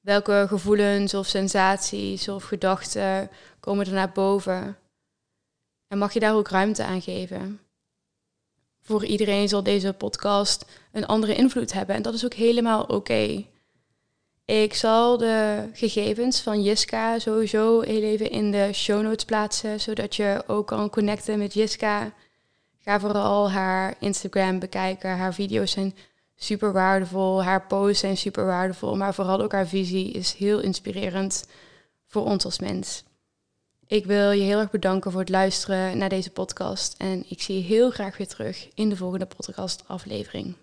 Welke 0.00 0.44
gevoelens 0.48 1.14
of 1.14 1.26
sensaties 1.26 2.28
of 2.28 2.44
gedachten 2.44 3.30
komen 3.60 3.86
er 3.86 3.92
naar 3.92 4.12
boven? 4.12 4.78
En 5.88 5.98
mag 5.98 6.12
je 6.12 6.20
daar 6.20 6.34
ook 6.34 6.48
ruimte 6.48 6.84
aan 6.84 7.02
geven? 7.02 7.60
Voor 8.90 9.04
iedereen 9.04 9.48
zal 9.48 9.62
deze 9.62 9.92
podcast 9.92 10.64
een 10.92 11.06
andere 11.06 11.34
invloed 11.34 11.72
hebben 11.72 11.94
en 11.96 12.02
dat 12.02 12.14
is 12.14 12.24
ook 12.24 12.34
helemaal 12.34 12.82
oké. 12.82 13.44
Ik 14.44 14.74
zal 14.74 15.16
de 15.16 15.68
gegevens 15.72 16.40
van 16.40 16.62
Jiska 16.62 17.18
sowieso 17.18 17.80
heel 17.80 18.02
even 18.02 18.30
in 18.30 18.50
de 18.50 18.70
show 18.72 19.02
notes 19.02 19.24
plaatsen, 19.24 19.80
zodat 19.80 20.16
je 20.16 20.42
ook 20.46 20.66
kan 20.66 20.90
connecten 20.90 21.38
met 21.38 21.54
Jiska. 21.54 22.12
Ga 22.78 23.00
vooral 23.00 23.50
haar 23.50 23.94
Instagram 24.00 24.58
bekijken. 24.58 25.16
Haar 25.16 25.34
video's 25.34 25.70
zijn 25.70 25.94
super 26.36 26.72
waardevol. 26.72 27.42
Haar 27.42 27.66
posts 27.66 28.00
zijn 28.00 28.16
super 28.16 28.46
waardevol. 28.46 28.96
Maar 28.96 29.14
vooral 29.14 29.40
ook 29.40 29.52
haar 29.52 29.66
visie 29.66 30.10
is 30.10 30.32
heel 30.32 30.60
inspirerend 30.60 31.46
voor 32.06 32.24
ons 32.24 32.44
als 32.44 32.58
mens. 32.58 33.04
Ik 33.90 34.06
wil 34.06 34.30
je 34.30 34.42
heel 34.42 34.58
erg 34.58 34.70
bedanken 34.70 35.10
voor 35.10 35.20
het 35.20 35.28
luisteren 35.28 35.98
naar 35.98 36.08
deze 36.08 36.30
podcast. 36.30 36.94
En 36.98 37.24
ik 37.28 37.42
zie 37.42 37.56
je 37.56 37.62
heel 37.62 37.90
graag 37.90 38.16
weer 38.16 38.28
terug 38.28 38.68
in 38.74 38.88
de 38.88 38.96
volgende 38.96 39.26
podcast 39.26 39.84
aflevering. 39.86 40.56